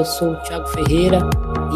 eu 0.00 0.04
sou 0.06 0.32
o 0.32 0.36
Thiago 0.44 0.66
Ferreira 0.68 1.18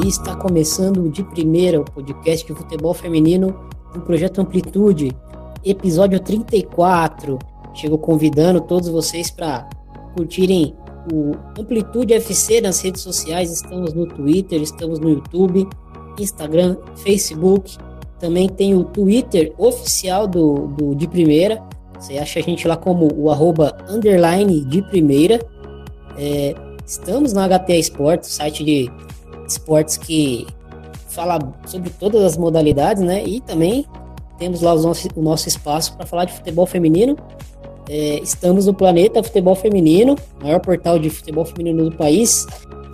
e 0.02 0.08
está 0.08 0.34
começando 0.34 1.10
de 1.10 1.22
primeira, 1.22 1.78
o 1.78 1.84
podcast 1.84 2.46
de 2.46 2.54
futebol 2.54 2.94
feminino 2.94 3.54
do 3.92 4.00
Projeto 4.00 4.40
Amplitude, 4.40 5.14
episódio 5.62 6.18
34. 6.18 7.38
Chego 7.74 7.98
convidando 7.98 8.62
todos 8.62 8.88
vocês 8.88 9.30
para 9.30 9.68
curtirem 10.14 10.74
o 11.12 11.32
Amplitude 11.60 12.14
FC 12.14 12.62
nas 12.62 12.80
redes 12.80 13.02
sociais. 13.02 13.52
Estamos 13.52 13.92
no 13.92 14.06
Twitter, 14.06 14.62
estamos 14.62 14.98
no 14.98 15.10
YouTube, 15.10 15.68
Instagram, 16.18 16.78
Facebook. 16.96 17.76
Também 18.18 18.48
tem 18.48 18.74
o 18.74 18.84
Twitter 18.84 19.52
oficial 19.58 20.26
do, 20.26 20.68
do 20.68 20.94
de 20.94 21.06
primeira. 21.06 21.62
Você 22.00 22.16
acha 22.16 22.38
a 22.38 22.42
gente 22.42 22.66
lá 22.66 22.74
como 22.74 23.06
o 23.14 23.30
arroba 23.30 23.76
underline 23.86 24.64
de 24.64 24.80
primeira. 24.88 25.46
É, 26.16 26.54
estamos 26.86 27.32
no 27.32 27.40
HTA 27.40 27.76
Esportes, 27.76 28.30
site 28.30 28.64
de 28.64 28.90
esportes 29.46 29.96
que 29.96 30.46
fala 31.08 31.38
sobre 31.66 31.90
todas 31.90 32.22
as 32.22 32.36
modalidades, 32.36 33.02
né? 33.02 33.24
E 33.24 33.40
também 33.40 33.86
temos 34.38 34.60
lá 34.60 34.74
nosso, 34.74 35.08
o 35.14 35.22
nosso 35.22 35.48
espaço 35.48 35.96
para 35.96 36.06
falar 36.06 36.24
de 36.24 36.32
futebol 36.32 36.66
feminino. 36.66 37.16
É, 37.88 38.18
estamos 38.22 38.66
no 38.66 38.74
Planeta 38.74 39.22
Futebol 39.22 39.54
Feminino, 39.54 40.16
maior 40.42 40.58
portal 40.58 40.98
de 40.98 41.10
futebol 41.10 41.44
feminino 41.44 41.90
do 41.90 41.96
país, 41.96 42.46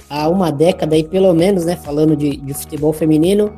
há 0.09 0.28
uma 0.28 0.50
década 0.50 0.97
aí 0.97 1.05
pelo 1.05 1.33
menos, 1.33 1.65
né? 1.65 1.77
Falando 1.77 2.17
de, 2.17 2.37
de 2.37 2.55
futebol 2.55 2.93
feminino, 2.93 3.53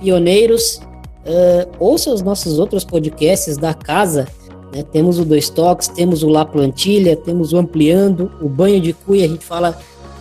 pioneiros. 0.00 0.80
Uh, 1.26 1.68
ouça 1.80 2.10
os 2.10 2.22
nossos 2.22 2.60
outros 2.60 2.84
podcasts 2.84 3.58
da 3.58 3.74
casa. 3.74 4.28
Né? 4.76 4.84
Temos 4.92 5.18
o 5.18 5.24
Dois 5.24 5.48
Toques, 5.48 5.88
temos 5.88 6.22
o 6.22 6.28
La 6.28 6.44
Plantilha, 6.44 7.16
temos 7.16 7.52
o 7.54 7.56
Ampliando, 7.56 8.30
o 8.42 8.48
Banho 8.48 8.80
de 8.80 8.92
Cuia. 8.92 9.24
A 9.24 9.28
gente 9.28 9.44
fala 9.44 9.78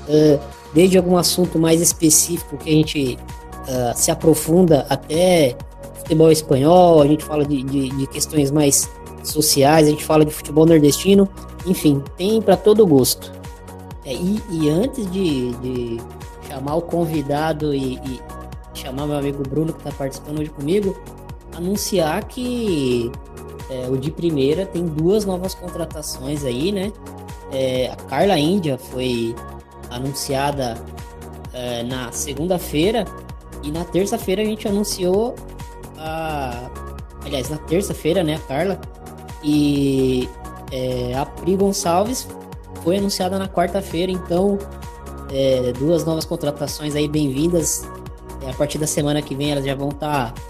uh, 0.08 0.40
desde 0.74 0.98
algum 0.98 1.18
assunto 1.18 1.60
mais 1.60 1.82
específico 1.82 2.58
que 2.58 2.70
a 2.70 2.74
gente 2.74 3.20
uh, 3.68 3.92
se 3.96 4.10
aprofunda 4.10 4.86
até 4.90 5.58
futebol 5.96 6.32
espanhol, 6.32 7.02
a 7.02 7.08
gente 7.08 7.24
fala 7.24 7.44
de, 7.44 7.64
de, 7.64 7.90
de, 7.90 8.08
questões 8.08 8.52
mais 8.52 8.90
sociais, 9.24 9.88
a 9.88 9.90
gente 9.90 10.06
fala 10.06 10.24
de 10.24 10.32
futebol 10.32 10.66
nordestino, 10.66 11.28
enfim, 11.66 12.02
tem 12.16 12.40
para 12.42 12.56
todo 12.56 12.86
gosto. 12.86 13.34
É, 14.06 14.14
e, 14.14 14.40
e, 14.52 14.70
antes 14.70 15.10
de, 15.12 15.52
de, 15.56 16.00
chamar 16.48 16.76
o 16.76 16.82
convidado 16.84 17.74
e, 17.74 17.96
e, 17.96 18.22
chamar 18.76 19.08
meu 19.08 19.18
amigo 19.18 19.42
Bruno, 19.42 19.74
que 19.74 19.80
está 19.80 19.92
participando 19.92 20.42
hoje 20.42 20.52
comigo, 20.52 20.96
anunciar 21.56 22.24
que 22.26 23.12
é, 23.70 23.88
o 23.90 23.98
de 23.98 24.12
primeira 24.12 24.66
tem 24.66 24.86
duas 24.86 25.26
novas 25.26 25.56
contratações 25.56 26.44
aí, 26.44 26.72
né? 26.72 26.92
É, 27.52 27.92
a 27.92 27.96
Carla 27.96 28.38
Índia 28.38 28.78
foi 28.78 29.36
anunciada 29.90 30.78
é, 31.54 31.84
na 31.84 32.12
segunda-feira 32.12 33.06
e 33.64 33.72
na 33.72 33.84
terça-feira 33.84 34.42
a 34.42 34.46
gente 34.46 34.68
anunciou 34.68 35.36
a. 35.98 36.70
Aliás, 37.24 37.50
na 37.50 37.58
terça-feira, 37.58 38.24
né, 38.24 38.36
a 38.36 38.40
Carla. 38.40 38.80
E 39.44 40.30
é, 40.72 41.14
a 41.16 41.26
Pri 41.26 41.56
Gonçalves 41.56 42.28
foi 42.84 42.98
anunciada 42.98 43.40
na 43.40 43.48
quarta-feira, 43.48 44.12
então 44.12 44.60
é, 45.32 45.72
duas 45.74 46.06
novas 46.06 46.26
contratações 46.26 46.96
aí 46.96 47.08
bem-vindas. 47.08 47.88
A 48.48 48.54
partir 48.54 48.78
da 48.78 48.86
semana 48.86 49.22
que 49.24 49.34
vem 49.34 49.52
elas 49.52 49.66
já 49.66 49.74
vão 49.74 49.90
estar 49.90 50.32
tá, 50.32 50.42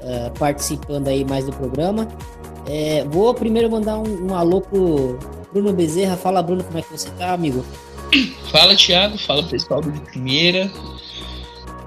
é, 0.00 0.30
participando 0.30 1.08
aí 1.08 1.24
mais 1.24 1.44
do 1.44 1.52
programa. 1.52 2.08
É, 2.66 3.04
vou 3.04 3.34
primeiro 3.34 3.70
mandar 3.70 3.98
um, 3.98 4.30
um 4.30 4.34
alô 4.34 4.60
pro 4.60 5.18
Bruno 5.52 5.72
Bezerra. 5.72 6.16
Fala, 6.16 6.42
Bruno, 6.42 6.64
como 6.64 6.78
é 6.78 6.82
que 6.82 6.90
você 6.90 7.10
tá, 7.10 7.32
amigo? 7.32 7.64
Fala, 8.50 8.76
Thiago. 8.76 9.18
Fala, 9.18 9.42
pessoal 9.42 9.80
do 9.80 9.90
de 9.90 10.00
primeira. 10.00 10.70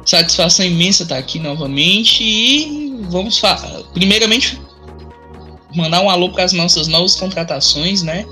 Satisfação 0.05 0.65
imensa 0.65 1.03
estar 1.03 1.17
aqui 1.17 1.39
novamente 1.39 2.23
e 2.23 2.95
vamos 3.09 3.41
primeiramente 3.93 4.61
mandar 5.75 6.01
um 6.01 6.09
alô 6.09 6.29
para 6.29 6.43
as 6.43 6.53
nossas 6.53 6.87
novas 6.87 7.15
contratações, 7.15 8.03
né? 8.03 8.25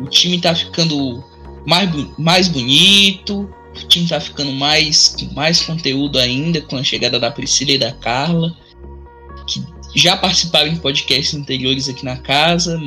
O 0.00 0.06
time 0.06 0.36
está 0.36 0.54
ficando 0.54 1.24
mais, 1.66 1.90
mais 2.18 2.48
bonito, 2.48 3.48
o 3.74 3.88
time 3.88 4.04
está 4.04 4.20
ficando 4.20 4.52
mais 4.52 5.08
com 5.08 5.34
mais 5.34 5.60
conteúdo 5.62 6.18
ainda 6.18 6.60
com 6.60 6.76
a 6.76 6.84
chegada 6.84 7.18
da 7.18 7.30
Priscila 7.30 7.72
e 7.72 7.78
da 7.78 7.92
Carla, 7.92 8.54
já 9.94 10.16
participaram 10.16 10.68
em 10.68 10.76
podcasts 10.76 11.34
anteriores 11.34 11.88
aqui 11.88 12.04
na 12.04 12.16
casa, 12.16 12.80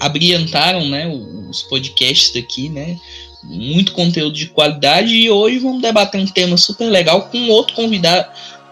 abrilhantaram 0.00 0.86
né, 0.88 1.06
os 1.48 1.62
podcasts 1.62 2.32
daqui, 2.32 2.68
né? 2.68 2.98
Muito 3.44 3.92
conteúdo 3.92 4.34
de 4.34 4.48
qualidade 4.48 5.14
e 5.14 5.30
hoje 5.30 5.58
vamos 5.58 5.80
debater 5.80 6.20
um 6.20 6.26
tema 6.26 6.56
super 6.56 6.86
legal 6.86 7.28
com 7.28 7.48
outro 7.48 7.76
convidado, 7.76 8.28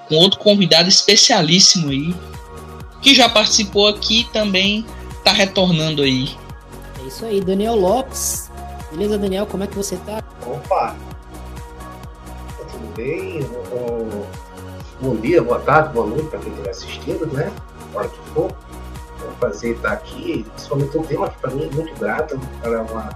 com 0.09 0.17
outro 0.17 0.41
convidado 0.41 0.89
especialíssimo 0.89 1.91
aí, 1.91 2.15
que 3.01 3.15
já 3.15 3.29
participou 3.29 3.87
aqui 3.87 4.27
também 4.33 4.85
está 5.19 5.33
retornando 5.33 6.03
aí. 6.03 6.29
É 7.03 7.07
isso 7.07 7.25
aí, 7.25 7.41
Daniel 7.41 7.77
Lopes. 7.77 8.51
Beleza, 8.91 9.19
Daniel? 9.19 9.47
Como 9.47 9.65
é 9.65 9.67
que 9.67 9.75
você 9.75 9.97
tá? 9.99 10.23
Opa! 10.47 10.95
Tá 12.59 12.65
tudo 12.71 12.95
bem? 12.95 13.41
Bom 15.01 15.17
dia, 15.17 15.43
boa 15.43 15.61
tarde, 15.61 15.93
boa 15.93 16.07
noite 16.07 16.29
para 16.29 16.39
quem 16.39 16.51
estiver 16.51 16.71
assistindo, 16.71 17.27
né? 17.33 17.53
Hora 17.95 18.09
que 18.09 18.19
for 18.31 18.51
prazer 19.45 19.75
estar 19.75 19.93
aqui, 19.93 20.47
principalmente 20.55 20.97
um 20.97 21.03
tema 21.03 21.29
que 21.29 21.39
para 21.39 21.51
mim 21.51 21.69
é 21.71 21.75
muito 21.75 21.95
grato, 21.99 22.41
para 22.63 22.83
uma 22.83 23.11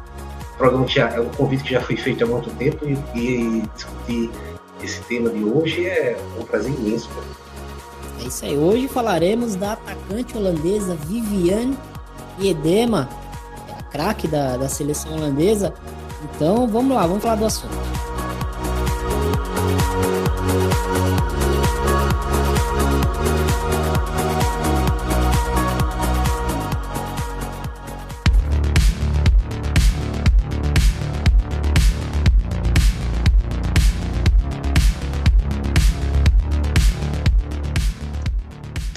programa 0.56 0.84
que 0.84 0.94
já, 0.96 1.08
é 1.10 1.20
um 1.20 1.28
convite 1.30 1.62
que 1.62 1.70
já 1.70 1.80
foi 1.80 1.96
feito 1.96 2.24
há 2.24 2.26
muito 2.26 2.50
tempo 2.56 2.84
e, 2.84 2.98
e 3.18 3.62
discutir 3.74 4.30
esse 4.82 5.00
tema 5.02 5.30
de 5.30 5.42
hoje 5.44 5.86
é 5.86 6.18
um 6.38 6.44
prazer 6.44 6.72
imenso. 6.72 7.08
É 8.20 8.24
isso 8.24 8.44
aí. 8.44 8.58
Hoje 8.58 8.88
falaremos 8.88 9.54
da 9.54 9.72
atacante 9.72 10.36
holandesa 10.36 10.96
Viviane 11.06 11.78
Edema, 12.40 13.08
a 13.78 13.82
craque 13.84 14.26
da, 14.26 14.56
da 14.56 14.68
seleção 14.68 15.16
holandesa. 15.16 15.72
Então 16.24 16.66
vamos 16.66 16.94
lá, 16.94 17.06
vamos 17.06 17.22
falar 17.22 17.36
do 17.36 17.46
assunto. 17.46 17.97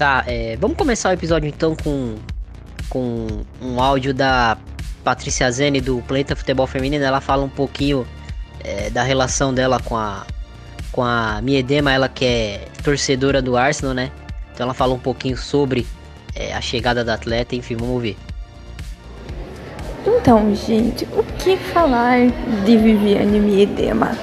Tá, 0.01 0.23
é, 0.25 0.57
vamos 0.59 0.75
começar 0.77 1.09
o 1.09 1.13
episódio 1.13 1.47
então 1.47 1.75
com, 1.75 2.15
com 2.89 3.27
um 3.61 3.79
áudio 3.79 4.15
da 4.15 4.57
Patrícia 5.03 5.51
Zene 5.51 5.79
do 5.79 6.01
Planeta 6.07 6.35
Futebol 6.35 6.65
Feminino. 6.65 7.05
Ela 7.05 7.21
fala 7.21 7.43
um 7.43 7.49
pouquinho 7.49 8.07
é, 8.63 8.89
da 8.89 9.03
relação 9.03 9.53
dela 9.53 9.79
com 9.79 9.95
a, 9.95 10.25
com 10.91 11.03
a 11.03 11.39
Miedema, 11.43 11.93
ela 11.93 12.09
que 12.09 12.25
é 12.25 12.67
torcedora 12.83 13.43
do 13.43 13.55
Arsenal, 13.55 13.93
né? 13.93 14.09
Então 14.51 14.63
ela 14.63 14.73
fala 14.73 14.91
um 14.91 14.97
pouquinho 14.97 15.37
sobre 15.37 15.85
é, 16.33 16.51
a 16.51 16.61
chegada 16.61 17.05
da 17.05 17.13
atleta, 17.13 17.55
enfim, 17.55 17.75
vamos 17.75 18.01
ver. 18.01 18.17
Então, 20.03 20.55
gente, 20.55 21.07
o 21.15 21.21
que 21.37 21.55
falar 21.57 22.27
de 22.65 22.75
Viviane 22.75 23.39
Miedema? 23.39 24.17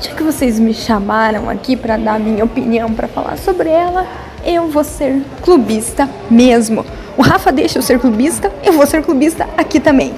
Já 0.00 0.14
que 0.14 0.22
vocês 0.22 0.60
me 0.60 0.72
chamaram 0.72 1.50
aqui 1.50 1.76
para 1.76 1.96
dar 1.96 2.20
minha 2.20 2.44
opinião, 2.44 2.94
para 2.94 3.08
falar 3.08 3.36
sobre 3.36 3.68
ela, 3.70 4.29
eu 4.44 4.68
vou 4.68 4.84
ser 4.84 5.22
clubista 5.42 6.08
mesmo. 6.30 6.84
O 7.16 7.22
Rafa 7.22 7.52
deixa 7.52 7.78
eu 7.78 7.82
ser 7.82 7.98
clubista, 7.98 8.50
eu 8.64 8.72
vou 8.72 8.86
ser 8.86 9.02
clubista 9.02 9.48
aqui 9.56 9.78
também. 9.78 10.14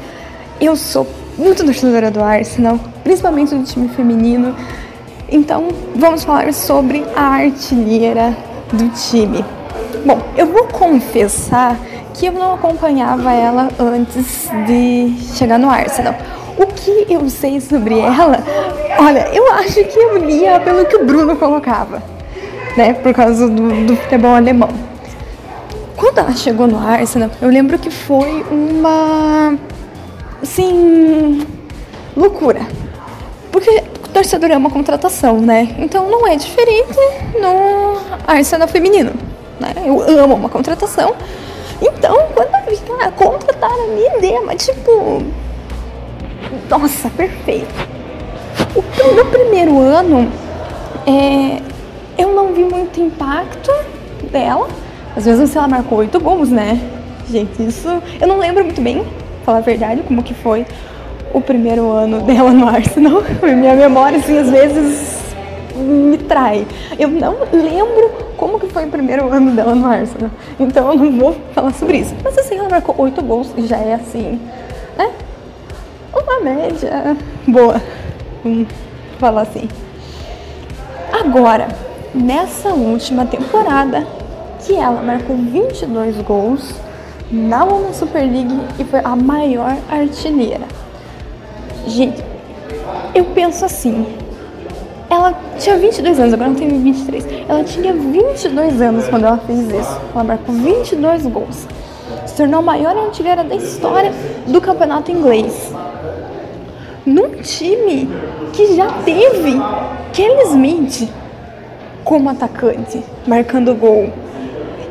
Eu 0.60 0.76
sou 0.76 1.06
muito 1.36 1.64
torcedora 1.64 2.10
do 2.10 2.22
Arsenal, 2.22 2.78
principalmente 3.02 3.54
do 3.54 3.64
time 3.64 3.88
feminino. 3.88 4.54
Então, 5.30 5.68
vamos 5.96 6.24
falar 6.24 6.52
sobre 6.52 7.04
a 7.16 7.22
artilheira 7.22 8.36
do 8.72 8.88
time. 8.90 9.44
Bom, 10.04 10.20
eu 10.36 10.46
vou 10.46 10.64
confessar 10.66 11.76
que 12.14 12.26
eu 12.26 12.32
não 12.32 12.54
acompanhava 12.54 13.32
ela 13.32 13.68
antes 13.78 14.48
de 14.66 15.14
chegar 15.34 15.58
no 15.58 15.70
Arsenal. 15.70 16.14
O 16.58 16.66
que 16.66 17.06
eu 17.08 17.28
sei 17.30 17.60
sobre 17.60 17.98
ela? 17.98 18.38
Olha, 18.98 19.28
eu 19.32 19.50
acho 19.54 19.82
que 19.84 19.98
eu 19.98 20.18
lia 20.18 20.60
pelo 20.60 20.84
que 20.84 20.96
o 20.96 21.04
Bruno 21.04 21.34
colocava 21.36 22.11
né? 22.76 22.94
Por 22.94 23.12
causa 23.12 23.48
do, 23.48 23.86
do 23.86 23.96
futebol 23.96 24.34
alemão. 24.34 24.70
Quando 25.96 26.18
ela 26.18 26.32
chegou 26.32 26.66
no 26.66 26.78
Arsenal, 26.78 27.30
eu 27.40 27.48
lembro 27.48 27.78
que 27.78 27.90
foi 27.90 28.44
uma. 28.50 29.56
assim. 30.42 31.46
loucura. 32.16 32.60
Porque 33.50 33.82
torcedor 34.12 34.50
é 34.50 34.56
uma 34.56 34.70
contratação, 34.70 35.40
né? 35.40 35.74
Então 35.78 36.10
não 36.10 36.26
é 36.26 36.36
diferente 36.36 36.98
no 37.40 37.98
Arsenal 38.26 38.68
feminino. 38.68 39.12
Né? 39.58 39.72
Eu 39.84 40.00
amo 40.20 40.34
uma 40.34 40.48
contratação. 40.48 41.14
Então, 41.80 42.16
quando 42.34 42.54
eu 42.54 42.76
vi 42.76 42.82
ela 42.88 43.10
contrataram 43.12 43.84
a 43.84 43.86
minha 43.88 44.18
ideia, 44.18 44.40
tipo. 44.56 45.22
Nossa, 46.68 47.08
perfeito. 47.10 47.74
O 48.74 49.14
no 49.14 49.24
primeiro 49.26 49.78
ano, 49.80 50.30
é, 51.06 51.60
eu 52.18 52.34
não 52.34 52.52
vi 52.52 52.64
muito 52.64 53.00
impacto 53.00 53.70
dela. 54.30 54.68
Às 55.16 55.24
vezes 55.24 55.54
ela 55.54 55.68
marcou 55.68 55.98
oito 55.98 56.18
gols, 56.20 56.48
né? 56.48 56.80
Gente, 57.30 57.62
isso 57.62 57.88
eu 58.20 58.26
não 58.26 58.38
lembro 58.38 58.64
muito 58.64 58.80
bem, 58.80 59.04
falar 59.44 59.58
a 59.58 59.62
verdade, 59.62 60.02
como 60.02 60.22
que 60.22 60.34
foi 60.34 60.66
o 61.32 61.40
primeiro 61.40 61.90
ano 61.90 62.20
dela 62.20 62.50
no 62.50 62.68
Arsenal. 62.68 63.22
Minha 63.42 63.74
memória, 63.74 64.18
assim, 64.18 64.38
às 64.38 64.50
vezes 64.50 65.22
me 65.76 66.18
trai. 66.18 66.66
Eu 66.98 67.08
não 67.08 67.36
lembro 67.52 68.10
como 68.36 68.58
que 68.58 68.66
foi 68.66 68.86
o 68.86 68.88
primeiro 68.88 69.32
ano 69.32 69.52
dela 69.52 69.74
no 69.74 69.86
Arsenal. 69.86 70.30
Então 70.58 70.90
eu 70.90 70.98
não 70.98 71.18
vou 71.18 71.36
falar 71.54 71.72
sobre 71.72 71.98
isso. 71.98 72.14
Mas 72.22 72.36
assim, 72.38 72.58
ela 72.58 72.68
marcou 72.68 72.94
oito 72.98 73.22
gols 73.22 73.52
e 73.56 73.66
já 73.66 73.78
é 73.78 73.94
assim, 73.94 74.40
né? 74.96 75.10
Uma 76.12 76.40
média 76.40 77.16
boa. 77.46 77.80
Vamos 78.44 78.68
falar 79.18 79.42
assim. 79.42 79.68
Agora, 81.12 81.68
nessa 82.14 82.70
última 82.70 83.26
temporada, 83.26 84.06
que 84.60 84.74
ela 84.74 85.02
marcou 85.02 85.36
22 85.36 86.16
gols 86.22 86.74
na 87.30 87.64
Women's 87.64 87.96
Super 87.96 88.22
League 88.22 88.60
e 88.78 88.84
foi 88.84 89.00
a 89.02 89.16
maior 89.16 89.76
artilheira. 89.90 90.66
Gente, 91.86 92.22
eu 93.14 93.24
penso 93.26 93.64
assim, 93.64 94.06
ela 95.10 95.34
tinha 95.58 95.76
22 95.76 96.18
anos, 96.18 96.32
agora 96.32 96.48
não 96.48 96.56
tem 96.56 96.68
23. 96.68 97.26
Ela 97.48 97.64
tinha 97.64 97.92
22 97.92 98.80
anos 98.80 99.08
quando 99.08 99.26
ela 99.26 99.38
fez 99.38 99.60
isso. 99.60 100.00
Ela 100.14 100.24
marcou 100.24 100.54
22 100.54 101.26
gols. 101.26 101.66
Se 102.26 102.36
tornou 102.36 102.60
a 102.60 102.62
maior 102.62 102.96
artilheira 102.96 103.44
da 103.44 103.54
história 103.54 104.12
do 104.46 104.60
campeonato 104.60 105.10
inglês. 105.10 105.72
Num 107.04 107.42
time 107.42 108.08
que 108.52 108.76
já 108.76 108.90
teve 109.04 109.60
Kelly 110.12 110.42
Smith 110.44 111.10
como 112.04 112.30
atacante, 112.30 113.02
marcando 113.26 113.74
gol. 113.74 114.12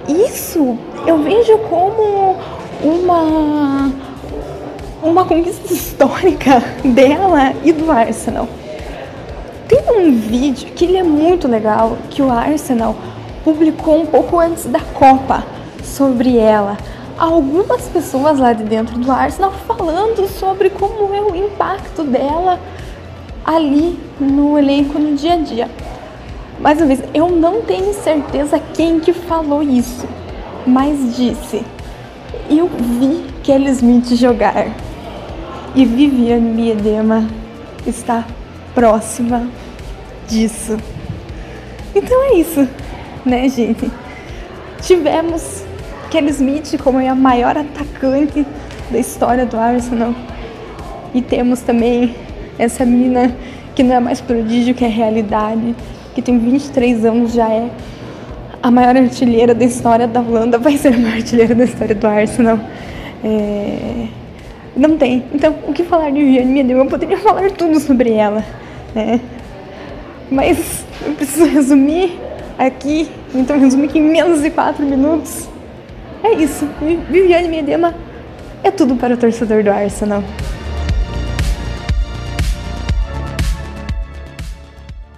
Isso 0.08 0.78
eu 1.06 1.18
vejo 1.20 1.58
como 1.70 2.38
uma 2.84 3.92
uma 5.04 5.26
conquista 5.26 5.72
histórica 5.74 6.62
dela 6.84 7.54
e 7.64 7.72
do 7.72 7.92
Arsenal. 7.92 8.48
Tem 9.68 9.80
um 9.90 10.12
vídeo 10.12 10.72
que 10.74 10.86
ele 10.86 10.98
é 10.98 11.04
muito 11.04 11.48
legal 11.48 11.98
que 12.10 12.22
o 12.22 12.30
Arsenal 12.30 12.96
publicou 13.44 14.02
um 14.02 14.06
pouco 14.06 14.40
antes 14.40 14.66
da 14.66 14.80
Copa 14.80 15.44
sobre 15.84 16.38
ela. 16.38 16.78
Algumas 17.18 17.84
pessoas 17.84 18.40
lá 18.40 18.54
de 18.54 18.64
dentro 18.64 18.98
do 18.98 19.12
Arsenal 19.12 19.52
falando 19.68 20.28
sobre 20.28 20.70
como 20.70 21.14
é 21.14 21.22
o 21.22 21.36
impacto 21.36 22.04
dela 22.04 22.60
ali 23.46 24.00
no 24.20 24.58
elenco 24.58 25.00
no 25.00 25.16
dia 25.16 25.34
a 25.34 25.38
dia. 25.38 25.70
Mais 26.62 26.78
uma 26.78 26.86
vez, 26.86 27.04
eu 27.12 27.28
não 27.28 27.64
tenho 27.64 27.92
certeza 27.92 28.62
quem 28.76 29.00
que 29.00 29.12
falou 29.12 29.64
isso, 29.64 30.08
mas 30.66 31.16
disse: 31.16 31.64
Eu 32.48 32.68
vi 32.68 33.26
Kelly 33.42 33.72
Smith 33.72 34.14
jogar 34.16 34.68
e 35.74 35.84
Viviane 35.84 36.52
Miedema 36.52 37.28
está 37.88 38.26
próxima 38.76 39.48
disso. 40.28 40.78
Então 41.96 42.24
é 42.26 42.36
isso, 42.36 42.70
né, 43.26 43.50
gente? 43.50 43.90
Tivemos 44.84 45.64
Kelly 46.12 46.30
Smith 46.30 46.80
como 46.84 47.00
a 47.00 47.16
maior 47.16 47.58
atacante 47.58 48.46
da 48.92 49.00
história 49.00 49.48
do 49.48 49.58
Arsenal. 49.58 50.14
E 51.12 51.24
temos 51.24 51.62
também 51.62 52.16
essa 52.60 52.86
menina 52.86 53.36
que 53.74 53.82
não 53.82 53.96
é 53.96 54.00
mais 54.00 54.22
prodígio, 54.22 54.76
que 54.76 54.86
é 54.86 54.88
realidade, 54.88 55.76
que 56.14 56.22
tem 56.22 56.38
23 56.38 57.06
anos, 57.06 57.34
já 57.34 57.50
é 57.50 57.70
a 58.62 58.70
maior 58.70 58.96
artilheira 58.96 59.56
da 59.56 59.66
história 59.66 60.08
da 60.08 60.20
Holanda, 60.20 60.58
vai 60.58 60.78
ser 60.78 60.94
a 60.94 60.98
maior 60.98 61.16
artilheira 61.16 61.56
da 61.56 61.64
história 61.64 61.96
do 61.96 62.08
Arsenal. 62.08 62.60
É... 63.24 64.08
Não 64.76 64.98
tem. 64.98 65.26
Então, 65.34 65.56
o 65.68 65.74
que 65.74 65.84
falar 65.84 66.12
de 66.12 66.24
Viviane 66.24 66.52
Miedema? 66.52 66.84
Eu 66.84 66.88
poderia 66.88 67.18
falar 67.18 67.52
tudo 67.52 67.80
sobre 67.80 68.14
ela, 68.14 68.44
né? 68.96 69.20
Mas 70.30 70.86
eu 71.06 71.14
preciso 71.14 71.46
resumir 71.46 72.18
aqui, 72.58 73.10
então 73.36 73.60
resumir 73.60 73.88
aqui 73.88 74.00
em 74.00 74.10
menos 74.10 74.42
de 74.42 74.50
4 74.50 74.86
minutos. 74.86 75.50
É 76.24 76.34
isso. 76.34 76.68
Viviane 77.10 77.48
Miedema 77.48 77.94
é 78.64 78.72
tudo 78.72 78.96
para 78.96 79.14
o 79.14 79.18
torcedor 79.18 79.64
do 79.64 79.72
Arsenal. 79.72 80.24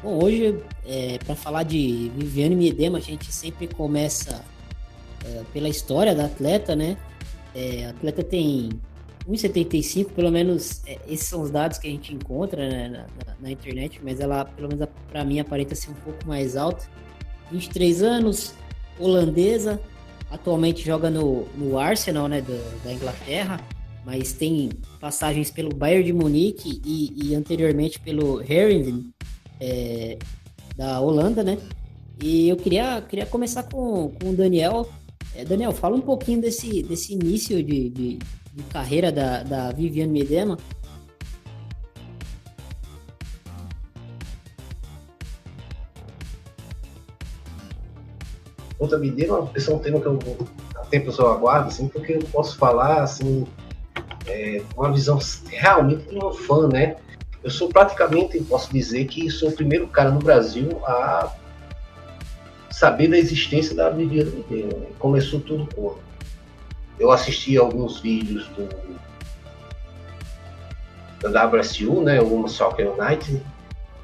Bom, 0.01 0.23
hoje, 0.23 0.55
é, 0.85 1.17
para 1.19 1.35
falar 1.35 1.63
de 1.63 2.11
Viviane 2.15 2.55
Miedema, 2.55 2.97
a 2.97 3.01
gente 3.01 3.31
sempre 3.31 3.67
começa 3.67 4.43
é, 5.25 5.41
pela 5.53 5.69
história 5.69 6.13
da 6.13 6.25
atleta, 6.25 6.75
né? 6.75 6.97
É, 7.55 7.85
a 7.85 7.89
atleta 7.91 8.23
tem 8.23 8.69
1,75, 9.29 10.09
pelo 10.11 10.31
menos 10.31 10.81
é, 10.85 10.99
esses 11.07 11.27
são 11.27 11.41
os 11.41 11.49
dados 11.49 11.77
que 11.77 11.87
a 11.87 11.91
gente 11.91 12.13
encontra 12.13 12.67
né, 12.67 12.89
na, 12.89 12.99
na, 12.99 13.35
na, 13.41 13.51
internet, 13.51 13.99
mas 14.03 14.19
ela, 14.19 14.45
pelo 14.45 14.67
menos 14.67 14.87
para 15.09 15.23
mim, 15.23 15.39
aparenta 15.39 15.75
ser 15.75 15.91
um 15.91 15.95
pouco 15.95 16.27
mais 16.27 16.57
alta. 16.57 16.85
23 17.51 18.01
anos, 18.01 18.53
holandesa, 18.99 19.79
atualmente 20.29 20.83
joga 20.83 21.09
no, 21.09 21.45
no 21.55 21.77
Arsenal 21.77 22.27
né, 22.27 22.41
do, 22.41 22.83
da 22.83 22.91
Inglaterra, 22.91 23.61
mas 24.05 24.33
tem 24.33 24.71
passagens 24.99 25.49
pelo 25.49 25.73
Bayern 25.73 26.03
de 26.03 26.13
Munique 26.13 26.81
e, 26.83 27.13
e 27.15 27.35
anteriormente 27.35 27.99
pelo 27.99 28.41
Herenveen 28.41 29.13
é, 29.59 30.17
da 30.75 30.99
Holanda, 30.99 31.43
né? 31.43 31.57
E 32.21 32.49
eu 32.49 32.57
queria, 32.57 33.01
queria 33.01 33.25
começar 33.25 33.63
com, 33.63 34.09
com 34.09 34.29
o 34.29 34.35
Daniel. 34.35 34.87
É, 35.35 35.43
Daniel, 35.43 35.71
fala 35.71 35.95
um 35.95 36.01
pouquinho 36.01 36.41
desse, 36.41 36.83
desse 36.83 37.13
início 37.13 37.63
de, 37.63 37.89
de 37.89 38.19
de 38.53 38.63
carreira 38.63 39.11
da, 39.11 39.41
da 39.43 39.71
Viviane 39.71 40.11
Medema. 40.11 40.57
Outra 48.77 48.97
medida, 48.97 49.49
esse 49.55 49.71
é 49.71 49.73
um 49.73 49.79
tema 49.79 49.99
que 49.99 50.05
eu 50.05 50.19
há 50.75 50.81
tempo 50.85 51.09
eu 51.09 51.27
aguardo, 51.27 51.69
assim, 51.69 51.87
porque 51.87 52.13
eu 52.13 52.23
posso 52.31 52.57
falar 52.57 53.01
assim, 53.01 53.47
é, 54.27 54.61
uma 54.75 54.91
visão 54.91 55.17
realmente 55.47 56.03
de 56.09 56.17
um 56.17 56.31
fã, 56.33 56.67
né? 56.67 56.97
Eu 57.43 57.49
sou 57.49 57.67
praticamente, 57.69 58.39
posso 58.43 58.71
dizer 58.71 59.05
que 59.05 59.29
sou 59.29 59.49
o 59.49 59.51
primeiro 59.53 59.87
cara 59.87 60.11
no 60.11 60.19
Brasil 60.19 60.81
a 60.85 61.33
saber 62.71 63.09
da 63.09 63.17
existência 63.17 63.75
da 63.75 63.91
Medema. 63.91 64.31
Né? 64.49 64.87
Começou 64.97 65.39
tudo 65.39 65.67
com 65.75 65.95
eu 66.99 67.11
assisti 67.11 67.57
alguns 67.57 67.99
vídeos 67.99 68.47
do 68.49 68.93
da 71.29 71.45
WSU, 71.45 72.01
né, 72.01 72.21
o 72.21 72.47
Soccer 72.49 72.91
United, 72.91 73.41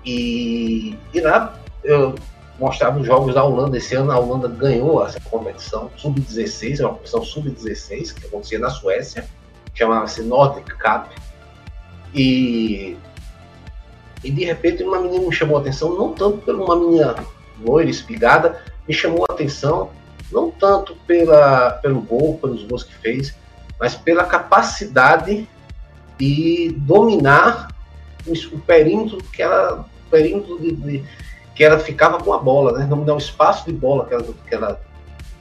e, 0.06 0.98
e 1.14 1.20
lá 1.20 1.54
eu 1.84 2.16
mostrava 2.58 2.98
os 2.98 3.06
jogos 3.06 3.36
da 3.36 3.44
Holanda. 3.44 3.78
Esse 3.78 3.96
ano 3.96 4.12
a 4.12 4.18
Holanda 4.18 4.48
ganhou 4.48 5.06
essa 5.06 5.20
competição 5.20 5.92
sub-16, 5.98 6.80
é 6.80 6.84
uma 6.84 6.94
competição 6.94 7.24
sub-16 7.24 8.14
que 8.14 8.26
acontecia 8.26 8.60
na 8.60 8.70
Suécia, 8.70 9.26
chamava-se 9.74 10.22
Nordic 10.24 10.72
Cup. 10.78 11.12
E, 12.16 12.98
e 14.24 14.32
de 14.32 14.44
repente 14.44 14.84
uma 14.84 15.00
menina 15.00 15.28
me 15.28 15.34
chamou 15.34 15.58
a 15.58 15.62
atenção, 15.62 15.98
não 15.98 16.14
tanto 16.14 16.40
por 16.40 16.56
uma 16.56 16.76
menina 16.76 17.16
loira, 17.64 17.90
espigada, 17.90 18.62
me 18.88 18.94
chamou 18.94 19.26
a 19.30 19.34
atenção 19.34 19.92
não 20.32 20.52
tanto 20.52 20.96
pela, 21.08 21.72
pelo 21.82 22.02
gol, 22.02 22.38
pelos 22.38 22.64
gols 22.64 22.84
que 22.84 22.96
fez, 22.96 23.36
mas 23.80 23.96
pela 23.96 24.26
capacidade 24.26 25.48
de 26.18 26.76
dominar 26.78 27.70
o 28.28 28.60
perímetro 28.60 29.18
que 29.34 29.42
ela, 29.42 29.86
perímetro 30.12 30.60
de, 30.60 30.72
de, 30.72 31.04
que 31.56 31.64
ela 31.64 31.80
ficava 31.80 32.20
com 32.20 32.34
a 32.34 32.38
bola, 32.38 32.78
né? 32.78 32.86
Dominar 32.86 33.16
o 33.16 33.18
espaço 33.18 33.66
de 33.66 33.72
bola 33.72 34.06
que 34.06 34.14
ela, 34.14 34.24
que 34.24 34.56
ela, 34.56 34.82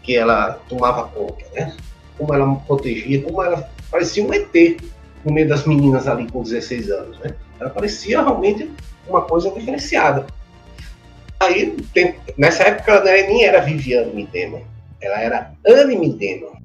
que 0.03 0.17
ela 0.17 0.61
tomava 0.69 1.09
conta, 1.09 1.45
né? 1.53 1.77
Como 2.17 2.33
ela 2.33 2.55
protegia, 2.67 3.23
como 3.23 3.43
ela 3.43 3.69
parecia 3.91 4.25
um 4.25 4.33
ET 4.33 4.81
no 5.25 5.33
meio 5.33 5.49
das 5.49 5.65
meninas 5.65 6.07
ali 6.07 6.31
com 6.31 6.43
16 6.43 6.91
anos, 6.91 7.19
né? 7.19 7.35
Ela 7.61 7.71
parecia 7.71 8.23
realmente 8.23 8.71
uma 9.09 9.23
coisa 9.23 9.51
diferenciada. 9.51 10.27
Aí, 11.41 11.77
tem, 11.95 12.17
nessa 12.37 12.65
época, 12.65 12.93
ela 12.93 13.29
nem 13.29 13.45
era 13.45 13.61
Viviane 13.61 14.13
Midema, 14.13 14.61
ela 15.01 15.21
era 15.21 15.55
Animidema, 15.67 16.61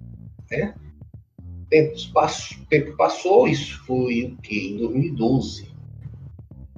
né? 0.50 0.74
Tempo 1.70 1.96
passou, 2.14 2.58
tempo 2.70 2.96
passou, 2.96 3.48
isso 3.48 3.84
foi 3.86 4.26
o 4.26 4.42
que? 4.42 4.74
Em 4.74 4.78
2012. 4.78 5.74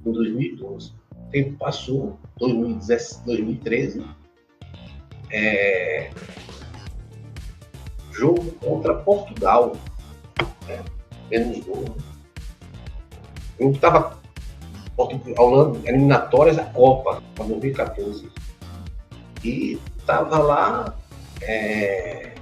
Em 0.04 0.12
2012. 0.12 0.92
Tempo 1.30 1.56
passou, 1.58 2.18
2013. 2.38 4.06
É, 5.30 6.10
jogo 8.12 8.52
contra 8.52 8.94
Portugal. 8.94 9.76
Né? 10.66 10.82
Menos 11.30 11.64
gol. 11.64 11.84
O 13.58 13.64
jogo 13.64 13.74
estava 13.76 14.18
a 14.98 15.88
eliminatórias 15.88 16.56
da 16.56 16.64
Copa, 16.64 17.22
para 17.34 17.44
2014. 17.44 18.28
E 19.44 19.78
estava 19.98 20.38
lá. 20.38 20.94
É, 21.42 22.32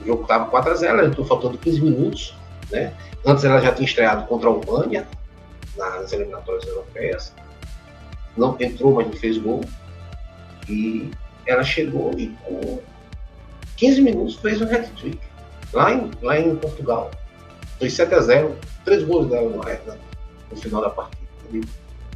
o 0.00 0.06
jogo 0.06 0.22
estava 0.22 0.50
4x0, 0.50 1.10
estou 1.10 1.24
faltando 1.24 1.58
15 1.58 1.80
minutos. 1.80 2.34
Né? 2.70 2.92
Antes 3.24 3.44
ela 3.44 3.60
já 3.60 3.72
tinha 3.72 3.86
estreado 3.86 4.26
contra 4.26 4.48
a 4.48 4.52
Albânia 4.52 5.06
nas 5.76 6.12
eliminatórias 6.12 6.66
europeias. 6.66 7.32
Não 8.36 8.56
entrou, 8.58 8.94
mas 8.94 9.06
não 9.06 9.14
fez 9.14 9.38
gol. 9.38 9.60
E 10.68 11.10
ela 11.46 11.62
chegou 11.62 12.12
e 12.16 12.28
com 12.44 12.80
15 13.76 14.00
minutos 14.02 14.36
fez 14.36 14.60
um 14.60 14.64
hat-trick. 14.64 15.20
Lá 15.72 15.92
em, 15.92 16.10
lá 16.20 16.38
em 16.38 16.54
Portugal. 16.56 17.10
Foi 17.82 17.90
7 17.90 18.14
a 18.14 18.20
0 18.20 18.56
três 18.84 19.02
gols 19.02 19.28
dela 19.28 19.50
no, 19.50 19.56
no 19.56 20.56
final 20.56 20.82
da 20.82 20.90
partida. 20.90 21.26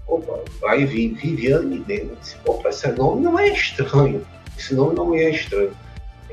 Opa, 0.07 0.39
aí 0.69 0.85
vi 0.85 1.09
Viviane 1.09 1.81
deu. 1.81 2.15
Disse, 2.21 2.37
opa, 2.47 2.69
esse 2.69 2.87
nome 2.93 3.23
não 3.23 3.37
é 3.37 3.49
estranho. 3.49 4.25
Esse 4.57 4.77
nome 4.77 4.95
não 4.95 5.13
é 5.13 5.29
estranho. 5.29 5.77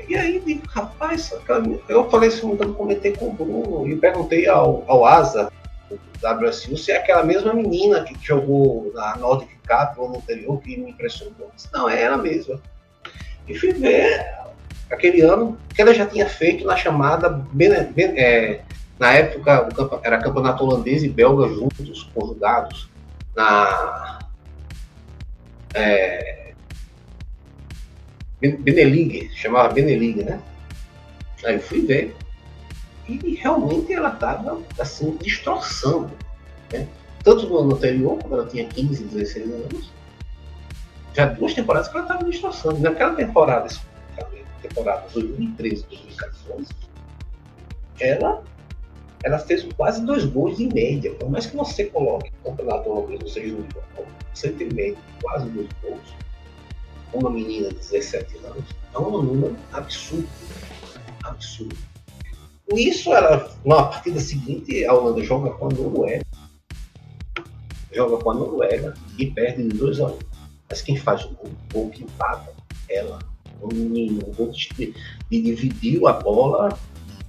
E 0.08 0.14
aí, 0.14 0.38
digo, 0.38 0.62
rapaz, 0.68 1.34
eu 1.88 2.08
falei 2.08 2.28
isso, 2.28 2.48
eu 2.48 2.74
comentei 2.74 3.10
com 3.10 3.26
o 3.26 3.32
Bruno 3.32 3.88
e 3.88 3.96
perguntei 3.96 4.46
ao, 4.46 4.84
ao 4.86 5.04
Asa 5.04 5.50
da 6.20 6.32
Brasil 6.34 6.76
se 6.76 6.92
é 6.92 6.98
aquela 6.98 7.24
mesma 7.24 7.52
menina 7.52 8.04
que 8.04 8.16
jogou 8.24 8.92
na 8.94 9.16
Nordic 9.16 9.50
Cup 9.66 9.96
no 9.96 10.04
ano 10.04 10.16
anterior 10.18 10.60
que 10.60 10.76
me 10.76 10.92
impressionou. 10.92 11.50
Disse, 11.56 11.68
não, 11.72 11.90
é 11.90 12.00
ela 12.00 12.18
mesma. 12.18 12.60
E 13.48 13.58
fui 13.58 13.72
ver 13.72 14.32
aquele 14.88 15.22
ano 15.22 15.58
que 15.74 15.82
ela 15.82 15.92
já 15.92 16.06
tinha 16.06 16.28
feito 16.28 16.64
na 16.64 16.76
chamada 16.76 17.28
Bene, 17.28 17.82
Bene, 17.86 18.16
é, 18.16 18.60
na 18.98 19.12
época 19.12 19.68
era 20.02 20.22
campeonato 20.22 20.64
holandês 20.64 21.02
e 21.02 21.08
belga 21.08 21.48
juntos, 21.48 22.10
conjugados, 22.14 22.88
na 23.34 24.18
é, 25.74 26.52
Beneligue, 28.40 29.30
chamava 29.34 29.72
Beneligue, 29.72 30.22
né? 30.22 30.40
Aí 31.44 31.54
eu 31.54 31.60
fui 31.60 31.80
ver 31.80 32.14
e 33.08 33.34
realmente 33.34 33.92
ela 33.92 34.10
estava 34.10 34.62
assim, 34.78 35.16
destroçando. 35.22 36.10
Né? 36.72 36.88
Tanto 37.22 37.46
no 37.46 37.58
ano 37.58 37.74
anterior, 37.74 38.18
quando 38.18 38.34
ela 38.34 38.46
tinha 38.46 38.64
15, 38.64 39.04
16 39.04 39.50
anos, 39.50 39.92
já 41.14 41.26
duas 41.26 41.54
temporadas 41.54 41.88
que 41.88 41.96
ela 41.96 42.06
estava 42.06 42.24
destroçando. 42.24 42.80
Naquela 42.80 43.14
temporada, 43.14 43.68
temporada 44.62 45.06
2013, 45.12 45.86
2014, 45.88 46.68
ela 48.00 48.42
ela 49.24 49.38
fez 49.38 49.66
quase 49.76 50.04
dois 50.04 50.24
gols 50.26 50.60
em 50.60 50.68
média. 50.72 51.12
Por 51.14 51.30
mais 51.30 51.46
que 51.46 51.56
você 51.56 51.86
coloque 51.86 52.30
o 52.42 52.50
campeonato 52.50 52.90
holandês 52.90 53.20
no 53.20 53.28
seja 53.28 53.54
um 53.56 53.66
você 54.32 54.50
tem 54.52 54.68
média 54.72 54.98
quase 55.22 55.48
dois 55.48 55.68
gols. 55.82 56.14
Uma 57.12 57.30
menina 57.30 57.68
de 57.70 57.76
17 57.76 58.38
anos 58.44 58.64
é 58.92 58.98
um 58.98 59.22
número 59.22 59.56
absurdo. 59.72 60.28
Absurdo. 61.22 61.76
Isso 62.74 63.12
ela, 63.14 63.50
na 63.64 63.84
partida 63.84 64.20
seguinte, 64.20 64.84
a 64.84 64.92
Holanda 64.92 65.22
joga 65.22 65.50
com 65.50 65.66
a 65.66 65.68
Noruega. 65.70 66.24
Joga 67.92 68.22
com 68.22 68.30
a 68.30 68.34
Noruega 68.34 68.94
e 69.18 69.26
perde 69.26 69.62
de 69.62 69.78
2 69.78 70.00
a 70.00 70.06
1. 70.06 70.10
Um. 70.10 70.18
Mas 70.68 70.82
quem 70.82 70.96
faz 70.96 71.24
o 71.24 71.28
gol, 71.30 71.46
o 71.46 71.72
gol 71.72 71.90
que 71.90 72.02
empata, 72.02 72.52
ela, 72.90 73.18
o 73.60 73.68
menino, 73.68 74.20
o 74.26 74.34
gol 74.34 74.50
de, 74.50 74.94
de 75.30 75.42
dividiu 75.42 76.08
a 76.08 76.14
bola 76.14 76.76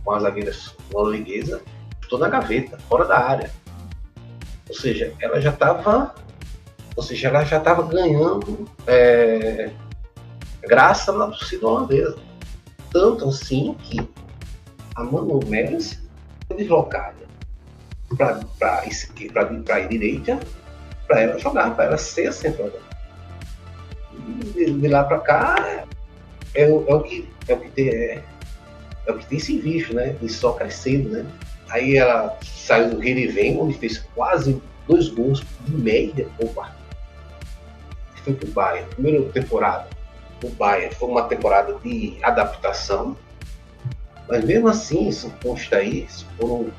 com 0.04 0.12
a 0.12 0.20
zagueira 0.20 0.52
norueguesa 0.92 1.62
estou 2.06 2.20
na 2.20 2.30
gaveta, 2.30 2.78
fora 2.90 3.06
da 3.06 3.18
área. 3.18 3.52
Ou 4.70 4.76
seja, 4.76 5.14
ela 5.20 5.40
já 5.42 5.50
estava. 5.50 6.16
Ou 6.96 7.04
seja, 7.04 7.28
ela 7.28 7.44
já 7.44 7.58
estava 7.58 7.84
ganhando 7.84 8.66
é, 8.88 9.70
graça 10.62 11.12
na 11.12 11.28
torcida 11.28 11.68
holandesa. 11.68 12.18
Tanto 12.92 13.28
assim 13.28 13.76
que 13.84 14.00
a 14.96 15.04
Manu 15.04 15.40
Meres 15.46 16.02
foi 16.48 16.58
deslocada 16.58 17.26
para 18.18 18.80
a 18.80 19.80
direita 19.88 20.40
para 21.06 21.22
ela 21.22 21.38
jogar, 21.38 21.76
para 21.76 21.86
ela 21.86 21.98
ser 21.98 22.28
a 22.28 22.32
centroavante. 22.32 22.86
De, 24.54 24.72
de 24.72 24.88
lá 24.88 25.04
para 25.04 25.20
cá 25.20 25.86
é, 26.56 26.64
é, 26.64 26.70
o 26.72 27.02
que, 27.02 27.30
é, 27.48 27.54
o 27.54 27.60
que 27.60 27.70
tem, 27.72 27.90
é, 27.90 28.24
é 29.06 29.12
o 29.12 29.18
que 29.18 29.26
tem 29.26 29.40
se 29.40 29.60
né? 29.94 30.16
E 30.22 30.30
só 30.30 30.54
crescendo, 30.54 31.10
né? 31.10 31.26
Aí 31.70 31.98
ela 31.98 32.38
saiu 32.44 32.92
do 32.92 33.00
Rio 33.00 33.18
e 33.18 33.28
vem, 33.28 33.60
onde 33.60 33.78
fez 33.78 34.00
quase 34.16 34.62
dois 34.88 35.10
gols 35.10 35.44
de 35.62 35.72
média 35.72 36.28
por 36.38 36.50
partida. 36.50 36.86
Foi 38.24 38.34
para 38.34 38.48
o 38.48 38.52
Bayern, 38.52 38.90
primeira 38.90 39.30
temporada. 39.30 39.88
O 40.44 40.50
Bayern 40.50 40.94
foi 40.96 41.10
uma 41.10 41.24
temporada 41.24 41.74
de 41.84 42.18
adaptação, 42.22 43.16
mas 44.28 44.44
mesmo 44.44 44.68
assim, 44.68 45.08
isso 45.08 45.32
consta 45.42 45.78
aí, 45.78 46.08
foram 46.38 46.72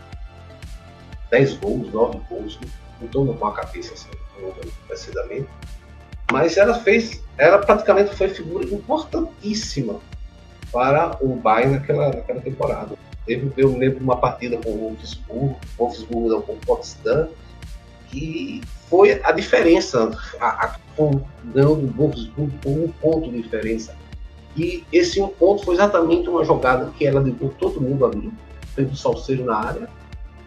10 1.31 1.55
gols, 1.55 1.93
9 1.93 2.21
gols, 2.29 2.59
não 3.01 3.07
estou 3.07 3.35
com 3.35 3.47
a 3.47 3.53
cabeça 3.53 3.95
assim, 3.95 4.11
precisamente. 4.87 5.49
Mas 6.33 6.57
ela 6.57 6.75
fez, 6.81 7.23
ela 7.39 7.59
praticamente 7.59 8.15
foi 8.15 8.29
figura 8.29 8.65
importantíssima 8.65 10.01
para 10.73 11.17
o 11.21 11.37
Bayern 11.37 11.77
naquela, 11.77 12.09
naquela 12.09 12.41
temporada. 12.41 12.97
Teve, 13.27 13.53
eu 13.57 13.77
lembro 13.77 14.03
uma 14.03 14.17
partida 14.17 14.57
com 14.59 14.71
o 14.71 14.79
Wolfsburg, 14.79 15.57
Wolfsburg 15.77 16.29
não, 16.29 16.43
com 16.43 16.53
o 16.53 16.57
Potsdam, 16.59 17.29
que 18.09 18.63
foi 18.89 19.21
a 19.25 19.33
diferença, 19.33 20.17
a, 20.41 20.47
a, 20.47 20.77
ganhou 21.45 21.77
do 21.77 21.89
Wolfsburg 21.89 22.53
com 22.63 22.71
um 22.71 22.93
ponto 23.01 23.31
de 23.31 23.43
diferença. 23.43 23.97
E 24.57 24.85
esse 24.93 25.21
um 25.21 25.29
ponto 25.29 25.65
foi 25.65 25.75
exatamente 25.75 26.29
uma 26.31 26.45
jogada 26.45 26.91
que 26.97 27.07
ela 27.07 27.21
levou 27.21 27.51
todo 27.59 27.81
mundo 27.81 28.07
ali, 28.07 28.33
fez 28.75 28.91
o 28.93 28.97
salseiro 28.97 29.45
na 29.45 29.57
área, 29.57 29.89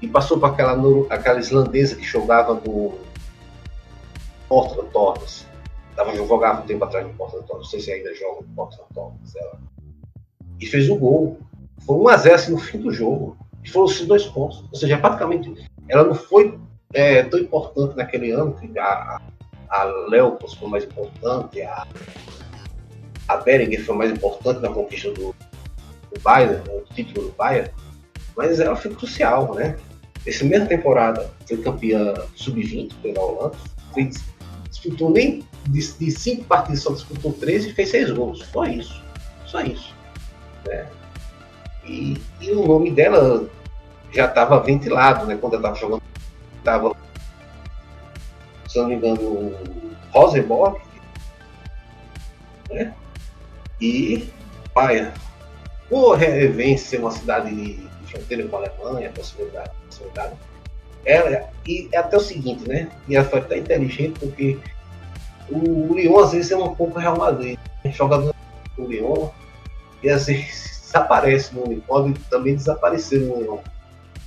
e 0.02 0.08
passou 0.08 0.40
para 0.40 0.50
aquela, 0.50 1.06
aquela 1.10 1.40
islandesa 1.40 1.96
que 1.96 2.04
jogava 2.04 2.54
no 2.54 2.94
Portland 4.48 4.90
Torres. 4.92 5.46
Tava, 5.96 6.16
jogava 6.16 6.62
um 6.62 6.66
tempo 6.66 6.86
atrás 6.86 7.06
no 7.06 7.14
Portland 7.14 7.46
Torres, 7.46 7.64
não 7.64 7.70
sei 7.70 7.80
se 7.82 7.92
ainda 7.92 8.16
joga 8.16 8.42
no 8.42 8.56
Portland 8.56 8.88
Torres. 8.94 9.34
E 10.60 10.66
fez 10.66 10.90
o 10.90 10.96
gol. 10.96 11.38
Foi 11.90 11.98
1x0 11.98 12.32
assim, 12.34 12.52
no 12.52 12.60
fim 12.60 12.78
do 12.78 12.94
jogo. 12.94 13.36
E 13.64 13.70
foram 13.72 13.88
esses 13.88 14.06
dois 14.06 14.24
pontos. 14.24 14.64
Ou 14.72 14.78
seja, 14.78 14.96
praticamente 15.00 15.52
ela 15.88 16.04
não 16.04 16.14
foi 16.14 16.56
é, 16.94 17.24
tão 17.24 17.40
importante 17.40 17.98
naquele 17.98 18.30
ano, 18.30 18.54
que 18.54 18.78
a, 18.78 19.20
a 19.68 19.84
Leopolds 20.08 20.56
foi 20.56 20.70
mais 20.70 20.84
importante, 20.84 21.60
a, 21.64 21.88
a 23.28 23.38
Berenguer 23.38 23.84
foi 23.84 23.96
mais 23.96 24.12
importante 24.12 24.60
na 24.60 24.70
conquista 24.70 25.10
do, 25.14 25.36
do 26.14 26.20
Bayern, 26.22 26.62
o 26.70 26.94
título 26.94 27.30
do 27.30 27.34
Bayern, 27.34 27.72
mas 28.38 28.60
ela 28.60 28.76
foi 28.76 28.94
crucial, 28.94 29.56
né? 29.56 29.76
Essa 30.28 30.46
mesma 30.46 30.68
temporada 30.68 31.28
foi 31.48 31.58
campeã 31.58 32.14
sub-20 32.36 32.94
pela 33.02 33.20
Holanda, 33.20 33.56
fez, 33.96 34.24
disputou 34.70 35.10
nem 35.10 35.44
de, 35.68 35.92
de, 35.94 36.12
cinco 36.12 36.44
partidas, 36.44 36.84
só 36.84 36.94
disputou 36.94 37.34
13 37.34 37.70
e 37.70 37.74
fez 37.74 37.90
seis 37.90 38.12
gols. 38.12 38.46
Só 38.52 38.66
isso. 38.66 39.04
Só 39.48 39.62
isso. 39.62 39.92
Né? 40.68 40.88
E, 41.90 42.22
e 42.40 42.52
o 42.52 42.68
nome 42.68 42.92
dela 42.92 43.50
já 44.14 44.26
estava 44.26 44.60
ventilado, 44.60 45.26
né? 45.26 45.36
Quando 45.36 45.56
ela 45.56 45.62
estava 45.62 45.76
jogando, 45.76 46.04
estava, 46.60 46.96
se 48.68 48.78
não 48.78 48.88
me 48.88 48.96
engano, 48.96 49.56
Rosenborg, 50.12 50.80
né? 52.70 52.94
E 53.82 54.30
Paia. 54.72 55.14
Por 55.90 56.16
Reven 56.16 56.78
ser 56.78 57.00
uma 57.00 57.10
cidade 57.10 57.50
de 57.56 57.90
fronteira 58.06 58.48
com 58.48 58.58
a 58.58 58.60
Alemanha, 58.60 59.10
possibilidade, 59.10 59.72
possibilidade. 59.88 60.36
Ela, 61.04 61.50
e 61.66 61.90
é 61.92 61.98
até 61.98 62.18
o 62.18 62.20
seguinte, 62.20 62.70
né? 62.70 62.88
E 63.08 63.16
ela 63.16 63.26
foi 63.26 63.40
até 63.40 63.58
inteligente 63.58 64.20
porque 64.20 64.60
o 65.50 65.96
Lyon 65.96 66.20
às 66.20 66.34
vezes 66.34 66.52
é 66.52 66.58
um 66.58 66.76
pouco 66.76 67.00
Real 67.00 67.18
Madrid. 67.18 67.58
Né? 67.84 67.92
Jogador 67.92 68.36
do 68.78 68.86
Lyon 68.86 69.30
e 70.04 70.10
às 70.10 70.28
vezes 70.28 70.79
desaparece 70.90 71.54
no 71.54 71.64
União, 71.66 71.82
pode 71.82 72.14
também 72.30 72.56
desaparecer 72.56 73.22
no 73.22 73.36
União. 73.36 73.64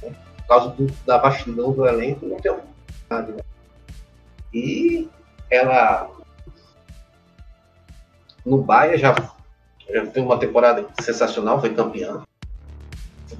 Né? 0.02 0.14
Por 0.36 0.46
causa 0.46 0.68
do, 0.70 0.86
da 1.04 1.18
vastidão 1.18 1.72
do 1.72 1.86
elenco, 1.86 2.26
não 2.26 2.36
tem 2.36 2.54
nada. 3.10 3.32
Né? 3.32 3.42
E 4.54 5.08
ela 5.50 6.08
no 8.44 8.62
Bahia 8.62 8.96
já, 8.96 9.14
já 9.92 10.06
teve 10.06 10.20
uma 10.20 10.38
temporada 10.38 10.86
sensacional, 11.00 11.60
foi 11.60 11.74
campeã. 11.74 12.22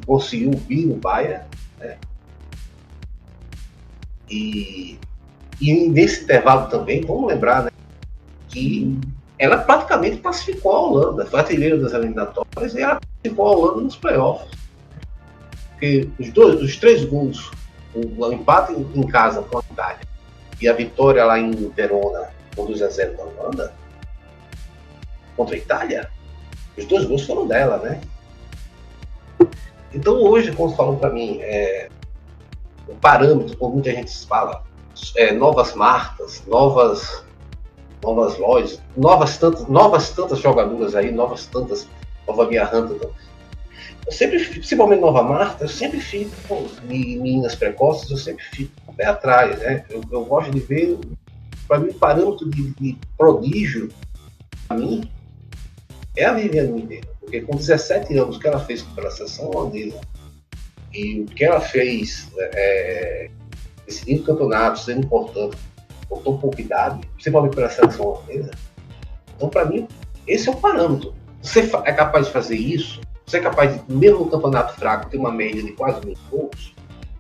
Conseguiu 0.07 0.53
vir 0.53 0.87
no 0.87 0.97
Bahia. 0.97 1.47
Né? 1.79 1.99
E, 4.29 4.99
e 5.61 5.89
nesse 5.89 6.25
intervalo 6.25 6.69
também, 6.69 7.03
vamos 7.03 7.27
lembrar 7.27 7.65
né, 7.65 7.71
que 8.49 8.99
ela 9.43 9.59
praticamente 9.59 10.19
classificou 10.19 10.73
a 10.73 10.81
Holanda, 10.83 11.27
foi 11.27 11.41
artilheira 11.41 11.77
das 11.77 11.93
eliminatórias 11.93 12.75
e 12.77 12.81
ela 12.81 13.01
classificou 13.01 13.49
a 13.49 13.51
Holanda 13.51 13.81
nos 13.81 13.97
playoffs. 13.97 14.49
Porque 15.71 16.09
os, 16.17 16.31
dois, 16.31 16.63
os 16.63 16.77
três 16.77 17.05
gols, 17.05 17.51
o, 17.93 18.25
o 18.25 18.33
empate 18.33 18.73
em 18.73 19.07
casa 19.09 19.43
com 19.43 19.59
a 19.59 19.63
Itália 19.69 20.07
e 20.61 20.69
a 20.69 20.73
vitória 20.73 21.25
lá 21.25 21.41
em 21.41 21.51
Verona 21.71 22.31
com 22.55 22.67
2 22.67 22.83
a 22.83 22.89
0 22.89 23.17
na 23.17 23.25
Holanda 23.25 23.75
contra 25.37 25.57
a 25.57 25.59
Itália, 25.59 26.09
os 26.79 26.85
dois 26.85 27.05
gols 27.05 27.27
foram 27.27 27.49
dela, 27.49 27.79
né? 27.79 28.01
Então 29.93 30.23
hoje, 30.23 30.53
quando 30.53 30.77
falam 30.77 30.97
para 30.97 31.11
mim 31.11 31.39
é, 31.41 31.89
o 32.87 32.95
parâmetro, 32.95 33.57
como 33.57 33.75
muita 33.75 33.91
gente 33.91 34.25
fala, 34.25 34.63
é, 35.17 35.33
novas 35.33 35.75
marcas, 35.75 36.45
novas 36.47 37.25
novas 38.03 38.39
lojas, 38.39 38.81
novas 38.97 39.39
tantas, 39.39 39.67
novas 39.69 40.11
tantas 40.11 40.39
jogadoras 40.41 40.95
aí, 40.95 41.11
novas 41.13 41.47
tantas, 41.47 41.87
Nova 42.27 42.47
Via 42.47 42.65
Huntington. 42.65 43.11
Eu 44.05 44.13
sempre, 44.13 44.45
principalmente 44.45 45.01
Nova 45.01 45.23
Marta, 45.23 45.65
eu 45.65 45.69
sempre 45.69 46.01
fico 46.01 46.33
com 46.49 46.67
meninas 46.85 47.55
precoces, 47.55 48.11
eu 48.11 48.17
sempre 48.17 48.45
fico 48.45 48.73
pé 48.97 49.07
atrás, 49.07 49.59
né? 49.61 49.85
Eu, 49.89 50.03
eu 50.11 50.25
gosto 50.25 50.51
de 50.51 50.61
ver, 50.61 50.99
para 51.69 51.79
mim, 51.79 51.91
o 51.91 51.95
parâmetro 51.95 52.51
de, 52.51 52.71
de 52.73 52.99
prodígio, 53.17 53.91
para 54.67 54.77
mim, 54.77 55.09
é 56.17 56.25
a 56.25 56.33
Viviane 56.33 56.73
Mineiro. 56.73 57.09
Porque 57.21 57.41
com 57.41 57.57
17 57.57 58.17
anos, 58.19 58.37
o 58.37 58.41
que 58.41 58.49
ela 58.49 58.61
fez 58.61 58.83
pela 58.83 59.11
seleção 59.11 59.51
holandesa 59.51 60.01
e 60.93 61.21
o 61.21 61.27
que 61.27 61.45
ela 61.45 61.61
fez 61.61 62.29
é, 62.37 63.31
decidindo 63.87 64.25
campeonatos, 64.25 64.85
sendo 64.85 65.05
importante, 65.05 65.57
com 66.13 66.23
tão 66.23 66.39
pouca 66.39 66.61
idade, 66.61 67.01
principalmente 67.15 67.55
pela 67.55 67.69
seleção 67.69 68.07
holandesa. 68.07 68.51
Então, 69.37 69.49
para 69.49 69.65
mim, 69.65 69.89
esse 70.27 70.49
é 70.49 70.53
o 70.53 70.57
parâmetro. 70.57 71.15
Você 71.41 71.61
é 71.85 71.93
capaz 71.93 72.27
de 72.27 72.33
fazer 72.33 72.57
isso, 72.57 73.01
você 73.27 73.39
é 73.39 73.41
capaz 73.41 73.75
de, 73.75 73.93
mesmo 73.93 74.21
no 74.21 74.31
campeonato 74.31 74.75
fraco, 74.75 75.11
ter 75.11 75.17
uma 75.17 75.33
média 75.33 75.63
de 75.63 75.73
quase 75.73 76.05
mil 76.05 76.17
pontos, 76.31 76.75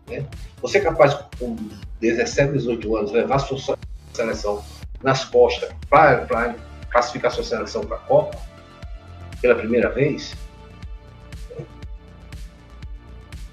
né? 0.08 0.24
Você 0.60 0.78
é 0.78 0.80
capaz, 0.80 1.14
com 1.38 1.56
17, 2.00 2.52
18 2.52 2.96
anos, 2.96 3.12
levar 3.12 3.38
sua 3.38 3.76
seleção 4.12 4.62
nas 5.02 5.24
costas 5.24 5.70
para 5.88 6.54
classificar 6.90 7.32
sua 7.32 7.42
seleção 7.42 7.82
para 7.82 7.96
a 7.96 8.00
Copa 8.00 8.38
pela 9.40 9.54
primeira 9.54 9.88
vez? 9.88 10.36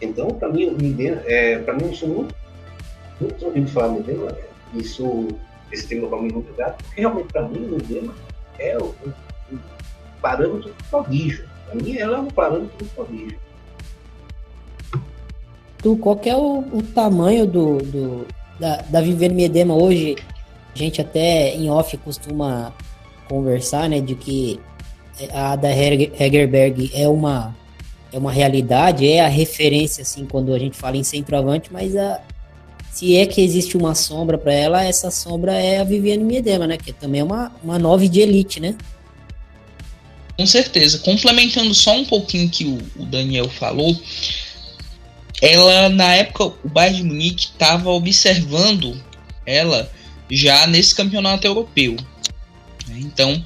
Então, 0.01 0.27
para 0.27 0.49
mim, 0.49 0.75
é, 1.25 1.59
para 1.59 1.73
mim, 1.73 1.87
eu 1.87 1.95
sou 1.95 2.09
muito, 2.09 2.35
muito 3.19 3.35
tranquilo 3.35 3.65
de 3.65 3.71
falar 3.71 3.89
Midema. 3.89 4.48
Isso, 4.73 5.27
esse 5.71 5.87
tema 5.87 6.07
é 6.07 6.21
muito 6.21 6.55
grato, 6.55 6.83
porque 6.83 7.01
realmente, 7.01 7.31
para 7.31 7.47
mim, 7.47 7.65
o 7.65 7.75
Midema 7.75 8.13
é 8.59 8.77
o, 8.77 8.85
o 9.51 9.59
parâmetro 10.21 10.73
prodígio. 10.89 11.47
Para 11.65 11.75
mim, 11.75 11.97
ela 11.97 12.17
é 12.17 12.19
um 12.21 12.27
parâmetro 12.27 12.85
prodígio 12.95 13.37
tu, 15.81 15.97
qual 15.97 16.19
é 16.23 16.35
o, 16.35 16.59
o 16.71 16.83
tamanho 16.83 17.45
do, 17.45 17.77
do, 17.77 18.27
da, 18.59 18.77
da 18.89 19.01
Viviane 19.01 19.33
Miedema 19.33 19.73
hoje? 19.73 20.15
A 20.73 20.77
gente 20.77 21.01
até 21.01 21.55
em 21.55 21.69
off 21.69 21.95
costuma 21.97 22.73
conversar, 23.27 23.89
né, 23.89 23.99
de 23.99 24.15
que 24.15 24.59
a 25.33 25.55
da 25.55 25.69
Hegerberg 25.69 26.91
é 26.93 27.07
uma 27.07 27.55
é 28.11 28.17
uma 28.17 28.31
realidade, 28.31 29.07
é 29.07 29.21
a 29.21 29.27
referência 29.27 30.01
assim 30.01 30.25
quando 30.25 30.51
a 30.53 30.57
gente 30.57 30.75
fala 30.75 30.97
em 30.97 31.03
centroavante, 31.03 31.71
mas 31.71 31.95
a, 31.95 32.21
se 32.99 33.15
é 33.15 33.25
que 33.25 33.39
existe 33.39 33.77
uma 33.77 33.95
sombra 33.95 34.37
para 34.37 34.51
ela, 34.51 34.83
essa 34.83 35.09
sombra 35.09 35.53
é 35.53 35.79
a 35.79 35.85
Viviane 35.85 36.21
Miedema, 36.21 36.67
né, 36.67 36.75
que 36.77 36.91
também 36.91 37.21
é 37.21 37.23
uma 37.23 37.49
uma 37.63 37.79
nove 37.79 38.09
de 38.09 38.19
elite, 38.19 38.59
né? 38.59 38.75
Com 40.35 40.45
certeza. 40.45 40.99
Complementando 40.99 41.73
só 41.73 41.95
um 41.95 42.03
pouquinho 42.03 42.49
que 42.49 42.65
o, 42.65 42.77
o 43.01 43.05
Daniel 43.05 43.47
falou, 43.47 43.97
ela 45.41 45.87
na 45.87 46.13
época 46.13 46.43
o 46.43 46.57
Bayern 46.65 46.97
de 46.97 47.03
Munique 47.05 47.45
estava 47.45 47.89
observando 47.89 49.01
ela 49.45 49.89
já 50.29 50.67
nesse 50.67 50.93
campeonato 50.93 51.47
europeu. 51.47 51.95
Então, 52.89 53.41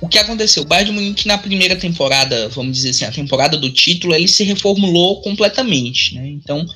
o 0.00 0.08
que 0.08 0.18
aconteceu? 0.18 0.62
O 0.62 0.66
Bayern 0.66 0.90
de 0.90 0.96
Munique 0.96 1.26
na 1.26 1.36
primeira 1.36 1.76
temporada, 1.76 2.48
vamos 2.48 2.76
dizer 2.76 2.90
assim, 2.90 3.04
a 3.04 3.12
temporada 3.12 3.56
do 3.56 3.70
título, 3.70 4.14
ele 4.14 4.28
se 4.28 4.42
reformulou 4.44 5.20
completamente. 5.20 6.14
Né? 6.14 6.28
Então, 6.28 6.66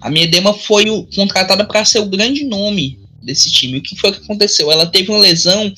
a 0.00 0.10
Miedema 0.10 0.52
foi 0.52 0.90
o, 0.90 1.04
contratada 1.14 1.64
para 1.64 1.84
ser 1.84 2.00
o 2.00 2.06
grande 2.06 2.44
nome 2.44 2.98
desse 3.22 3.50
time. 3.50 3.78
O 3.78 3.82
que 3.82 3.96
foi 3.96 4.12
que 4.12 4.18
aconteceu? 4.18 4.70
Ela 4.70 4.86
teve 4.86 5.10
uma 5.10 5.18
lesão 5.18 5.72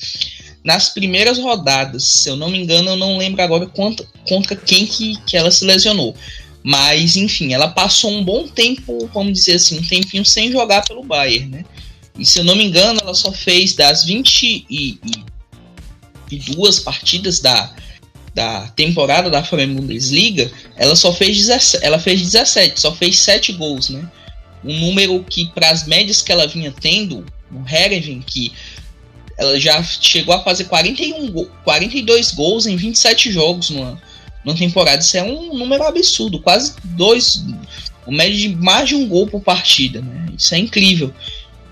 nas 0.63 0.89
primeiras 0.89 1.37
rodadas. 1.37 2.03
Se 2.03 2.29
eu 2.29 2.35
não 2.35 2.49
me 2.49 2.57
engano, 2.57 2.89
eu 2.89 2.97
não 2.97 3.17
lembro 3.17 3.41
agora 3.41 3.65
contra, 3.67 4.05
contra 4.27 4.55
quem 4.55 4.85
que, 4.85 5.15
que 5.25 5.37
ela 5.37 5.49
se 5.49 5.63
lesionou. 5.63 6.13
Mas, 6.61 7.15
enfim, 7.15 7.53
ela 7.53 7.69
passou 7.69 8.11
um 8.11 8.21
bom 8.21 8.45
tempo, 8.45 9.09
vamos 9.13 9.31
dizer 9.31 9.53
assim, 9.53 9.79
um 9.79 9.83
tempinho 9.83 10.25
sem 10.25 10.51
jogar 10.51 10.83
pelo 10.85 11.03
Bayern, 11.03 11.47
né? 11.47 11.65
E 12.19 12.25
se 12.25 12.39
eu 12.39 12.43
não 12.43 12.55
me 12.55 12.65
engano, 12.65 12.99
ela 13.01 13.13
só 13.13 13.31
fez 13.31 13.75
das 13.75 14.03
22 16.29 16.79
partidas 16.79 17.39
da, 17.39 17.73
da 18.33 18.67
temporada 18.75 19.29
da 19.29 19.43
Frauen 19.43 19.73
Bundesliga, 19.73 20.51
ela 20.75 20.95
só 20.95 21.13
fez 21.13 21.37
17, 21.37 21.83
ela 21.83 21.99
fez 21.99 22.21
17, 22.21 22.79
só 22.79 22.93
fez 22.93 23.19
7 23.19 23.53
gols, 23.53 23.89
né? 23.89 24.09
Um 24.63 24.79
número 24.79 25.23
que 25.23 25.47
para 25.47 25.69
as 25.69 25.87
médias 25.87 26.21
que 26.21 26.31
ela 26.31 26.47
vinha 26.47 26.73
tendo, 26.79 27.25
no 27.49 27.65
Herenveen, 27.67 28.21
que 28.21 28.51
ela 29.37 29.59
já 29.59 29.81
chegou 29.83 30.33
a 30.33 30.43
fazer 30.43 30.65
41, 30.65 31.31
42 31.63 32.31
gols 32.33 32.65
em 32.65 32.75
27 32.75 33.31
jogos 33.31 33.69
no, 33.69 33.99
numa 34.43 34.57
temporada. 34.57 35.01
Isso 35.01 35.17
é 35.17 35.23
um 35.23 35.53
número 35.53 35.83
absurdo, 35.83 36.39
quase 36.39 36.75
dois, 36.83 37.43
o 38.05 38.11
médio 38.11 38.37
de 38.37 38.49
mais 38.55 38.89
de 38.89 38.95
um 38.95 39.07
gol 39.07 39.27
por 39.27 39.41
partida, 39.41 40.01
né? 40.01 40.27
Isso 40.37 40.53
é 40.55 40.57
incrível. 40.57 41.13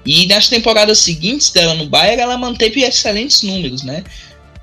E 0.06 0.28
nas 0.28 0.48
temporadas 0.48 1.00
seguintes 1.00 1.50
dela 1.50 1.74
no 1.74 1.88
Bayern, 1.88 2.22
ela 2.22 2.38
manteve 2.38 2.84
excelentes 2.84 3.42
números, 3.42 3.82
né? 3.82 4.04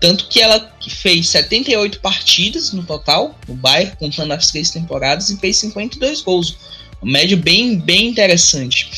Tanto 0.02 0.26
que 0.26 0.40
ela 0.40 0.68
fez 0.88 1.28
78 1.28 2.00
partidas 2.00 2.72
no 2.72 2.82
total 2.82 3.38
no 3.46 3.54
Bayern, 3.54 3.96
contando 3.96 4.32
as 4.32 4.50
três 4.50 4.68
temporadas, 4.68 5.30
e 5.30 5.38
fez 5.38 5.58
52 5.58 6.22
gols. 6.22 6.56
Um 7.00 7.08
médio 7.08 7.36
bem, 7.36 7.78
bem 7.78 8.08
interessante. 8.08 8.90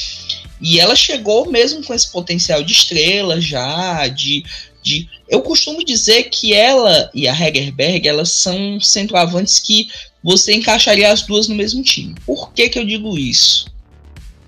E 0.63 0.81
ela 0.81 0.97
chegou 0.97 1.51
mesmo 1.51 1.85
com 1.85 1.93
esse 1.93 2.11
potencial 2.11 2.63
de 2.63 2.73
estrela 2.73 3.39
já, 3.39 4.09
de 4.09 4.45
de. 4.85 5.09
Eu 5.29 5.43
costumo 5.43 5.85
dizer 5.85 6.25
que 6.25 6.53
ela 6.53 7.11
e 7.15 7.27
a 7.27 7.33
Hegerberg 7.35 8.07
elas 8.07 8.31
são 8.31 8.81
centroavantes 8.81 9.59
que 9.59 9.89
você 10.23 10.55
encaixaria 10.55 11.11
as 11.11 11.23
duas 11.23 11.49
no 11.49 11.55
mesmo 11.55 11.83
time. 11.83 12.15
Por 12.25 12.53
que, 12.53 12.69
que 12.69 12.79
eu 12.79 12.85
digo 12.87 13.19
isso? 13.19 13.67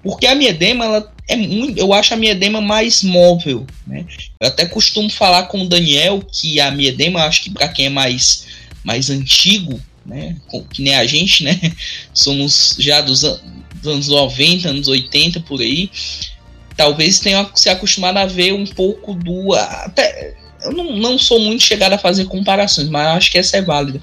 Porque 0.03 0.27
a 0.27 0.35
Miedema 0.35 0.85
ela 0.85 1.15
é 1.29 1.37
muito, 1.37 1.79
eu 1.79 1.93
acho 1.93 2.15
a 2.15 2.17
Miedema 2.17 2.61
mais 2.61 3.03
móvel, 3.03 3.67
né? 3.87 4.05
Eu 4.41 4.49
até 4.49 4.67
costumo 4.67 5.11
falar 5.11 5.45
com 5.45 5.62
o 5.62 5.69
Daniel 5.69 6.21
que 6.21 6.61
a 6.61 6.71
Miedema, 6.71 7.25
acho 7.25 7.43
que 7.43 7.51
para 7.51 7.69
quem 7.69 7.87
é 7.87 7.91
mais 7.91 8.47
mais 8.85 9.11
antigo, 9.11 9.81
né, 10.05 10.37
que 10.73 10.81
nem 10.81 10.95
a 10.95 11.05
gente, 11.05 11.43
né? 11.43 11.59
Somos 12.15 12.77
já 12.79 13.01
dos, 13.01 13.23
dos 13.23 13.93
anos 13.93 14.09
90, 14.09 14.69
anos 14.69 14.87
80 14.87 15.41
por 15.41 15.61
aí 15.61 15.91
talvez 16.77 17.19
tenha 17.19 17.49
se 17.55 17.69
acostumado 17.69 18.19
a 18.19 18.27
ver 18.27 18.53
um 18.53 18.67
pouco 18.67 19.15
do. 19.15 19.55
Até, 19.55 20.35
eu 20.62 20.73
não, 20.73 20.97
não 20.97 21.19
sou 21.19 21.41
muito 21.41 21.62
chegado 21.62 21.95
a 21.95 21.99
fazer 21.99 22.27
comparações, 22.27 22.89
mas 22.89 23.07
acho 23.17 23.31
que 23.31 23.39
essa 23.39 23.57
é 23.57 23.62
válida. 23.62 24.01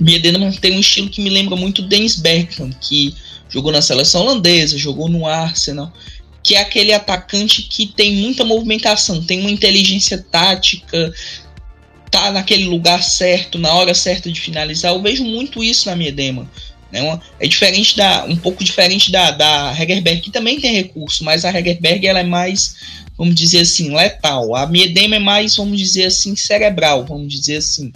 Biedeman 0.00 0.50
tem 0.52 0.76
um 0.76 0.80
estilo 0.80 1.08
que 1.08 1.20
me 1.20 1.30
lembra 1.30 1.54
muito 1.54 1.82
Dennis 1.82 2.16
Bergkamp, 2.16 2.74
que 2.80 3.14
jogou 3.52 3.70
na 3.70 3.82
seleção 3.82 4.22
holandesa, 4.22 4.78
jogou 4.78 5.08
no 5.08 5.26
Arsenal, 5.26 5.92
que 6.42 6.54
é 6.54 6.60
aquele 6.60 6.92
atacante 6.92 7.62
que 7.62 7.86
tem 7.86 8.16
muita 8.16 8.44
movimentação, 8.44 9.22
tem 9.22 9.40
uma 9.40 9.50
inteligência 9.50 10.18
tática, 10.18 11.12
tá 12.10 12.32
naquele 12.32 12.64
lugar 12.64 13.02
certo, 13.02 13.58
na 13.58 13.72
hora 13.74 13.94
certa 13.94 14.30
de 14.30 14.40
finalizar. 14.40 14.92
Eu 14.92 15.02
vejo 15.02 15.24
muito 15.24 15.62
isso 15.62 15.88
na 15.88 15.96
Miedema. 15.96 16.50
É, 16.92 17.00
uma, 17.00 17.20
é 17.40 17.46
diferente 17.46 17.96
da. 17.96 18.26
um 18.26 18.36
pouco 18.36 18.62
diferente 18.62 19.10
da, 19.10 19.30
da 19.30 19.74
Hegerberg, 19.78 20.20
que 20.20 20.30
também 20.30 20.60
tem 20.60 20.74
recurso, 20.74 21.24
mas 21.24 21.44
a 21.44 21.48
Hegerberg 21.50 22.06
ela 22.06 22.20
é 22.20 22.24
mais, 22.24 22.76
vamos 23.16 23.34
dizer 23.34 23.60
assim, 23.60 23.94
letal. 23.94 24.54
A 24.54 24.66
Miedema 24.66 25.16
é 25.16 25.18
mais, 25.18 25.56
vamos 25.56 25.78
dizer 25.78 26.04
assim, 26.04 26.36
cerebral, 26.36 27.06
vamos 27.06 27.32
dizer 27.32 27.56
assim. 27.56 27.90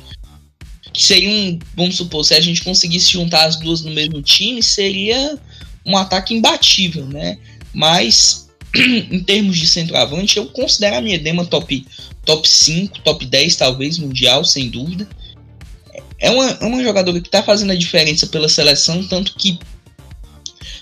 Que 0.96 1.02
seria 1.02 1.28
um, 1.28 1.58
vamos 1.76 1.96
supor, 1.96 2.24
se 2.24 2.34
a 2.34 2.40
gente 2.40 2.62
conseguisse 2.62 3.12
juntar 3.12 3.44
as 3.44 3.56
duas 3.56 3.82
no 3.82 3.90
mesmo 3.90 4.22
time, 4.22 4.62
seria 4.62 5.38
um 5.84 5.96
ataque 5.96 6.34
imbatível, 6.34 7.06
né? 7.06 7.38
Mas 7.74 8.48
em 8.74 9.22
termos 9.22 9.58
de 9.58 9.66
centroavante, 9.66 10.38
eu 10.38 10.46
considero 10.46 10.96
a 10.96 11.00
Miedema 11.02 11.44
top, 11.44 11.86
top 12.24 12.48
5, 12.48 13.00
top 13.00 13.26
10, 13.26 13.56
talvez, 13.56 13.98
mundial, 13.98 14.44
sem 14.44 14.70
dúvida 14.70 15.06
é 16.18 16.30
uma, 16.30 16.50
é 16.50 16.64
uma 16.64 16.82
jogadora 16.82 17.20
que 17.20 17.28
está 17.28 17.42
fazendo 17.42 17.72
a 17.72 17.76
diferença 17.76 18.26
pela 18.26 18.48
seleção, 18.48 19.02
tanto 19.04 19.34
que 19.34 19.58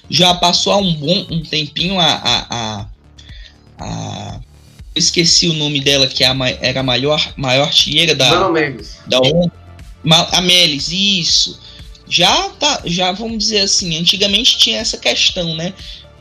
já 0.08 0.34
passou 0.34 0.72
há 0.72 0.76
um 0.76 0.94
bom 0.94 1.26
um 1.30 1.42
tempinho 1.42 1.98
a, 1.98 2.06
a, 2.06 2.46
a, 2.50 2.86
a 3.78 4.40
esqueci 4.94 5.48
o 5.48 5.54
nome 5.54 5.80
dela, 5.80 6.06
que 6.06 6.22
é 6.22 6.28
a, 6.28 6.36
era 6.60 6.80
a 6.80 6.82
maior, 6.82 7.32
maior 7.36 7.66
artilheira 7.66 8.14
da. 8.14 8.30
Da 9.06 9.18
a 9.18 9.63
Melis, 10.42 10.88
isso. 10.90 11.58
Já 12.08 12.50
tá, 12.50 12.82
já 12.84 13.12
vamos 13.12 13.38
dizer 13.38 13.60
assim, 13.60 13.96
antigamente 13.96 14.58
tinha 14.58 14.78
essa 14.78 14.98
questão, 14.98 15.54
né? 15.56 15.72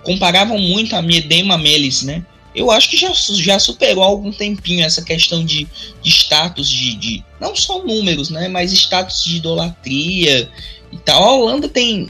Comparavam 0.03 0.57
muito 0.57 0.95
a 0.95 1.01
Miedema 1.01 1.57
Melis, 1.57 2.03
né? 2.03 2.25
eu 2.55 2.69
acho 2.69 2.89
que 2.89 2.97
já, 2.97 3.11
já 3.13 3.57
superou 3.57 4.03
algum 4.03 4.31
tempinho 4.31 4.85
essa 4.85 5.01
questão 5.01 5.43
de, 5.43 5.67
de 6.01 6.09
status 6.09 6.69
de, 6.69 6.95
de, 6.95 7.23
não 7.39 7.55
só 7.55 7.83
números, 7.83 8.29
né, 8.29 8.47
mas 8.47 8.71
status 8.71 9.23
de 9.23 9.37
idolatria 9.37 10.49
e 10.91 10.97
tal. 10.99 11.23
A 11.23 11.31
Holanda 11.33 11.67
tem 11.67 12.07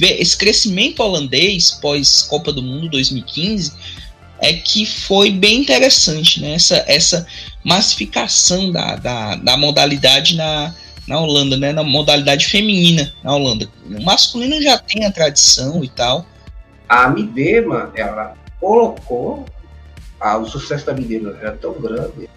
esse 0.00 0.36
crescimento 0.36 1.00
holandês 1.00 1.72
pós 1.72 2.22
Copa 2.22 2.52
do 2.52 2.62
Mundo 2.62 2.88
2015 2.90 3.72
é 4.38 4.54
que 4.54 4.84
foi 4.84 5.30
bem 5.30 5.60
interessante, 5.60 6.40
né? 6.40 6.54
Essa, 6.54 6.84
essa 6.88 7.26
massificação 7.62 8.72
da, 8.72 8.96
da, 8.96 9.36
da 9.36 9.56
modalidade 9.56 10.34
na, 10.34 10.74
na 11.12 11.20
Holanda, 11.20 11.58
né? 11.58 11.72
Na 11.72 11.82
modalidade 11.82 12.46
feminina 12.46 13.12
na 13.22 13.34
Holanda. 13.34 13.68
O 13.86 14.02
masculino 14.02 14.60
já 14.62 14.78
tem 14.78 15.04
a 15.04 15.12
tradição 15.12 15.84
e 15.84 15.88
tal. 15.88 16.24
A 16.88 17.08
Midema, 17.10 17.92
ela 17.94 18.34
colocou 18.58 19.44
ah, 20.18 20.38
o 20.38 20.46
sucesso 20.46 20.86
da 20.86 20.94
Midema 20.94 21.36
era 21.38 21.52
tão 21.52 21.74
grande 21.74 22.30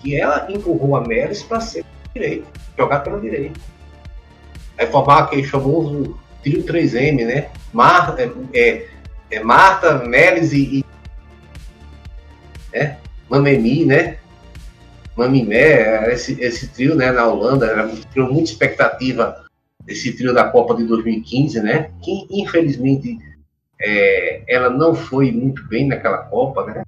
que 0.00 0.16
ela 0.16 0.50
empurrou 0.50 0.96
a 0.96 1.06
Melis 1.06 1.42
para 1.42 1.60
ser 1.60 1.84
direito, 2.12 2.46
jogar 2.76 3.00
pela 3.00 3.20
direita. 3.20 3.60
Aí 4.76 4.86
formar 4.86 5.20
aquele 5.20 5.44
famoso 5.44 6.18
trio 6.42 6.64
3M, 6.64 7.24
né? 7.24 7.50
Mar, 7.72 8.16
é, 8.18 8.30
é, 8.52 8.88
é 9.30 9.40
Marta, 9.44 9.98
Melis 9.98 10.52
e, 10.52 10.84
né? 12.72 12.96
Mamemi, 13.28 13.84
né? 13.84 14.16
Mamimé, 15.16 16.12
esse, 16.12 16.40
esse 16.40 16.68
trio 16.68 16.94
né, 16.94 17.10
na 17.10 17.26
Holanda, 17.26 17.66
era 17.66 17.88
trio 18.12 18.32
muito 18.32 18.46
expectativa 18.46 19.44
esse 19.86 20.12
trio 20.12 20.32
da 20.32 20.44
Copa 20.44 20.74
de 20.74 20.84
2015, 20.84 21.60
né? 21.62 21.90
Que 22.02 22.26
infelizmente 22.30 23.18
é, 23.80 24.42
ela 24.48 24.70
não 24.70 24.94
foi 24.94 25.32
muito 25.32 25.66
bem 25.66 25.88
naquela 25.88 26.18
Copa, 26.18 26.64
né? 26.64 26.84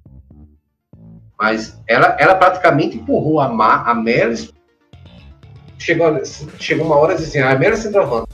Mas 1.37 1.81
ela, 1.87 2.15
ela 2.19 2.35
praticamente 2.35 2.97
empurrou 2.97 3.39
a, 3.39 3.49
Ma, 3.49 3.83
a 3.83 3.93
Melis. 3.93 4.53
Chegou, 5.77 6.23
chegou 6.59 6.85
uma 6.85 6.95
hora 6.95 7.15
dizendo, 7.15 7.45
assim, 7.45 7.55
a 7.55 7.59
Melis 7.59 7.79
centroavante. 7.79 8.29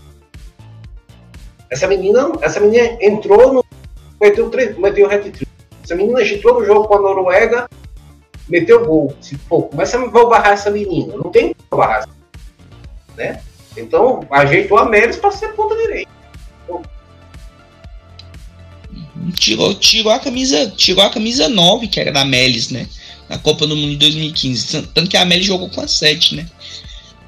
Essa 1.69 1.88
menina, 1.88 2.32
essa 2.41 2.60
menina 2.60 2.97
entrou 3.02 3.54
no. 3.54 3.65
Meteu, 4.21 4.52
meteu 4.78 5.08
o 5.08 5.12
hat-trick. 5.12 5.47
Essa 5.84 5.95
menina 5.95 6.21
entrou 6.21 6.60
no 6.60 6.65
jogo 6.65 6.88
com 6.88 6.95
a 6.95 7.02
Noruega, 7.02 7.69
meteu 8.49 8.85
gol. 8.85 9.15
Se, 9.21 9.38
pô, 9.38 9.63
como 9.63 9.81
é 9.81 9.85
que 9.85 10.09
barrar 10.09 10.53
essa 10.53 10.69
menina? 10.69 11.15
Não 11.15 11.31
tem 11.31 11.55
como 11.69 11.81
barrar 11.81 11.99
essa 11.99 12.09
né? 13.15 13.41
Então, 13.77 14.25
ajeitou 14.31 14.77
a 14.77 14.89
Melis 14.89 15.17
para 15.17 15.31
ser 15.31 15.49
ponta 15.49 15.75
direita. 15.75 16.09
Tirou, 19.35 19.75
tirou 19.75 20.12
a 20.12 20.19
camisa, 20.19 20.71
tirou 20.71 21.03
a 21.03 21.09
camisa 21.09 21.47
9, 21.47 21.88
que 21.88 21.99
era 21.99 22.12
da 22.12 22.25
Melis, 22.25 22.69
né? 22.69 22.88
Na 23.27 23.38
Copa 23.38 23.67
do 23.67 23.75
Mundo 23.75 23.91
de 23.91 23.97
2015. 23.97 24.88
Tanto 24.93 25.09
que 25.09 25.17
a 25.17 25.25
Melis 25.25 25.45
jogou 25.45 25.69
com 25.69 25.81
a 25.81 25.88
7, 25.88 26.35
né? 26.35 26.49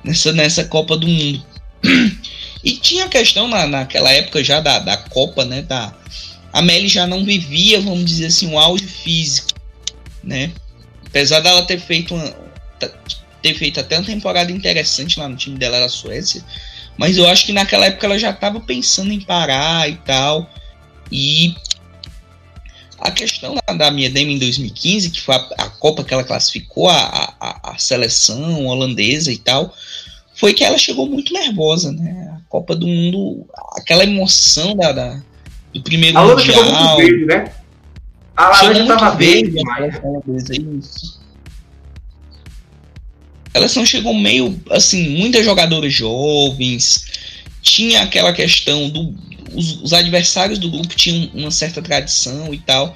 Nessa, 0.03 0.31
nessa 0.31 0.65
Copa 0.65 0.97
do 0.97 1.07
Mundo. 1.07 1.43
E 2.63 2.73
tinha 2.73 3.05
a 3.05 3.09
questão 3.09 3.47
na, 3.47 3.65
naquela 3.65 4.11
época 4.11 4.43
já 4.43 4.59
da, 4.59 4.77
da 4.77 4.95
Copa, 4.95 5.43
né? 5.43 5.63
Da, 5.63 5.91
a 6.53 6.61
Melly 6.61 6.87
já 6.87 7.07
não 7.07 7.23
vivia, 7.23 7.79
vamos 7.81 8.05
dizer 8.05 8.27
assim, 8.27 8.47
um 8.47 8.59
auge 8.59 8.85
físico, 8.85 9.53
né? 10.23 10.51
Apesar 11.11 11.41
dela 11.41 11.61
ter 11.63 11.77
feito 11.77 12.15
uma, 12.15 12.33
ter 13.41 13.53
feito 13.53 13.79
até 13.79 13.97
uma 13.97 14.05
temporada 14.05 14.51
interessante 14.51 15.19
lá 15.19 15.27
no 15.27 15.35
time 15.35 15.57
dela 15.57 15.79
da 15.79 15.89
Suécia, 15.89 16.41
mas 16.97 17.17
eu 17.17 17.27
acho 17.27 17.45
que 17.45 17.53
naquela 17.53 17.85
época 17.85 18.07
ela 18.07 18.17
já 18.17 18.29
estava 18.31 18.59
pensando 18.61 19.11
em 19.11 19.19
parar 19.19 19.89
e 19.89 19.95
tal. 19.97 20.49
E 21.11 21.53
a 22.97 23.11
questão 23.11 23.55
da, 23.55 23.73
da 23.73 23.91
minha 23.91 24.09
Demi 24.09 24.35
em 24.35 24.39
2015, 24.39 25.09
que 25.09 25.19
foi 25.19 25.35
a, 25.35 25.49
a, 25.57 25.69
Copa 25.69 26.03
que 26.03 26.13
ela 26.13 26.23
classificou 26.23 26.89
a, 26.89 27.33
a, 27.39 27.71
a, 27.71 27.77
seleção 27.77 28.65
holandesa 28.65 29.33
e 29.33 29.37
tal, 29.37 29.75
foi 30.33 30.53
que 30.53 30.63
ela 30.63 30.77
chegou 30.77 31.07
muito 31.07 31.33
nervosa, 31.33 31.91
né? 31.91 32.37
A 32.37 32.41
Copa 32.47 32.75
do 32.75 32.87
Mundo, 32.87 33.45
aquela 33.75 34.03
emoção 34.03 34.75
da, 34.75 34.91
da 34.91 35.21
do 35.73 35.81
primeiro 35.81 36.17
a 36.17 36.23
Mundial. 36.23 36.39
Chegou 36.39 36.65
muito 36.65 36.97
verde, 36.97 37.25
né? 37.25 37.51
A 38.35 38.49
laranja 38.49 38.81
estava 38.81 39.15
verde, 39.15 39.55
Elas 43.53 43.75
não 43.75 43.85
chegou 43.85 44.13
meio 44.13 44.59
assim, 44.69 45.17
muitas 45.17 45.43
jogadoras 45.43 45.93
jovens. 45.93 47.05
Tinha 47.61 48.01
aquela 48.01 48.33
questão 48.33 48.89
do 48.89 49.13
os, 49.53 49.81
os, 49.81 49.93
adversários 49.93 50.59
do 50.59 50.69
grupo 50.69 50.95
tinham 50.95 51.29
uma 51.33 51.51
certa 51.51 51.81
tradição 51.81 52.53
e 52.53 52.57
tal. 52.59 52.95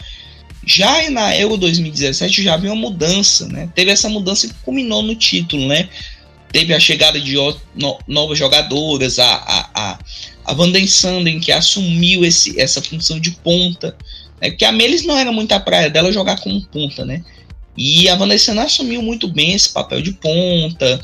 Já 0.65 1.09
na 1.11 1.35
Euro 1.37 1.57
2017 1.57 2.41
já 2.41 2.55
havia 2.55 2.71
uma 2.71 2.89
mudança, 2.89 3.47
né? 3.47 3.69
Teve 3.75 3.91
essa 3.91 4.09
mudança 4.09 4.47
que 4.47 4.53
culminou 4.63 5.03
no 5.03 5.15
título, 5.15 5.67
né? 5.67 5.89
Teve 6.51 6.73
a 6.73 6.79
chegada 6.79 7.19
de 7.19 7.35
no, 7.75 7.99
novas 8.07 8.39
jogadoras, 8.39 9.19
a, 9.19 9.35
a, 9.35 9.69
a, 9.73 9.99
a 10.45 10.53
Van 10.53 10.71
den 10.71 10.87
Sanden, 10.87 11.39
que 11.39 11.51
assumiu 11.51 12.23
esse, 12.23 12.59
essa 12.59 12.81
função 12.81 13.19
de 13.19 13.31
ponta. 13.31 13.95
Né? 14.41 14.49
Porque 14.49 14.65
a 14.65 14.71
Melis 14.71 15.05
não 15.05 15.17
era 15.17 15.31
muito 15.31 15.51
a 15.51 15.59
praia 15.59 15.89
dela 15.89 16.11
jogar 16.11 16.39
como 16.39 16.65
ponta, 16.65 17.05
né? 17.05 17.23
E 17.77 18.07
a 18.07 18.15
Van 18.15 18.27
den 18.27 18.37
Sanden 18.37 18.63
assumiu 18.63 19.01
muito 19.01 19.27
bem 19.27 19.53
esse 19.53 19.69
papel 19.69 20.01
de 20.01 20.13
ponta. 20.13 21.01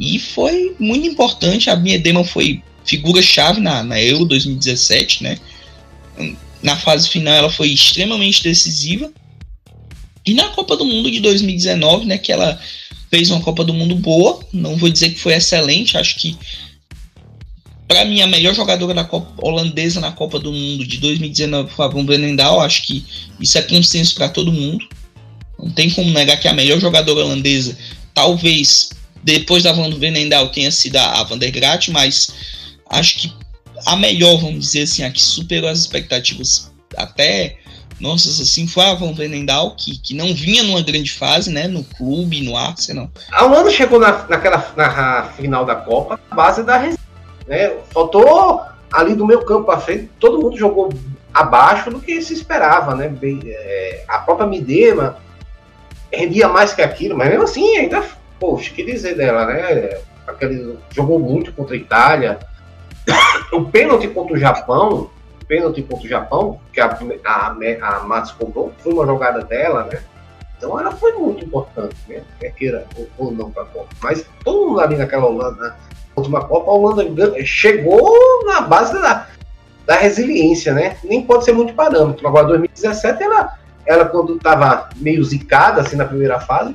E 0.00 0.18
foi 0.18 0.74
muito 0.78 1.06
importante. 1.06 1.68
A 1.68 1.76
Miedema 1.76 2.24
foi 2.24 2.62
figura-chave 2.84 3.60
na, 3.60 3.82
na 3.82 4.00
Euro 4.00 4.24
2017, 4.24 5.22
né? 5.22 5.38
Na 6.62 6.76
fase 6.76 7.08
final 7.08 7.34
ela 7.34 7.50
foi 7.50 7.68
extremamente 7.68 8.42
decisiva. 8.42 9.12
E 10.24 10.34
na 10.34 10.48
Copa 10.48 10.76
do 10.76 10.84
Mundo 10.84 11.10
de 11.10 11.20
2019, 11.20 12.06
né? 12.06 12.18
Que 12.18 12.32
ela 12.32 12.58
fez 13.10 13.30
uma 13.30 13.40
Copa 13.40 13.62
do 13.62 13.74
Mundo 13.74 13.94
boa. 13.94 14.40
Não 14.52 14.76
vou 14.76 14.88
dizer 14.88 15.10
que 15.10 15.20
foi 15.20 15.34
excelente. 15.34 15.98
Acho 15.98 16.16
que 16.16 16.36
para 17.86 18.04
mim 18.04 18.20
a 18.20 18.26
melhor 18.26 18.54
jogadora 18.54 18.94
da 18.94 19.04
Copa 19.04 19.32
holandesa 19.38 20.00
na 20.00 20.12
Copa 20.12 20.38
do 20.38 20.52
Mundo 20.52 20.86
de 20.86 20.98
2019 20.98 21.70
foi 21.70 21.84
a 21.84 21.88
Van 21.88 22.04
Benendal. 22.04 22.60
Acho 22.60 22.84
que 22.86 23.04
isso 23.40 23.56
é 23.58 23.62
consenso 23.62 24.14
para 24.14 24.28
todo 24.28 24.52
mundo. 24.52 24.86
Não 25.58 25.70
tem 25.70 25.90
como 25.90 26.10
negar 26.10 26.38
que 26.38 26.48
a 26.48 26.52
melhor 26.52 26.78
jogadora 26.78 27.24
holandesa, 27.24 27.76
talvez 28.12 28.90
depois 29.22 29.62
da 29.62 29.72
Van 29.72 29.90
Benendal 29.90 30.48
tenha 30.50 30.70
sido 30.70 30.96
a 30.96 31.22
Van 31.24 31.38
der 31.38 31.50
Graat, 31.50 31.90
mas 31.90 32.34
acho 32.90 33.18
que 33.18 33.32
a 33.86 33.96
melhor, 33.96 34.38
vamos 34.38 34.66
dizer 34.66 34.82
assim, 34.82 35.02
a 35.02 35.10
que 35.10 35.20
superou 35.20 35.68
as 35.68 35.80
expectativas 35.80 36.70
até 36.96 37.56
nossas 37.98 38.40
assim 38.40 38.66
foi 38.66 38.84
a 38.84 38.94
Van 38.94 39.12
Venendal, 39.12 39.74
que, 39.74 39.98
que 39.98 40.14
não 40.14 40.34
vinha 40.34 40.62
numa 40.62 40.82
grande 40.82 41.10
fase, 41.10 41.50
né, 41.50 41.66
no 41.66 41.82
clube, 41.82 42.42
no 42.42 42.56
Arsenal. 42.56 43.10
A 43.32 43.44
Holanda 43.44 43.70
chegou 43.70 43.98
na, 43.98 44.26
naquela 44.28 44.72
na 44.76 45.24
final 45.36 45.64
da 45.64 45.74
Copa 45.76 46.20
base 46.34 46.62
da 46.62 46.76
né? 47.46 47.76
Faltou 47.90 48.62
ali 48.92 49.14
do 49.14 49.26
meu 49.26 49.44
campo 49.44 49.64
para 49.64 49.80
frente, 49.80 50.10
todo 50.18 50.40
mundo 50.40 50.56
jogou 50.56 50.92
abaixo 51.32 51.90
do 51.90 52.00
que 52.00 52.20
se 52.22 52.32
esperava, 52.32 52.94
né? 52.94 53.08
Bem, 53.08 53.40
é, 53.46 54.04
a 54.08 54.18
própria 54.18 54.46
Midema 54.46 55.18
rendia 56.12 56.48
mais 56.48 56.72
que 56.72 56.82
aquilo, 56.82 57.16
mas 57.16 57.28
mesmo 57.28 57.44
assim 57.44 57.76
ainda, 57.76 58.02
poxa, 58.40 58.72
que 58.72 58.84
dizer 58.84 59.16
dela, 59.16 59.46
né? 59.46 59.98
Aquele, 60.26 60.78
jogou 60.90 61.18
muito 61.18 61.52
contra 61.52 61.74
a 61.74 61.78
Itália, 61.78 62.38
o 63.52 63.64
pênalti 63.66 64.08
contra 64.08 64.34
o 64.34 64.38
Japão, 64.38 65.10
pênalti 65.46 65.82
contra 65.82 66.06
o 66.06 66.08
Japão, 66.08 66.60
que 66.72 66.80
a, 66.80 66.98
a, 67.24 67.96
a 67.96 68.00
Matos 68.00 68.32
cobrou, 68.32 68.72
foi 68.78 68.92
uma 68.92 69.06
jogada 69.06 69.44
dela, 69.44 69.84
né? 69.84 70.00
Então 70.56 70.78
ela 70.80 70.90
foi 70.90 71.12
muito 71.12 71.44
importante, 71.44 71.96
né? 72.08 72.22
Quer 72.40 72.50
queira 72.54 72.86
ou, 72.96 73.08
ou 73.18 73.32
não 73.32 73.50
para 73.50 73.66
Copa. 73.66 73.88
Mas 74.02 74.26
todo 74.42 74.68
mundo 74.68 74.80
ali 74.80 74.96
naquela 74.96 75.26
Holanda, 75.26 75.76
última 76.20 76.44
Copa, 76.44 76.70
a 76.70 76.74
Holanda 76.74 77.44
chegou 77.44 78.10
na 78.46 78.62
base 78.62 78.92
da, 78.94 79.26
da 79.86 79.96
resiliência, 79.96 80.72
né? 80.72 80.96
Nem 81.04 81.22
pode 81.22 81.44
ser 81.44 81.52
muito 81.52 81.74
parâmetro. 81.74 82.26
Agora, 82.26 82.48
2017, 82.48 83.22
ela, 83.22 83.58
ela 83.86 84.04
quando 84.06 84.36
estava 84.36 84.88
meio 84.96 85.22
zicada 85.22 85.80
assim 85.80 85.96
na 85.96 86.04
primeira 86.04 86.40
fase, 86.40 86.74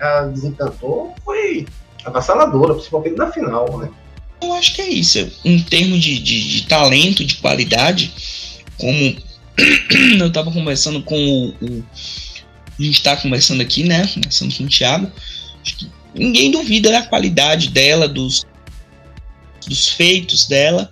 ela 0.00 0.26
desencantou, 0.26 1.14
foi 1.24 1.66
avassaladora, 2.04 2.74
principalmente 2.74 3.16
na 3.16 3.30
final, 3.30 3.78
né? 3.78 3.88
Eu 4.42 4.52
acho 4.54 4.74
que 4.74 4.82
é 4.82 4.88
isso. 4.88 5.30
Em 5.44 5.60
termos 5.60 6.00
de, 6.00 6.18
de, 6.18 6.48
de 6.48 6.66
talento, 6.66 7.24
de 7.24 7.36
qualidade, 7.36 8.12
como 8.78 9.16
eu 10.18 10.26
estava 10.26 10.50
conversando 10.50 11.02
com 11.02 11.14
o, 11.14 11.48
o, 11.64 11.84
A 12.78 12.82
gente 12.82 12.96
está 12.96 13.16
conversando 13.16 13.62
aqui, 13.62 13.84
né? 13.84 14.06
Conversando 14.12 14.54
com 14.56 14.64
o 14.64 14.68
Thiago. 14.68 15.10
Ninguém 16.14 16.50
duvida 16.50 16.90
da 16.90 17.02
qualidade 17.02 17.68
dela, 17.68 18.08
dos, 18.08 18.44
dos 19.68 19.88
feitos 19.88 20.46
dela. 20.46 20.90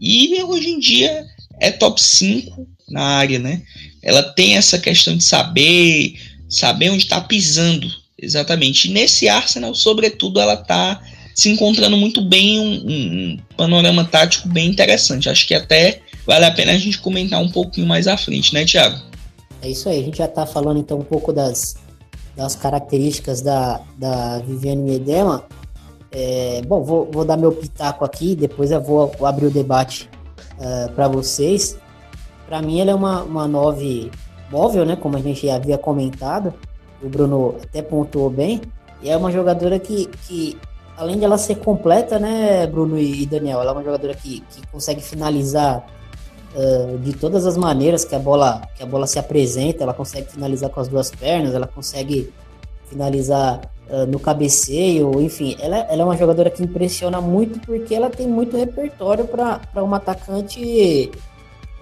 E 0.00 0.42
hoje 0.42 0.68
em 0.68 0.78
dia 0.78 1.26
é 1.60 1.70
top 1.70 2.00
5 2.00 2.66
na 2.88 3.02
área, 3.02 3.38
né? 3.38 3.62
Ela 4.02 4.22
tem 4.22 4.56
essa 4.56 4.78
questão 4.78 5.16
de 5.16 5.24
saber, 5.24 6.14
saber 6.48 6.90
onde 6.90 7.04
está 7.04 7.20
pisando, 7.20 7.88
exatamente. 8.18 8.88
E 8.88 8.92
nesse 8.92 9.28
Arsenal, 9.28 9.74
sobretudo, 9.74 10.40
ela 10.40 10.54
está 10.54 11.02
se 11.34 11.48
encontrando 11.48 11.96
muito 11.96 12.20
bem 12.20 12.58
um, 12.58 12.72
um, 12.74 13.38
panorama 13.56 14.04
tático 14.04 14.48
bem 14.48 14.68
interessante. 14.68 15.28
Acho 15.28 15.46
que 15.46 15.54
até 15.54 16.00
vale 16.26 16.44
a 16.44 16.50
pena 16.50 16.72
a 16.72 16.78
gente 16.78 16.98
comentar 16.98 17.40
um 17.40 17.48
pouquinho 17.48 17.86
mais 17.86 18.08
à 18.08 18.16
frente, 18.16 18.52
né, 18.52 18.64
Thiago? 18.64 19.00
É 19.62 19.70
isso 19.70 19.88
aí, 19.88 20.00
a 20.00 20.02
gente 20.02 20.18
já 20.18 20.24
está 20.24 20.46
falando 20.46 20.80
então 20.80 20.98
um 20.98 21.04
pouco 21.04 21.32
das, 21.32 21.76
das 22.36 22.54
características 22.54 23.40
da, 23.40 23.80
da 23.96 24.38
Viviane 24.40 24.82
Medema. 24.82 25.46
É, 26.10 26.62
bom, 26.66 26.82
vou, 26.82 27.08
vou 27.10 27.24
dar 27.24 27.36
meu 27.36 27.52
pitaco 27.52 28.04
aqui, 28.04 28.34
depois 28.34 28.70
eu 28.70 28.80
vou, 28.80 29.12
vou 29.18 29.26
abrir 29.26 29.46
o 29.46 29.50
debate 29.50 30.08
uh, 30.58 30.86
é, 30.86 30.88
para 30.88 31.08
vocês. 31.08 31.78
Para 32.46 32.62
mim, 32.62 32.80
ela 32.80 32.92
é 32.92 32.94
uma, 32.94 33.22
uma 33.22 33.46
nove 33.46 34.10
móvel, 34.50 34.86
né? 34.86 34.96
Como 34.96 35.16
a 35.16 35.20
gente 35.20 35.46
já 35.46 35.56
havia 35.56 35.76
comentado. 35.76 36.54
O 37.02 37.08
Bruno 37.08 37.56
até 37.62 37.82
pontuou 37.82 38.30
bem. 38.30 38.62
E 39.02 39.10
é 39.10 39.16
uma 39.16 39.30
jogadora 39.30 39.78
que, 39.78 40.06
que 40.26 40.58
além 40.96 41.18
de 41.18 41.24
ela 41.24 41.38
ser 41.38 41.56
completa, 41.56 42.18
né, 42.18 42.66
Bruno 42.66 42.98
e 42.98 43.24
Daniel, 43.26 43.60
ela 43.60 43.70
é 43.70 43.74
uma 43.74 43.84
jogadora 43.84 44.14
que, 44.14 44.40
que 44.40 44.66
consegue 44.72 45.00
finalizar 45.00 45.86
uh, 46.54 46.98
de 46.98 47.12
todas 47.12 47.46
as 47.46 47.56
maneiras 47.56 48.04
que 48.04 48.14
a 48.14 48.18
bola 48.18 48.62
que 48.74 48.82
a 48.82 48.86
bola 48.86 49.06
se 49.06 49.18
apresenta. 49.18 49.84
Ela 49.84 49.94
consegue 49.94 50.30
finalizar 50.32 50.70
com 50.70 50.80
as 50.80 50.88
duas 50.88 51.10
pernas, 51.10 51.54
ela 51.54 51.66
consegue 51.66 52.32
finalizar 52.88 53.60
uh, 53.90 54.06
no 54.06 54.18
cabeceio, 54.18 55.20
enfim, 55.20 55.56
ela, 55.60 55.78
ela, 55.78 56.02
é 56.02 56.04
uma 56.04 56.16
jogadora 56.16 56.50
que 56.50 56.62
impressiona 56.62 57.20
muito 57.20 57.60
porque 57.60 57.94
ela 57.94 58.10
tem 58.10 58.26
muito 58.26 58.56
repertório 58.56 59.26
para 59.26 59.60
uma 59.82 59.96
atacante 59.96 61.10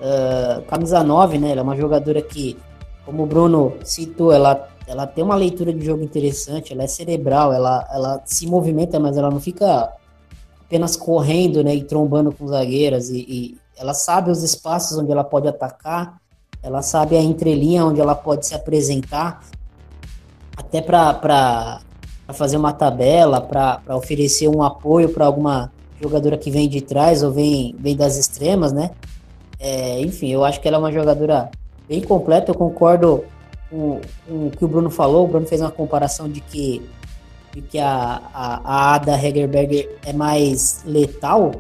uh, 0.01 0.62
camisa 0.62 1.03
9, 1.03 1.38
né? 1.38 1.51
Ela 1.51 1.61
é 1.61 1.64
uma 1.64 1.77
jogadora 1.77 2.23
que, 2.23 2.57
como 3.05 3.23
o 3.23 3.27
Bruno 3.27 3.75
citou, 3.85 4.33
ela 4.33 4.69
ela 4.87 5.07
tem 5.07 5.25
uma 5.25 5.35
leitura 5.35 5.73
de 5.73 5.85
jogo 5.85 6.03
interessante, 6.03 6.73
ela 6.73 6.85
é 6.85 6.87
cerebral, 6.87 7.53
ela, 7.53 7.87
ela 7.92 8.23
se 8.25 8.47
movimenta, 8.47 9.01
mas 9.01 9.16
ela 9.16 9.31
não 9.31 9.40
fica 9.40 9.92
apenas 10.64 10.97
correndo 10.97 11.62
né, 11.64 11.75
e 11.75 11.83
trombando 11.83 12.31
com 12.33 12.47
zagueiras. 12.47 13.11
E, 13.11 13.19
e 13.29 13.59
ela 13.77 13.92
sabe 13.92 14.31
os 14.31 14.42
espaços 14.45 14.97
onde 14.97 15.11
ela 15.11 15.25
pode 15.25 15.49
atacar, 15.49 16.21
ela 16.62 16.83
sabe 16.83 17.16
a 17.16 17.21
entrelinha 17.21 17.85
onde 17.85 18.01
ela 18.01 18.14
pode 18.14 18.47
se 18.47 18.55
apresentar, 18.55 19.42
até 20.57 20.81
para 20.81 21.81
fazer 22.35 22.57
uma 22.57 22.73
tabela, 22.73 23.41
para 23.41 23.81
oferecer 23.97 24.49
um 24.49 24.62
apoio 24.62 25.09
para 25.09 25.27
alguma 25.27 25.73
jogadora 26.01 26.37
que 26.37 26.51
vem 26.51 26.69
de 26.69 26.81
trás 26.81 27.23
ou 27.23 27.31
vem, 27.31 27.75
vem 27.79 27.97
das 27.97 28.17
extremas, 28.17 28.73
né? 28.73 28.91
É, 29.59 30.01
enfim, 30.01 30.29
eu 30.31 30.45
acho 30.45 30.61
que 30.61 30.69
ela 30.69 30.77
é 30.77 30.81
uma 30.81 30.93
jogadora 30.93 31.51
bem 31.89 32.03
completa, 32.03 32.51
eu 32.51 32.55
concordo 32.55 33.25
o, 33.71 34.01
o 34.29 34.51
que 34.51 34.65
o 34.65 34.69
Bruno 34.69 34.91
falou, 34.91 35.25
o 35.25 35.29
Bruno 35.29 35.47
fez 35.47 35.61
uma 35.61 35.71
comparação 35.71 36.29
de 36.29 36.41
que, 36.41 36.83
de 37.55 37.62
que 37.62 37.79
a, 37.79 38.21
a, 38.35 38.61
a 38.65 38.95
Ada 38.95 39.17
Hegerberger 39.17 39.97
é 40.05 40.12
mais 40.12 40.83
letal, 40.85 41.53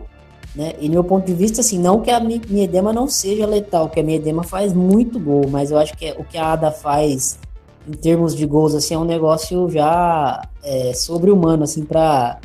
né? 0.54 0.74
E 0.80 0.88
no 0.88 0.94
meu 0.94 1.04
ponto 1.04 1.26
de 1.26 1.34
vista, 1.34 1.60
assim, 1.60 1.78
não 1.78 2.00
que 2.00 2.10
a 2.10 2.18
Miedema 2.20 2.92
não 2.92 3.08
seja 3.08 3.46
letal, 3.46 3.88
que 3.88 4.00
a 4.00 4.02
Miedema 4.02 4.42
faz 4.42 4.72
muito 4.72 5.18
gol, 5.18 5.46
mas 5.48 5.70
eu 5.70 5.78
acho 5.78 5.96
que 5.96 6.10
o 6.18 6.24
que 6.24 6.36
a 6.36 6.52
Ada 6.52 6.70
faz 6.70 7.38
em 7.86 7.92
termos 7.92 8.34
de 8.34 8.46
gols, 8.46 8.74
assim, 8.74 8.94
é 8.94 8.98
um 8.98 9.04
negócio 9.04 9.70
já 9.70 10.42
é, 10.62 10.92
sobre-humano, 10.92 11.64
assim, 11.64 11.84
para 11.84 12.38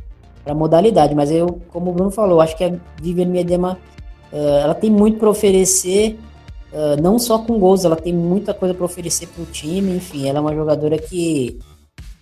para 0.44 0.56
modalidade, 0.56 1.14
mas 1.14 1.30
eu, 1.30 1.62
como 1.70 1.92
o 1.92 1.94
Bruno 1.94 2.10
falou, 2.10 2.42
acho 2.42 2.58
que 2.58 2.64
a 2.64 2.74
Viviane 3.00 3.30
Miedema, 3.30 3.78
uh, 4.34 4.36
ela 4.36 4.74
tem 4.74 4.90
muito 4.90 5.20
para 5.20 5.30
oferecer 5.30 6.18
Uh, 6.72 6.96
não 7.02 7.20
só 7.20 7.38
com 7.40 7.60
gols, 7.60 7.84
ela 7.84 7.98
tem 7.98 8.14
muita 8.14 8.54
coisa 8.54 8.74
para 8.74 8.86
oferecer 8.86 9.28
para 9.28 9.44
o 9.44 9.46
time, 9.46 9.94
enfim, 9.94 10.30
ela 10.30 10.38
é 10.38 10.42
uma 10.42 10.56
jogadora 10.56 10.98
que, 10.98 11.60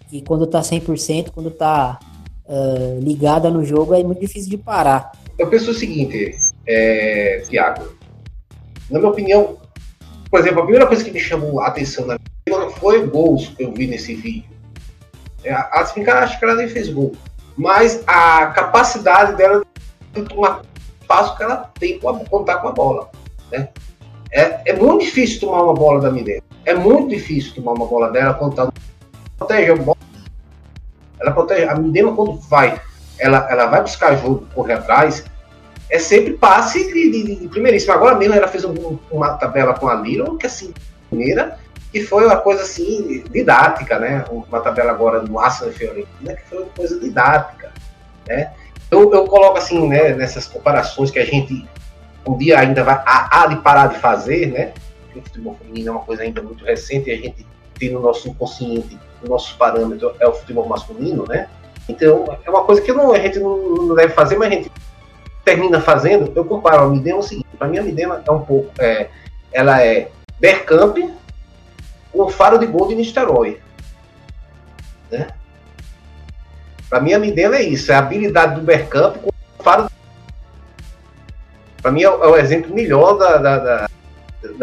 que 0.10 0.23
quando 0.23 0.47
tá 0.47 0.62
100%, 0.62 1.29
quando 1.29 1.51
tá 1.51 1.99
uh, 2.45 2.99
ligada 2.99 3.51
no 3.51 3.63
jogo, 3.63 3.93
é 3.93 4.01
muito 4.01 4.19
difícil 4.19 4.49
de 4.49 4.58
parar. 4.58 5.12
Eu 5.38 5.47
penso 5.47 5.69
o 5.69 5.73
seguinte, 5.73 6.32
é, 6.65 7.43
Thiago, 7.47 7.93
na 8.89 8.97
minha 8.97 9.12
opinião, 9.12 9.58
por 10.32 10.39
exemplo, 10.39 10.62
a 10.62 10.63
primeira 10.63 10.88
coisa 10.88 11.03
que 11.03 11.12
me 11.12 11.19
chamou 11.19 11.62
a 11.62 11.67
atenção 11.67 12.08
na 12.08 12.17
foi 12.79 13.05
gols 13.05 13.49
que 13.49 13.63
eu 13.63 13.73
vi 13.73 13.87
nesse 13.87 14.15
vídeo. 14.15 14.49
É, 15.43 15.53
a 15.53 15.67
acho 15.79 15.93
que 16.39 16.45
ela 16.45 16.55
nem 16.55 16.67
fez 16.67 16.89
gol, 16.89 17.13
mas 17.57 18.03
a 18.05 18.47
capacidade 18.47 19.35
dela 19.35 19.63
de 20.13 20.23
tomar 20.23 20.61
passo 21.07 21.35
que 21.37 21.43
ela 21.43 21.71
tem 21.79 21.99
para 21.99 22.13
contar 22.25 22.57
com 22.57 22.67
a 22.67 22.71
bola, 22.71 23.09
né? 23.51 23.69
É, 24.31 24.71
é 24.71 24.73
muito 24.73 25.05
difícil 25.05 25.39
tomar 25.39 25.63
uma 25.63 25.73
bola 25.73 26.01
da 26.01 26.11
Mineira. 26.11 26.43
É 26.65 26.73
muito 26.73 27.09
difícil 27.09 27.55
tomar 27.55 27.73
uma 27.73 27.87
bola 27.87 28.11
dela 28.11 28.33
quando 28.35 28.55
tá 28.55 28.71
protege 29.37 29.71
a 29.71 29.75
bola. 29.75 29.97
Ela 31.19 31.31
protege. 31.31 31.65
A 31.65 31.75
Midema 31.75 32.15
quando 32.15 32.33
vai, 32.33 32.79
ela, 33.17 33.47
ela 33.49 33.65
vai 33.65 33.81
buscar 33.81 34.15
jogo, 34.17 34.47
correr 34.53 34.73
atrás, 34.73 35.25
é 35.89 35.97
sempre 35.97 36.33
passe 36.33 36.93
de, 36.93 37.11
de, 37.11 37.35
de 37.35 37.47
primeiríssimo. 37.47 37.93
Agora 37.93 38.15
mesmo 38.15 38.35
ela 38.35 38.47
fez 38.47 38.63
um, 38.63 38.99
uma 39.11 39.33
tabela 39.33 39.73
com 39.73 39.87
a 39.87 39.95
Lira, 39.95 40.25
que 40.35 40.45
assim, 40.45 40.73
primeira, 41.09 41.57
que 41.91 42.04
foi 42.04 42.25
uma 42.25 42.38
coisa 42.38 42.63
assim, 42.63 43.23
didática, 43.30 43.97
né? 43.99 44.25
Uma 44.30 44.60
tabela 44.62 44.91
agora 44.91 45.21
do 45.21 45.39
Arsenal 45.39 45.71
e 45.71 45.75
Fiorentina, 45.75 46.36
que 46.36 46.43
foi 46.43 46.60
uma 46.60 46.69
coisa 46.69 46.99
didática, 46.99 47.71
né? 48.28 48.54
Eu, 48.91 49.12
eu 49.13 49.25
coloco 49.25 49.58
assim, 49.58 49.88
né, 49.88 50.13
nessas 50.13 50.47
comparações 50.47 51.12
que 51.12 51.19
a 51.19 51.25
gente 51.25 51.67
um 52.28 52.38
dia 52.38 52.60
ainda 52.60 52.84
vai, 52.84 53.02
há, 53.06 53.43
há 53.43 53.47
de 53.47 53.58
parar 53.58 53.88
de 53.88 53.97
fazer, 53.97 54.47
né? 54.47 54.73
o 55.15 55.21
futebol 55.21 55.58
feminino 55.62 55.89
é 55.89 55.91
uma 55.91 56.02
coisa 56.02 56.23
ainda 56.23 56.41
muito 56.41 56.63
recente 56.63 57.10
e 57.10 57.13
a 57.13 57.17
gente 57.17 57.45
tem 57.78 57.91
no 57.91 58.02
nosso 58.02 58.28
inconsciente, 58.30 58.97
no 59.21 59.30
nosso 59.30 59.58
parâmetro, 59.58 60.13
é 60.19 60.28
o 60.28 60.34
futebol 60.34 60.67
masculino, 60.67 61.25
né? 61.28 61.47
Então, 61.88 62.25
é 62.45 62.49
uma 62.49 62.63
coisa 62.63 62.82
que 62.82 62.91
não, 62.91 63.12
a 63.12 63.19
gente 63.19 63.39
não, 63.39 63.58
não 63.58 63.95
deve 63.95 64.13
fazer, 64.13 64.38
mas 64.38 64.49
a 64.49 64.56
gente 64.56 64.71
termina 65.43 65.82
fazendo. 65.82 66.32
Eu 66.36 66.45
comparo 66.45 66.84
a 66.84 66.89
Midema 66.89 67.19
o 67.19 67.23
seguinte: 67.23 67.47
para 67.58 67.67
mim, 67.67 67.80
a 67.80 67.84
Midema 67.84 68.21
é 68.25 68.32
um 68.32 68.41
pouco. 68.41 68.71
É, 68.80 69.10
ela 69.52 69.84
é 69.84 70.10
Bergkamp 70.39 70.97
com 72.11 72.29
faro 72.29 72.57
de 72.57 72.65
gol 72.65 72.87
de 72.87 72.95
Nistelrooy. 72.95 73.59
Né? 75.11 75.27
Para 76.89 76.99
mim, 76.99 77.13
a 77.13 77.19
Midema 77.19 77.55
é 77.55 77.63
isso: 77.63 77.91
é 77.91 77.95
a 77.95 77.99
habilidade 77.99 78.55
do 78.55 78.61
Bergkamp 78.61 79.17
com 79.17 79.29
faro 79.63 79.83
de 79.83 79.99
para 81.81 81.91
mim 81.91 82.03
é, 82.03 82.09
o, 82.09 82.23
é, 82.23 82.27
o 82.27 82.37
exemplo 82.37 82.73
melhor 82.73 83.13
da, 83.13 83.37
da, 83.37 83.57
da, 83.57 83.87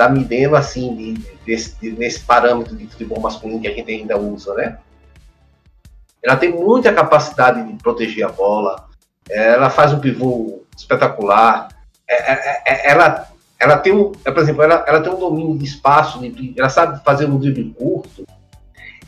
da 0.09 0.59
assim, 0.59 0.95
de, 0.95 1.27
desse, 1.45 1.75
de, 1.81 1.93
nesse 1.93 2.21
parâmetro 2.21 2.77
de 2.77 2.87
futebol 2.87 3.21
masculino 3.21 3.61
que 3.61 3.69
a 3.69 3.73
gente 3.73 3.91
ainda 3.91 4.19
usa, 4.19 4.55
né? 4.55 4.79
Ela 6.23 6.37
tem 6.37 6.51
muita 6.51 6.93
capacidade 6.93 7.63
de 7.63 7.73
proteger 7.83 8.25
a 8.25 8.29
bola, 8.29 8.89
ela 9.29 9.71
faz 9.71 9.93
um 9.93 10.01
pivô 10.01 10.63
espetacular, 10.77 11.69
é, 12.09 12.33
é, 12.33 12.91
ela, 12.91 13.29
ela 13.59 13.79
tem 13.79 13.93
um, 13.93 14.13
por 14.13 14.39
exemplo, 14.39 14.63
ela, 14.63 14.85
ela 14.87 15.01
tem 15.01 15.13
um 15.13 15.19
domínio 15.19 15.57
de 15.57 15.65
espaço, 15.65 16.21
de, 16.21 16.55
ela 16.57 16.69
sabe 16.69 17.03
fazer 17.05 17.27
um 17.27 17.39
drible 17.39 17.75
curto, 17.75 18.27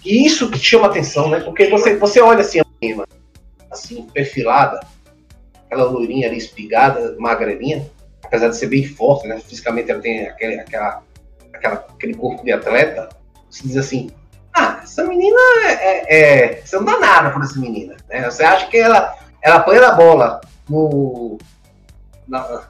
e 0.04 0.26
isso 0.26 0.50
que 0.50 0.58
chama 0.58 0.86
atenção, 0.86 1.28
né? 1.28 1.40
Porque 1.40 1.68
você, 1.68 1.96
você 1.96 2.20
olha 2.20 2.40
assim, 2.40 2.60
assim, 3.70 4.02
perfilada, 4.12 4.80
aquela 5.66 5.84
loirinha 5.84 6.28
ali 6.28 6.38
espigada, 6.38 7.16
magrelinha, 7.18 7.90
apesar 8.24 8.48
de 8.48 8.56
ser 8.56 8.68
bem 8.68 8.84
forte, 8.86 9.26
né? 9.26 9.38
Fisicamente 9.38 9.90
ela 9.90 10.00
tem 10.00 10.26
aquele, 10.26 10.60
aquela, 10.60 11.02
aquela, 11.52 11.74
aquele 11.74 12.14
corpo 12.14 12.44
de 12.44 12.52
atleta. 12.52 13.08
Você 13.50 13.66
diz 13.66 13.76
assim, 13.76 14.10
ah, 14.54 14.80
essa 14.82 15.04
menina 15.04 15.38
é, 15.64 15.72
é, 15.72 16.04
é, 16.08 16.62
Você 16.64 16.76
não 16.76 16.84
dá 16.84 16.98
nada 16.98 17.30
por 17.30 17.42
essa 17.42 17.58
menina. 17.60 17.96
Né? 18.08 18.28
Você 18.30 18.42
acha 18.42 18.66
que 18.66 18.76
ela, 18.76 19.14
ela 19.42 19.56
apanha 19.56 19.80
da 19.80 19.92
bola 19.92 20.40
no. 20.68 21.38
Na, 22.26 22.68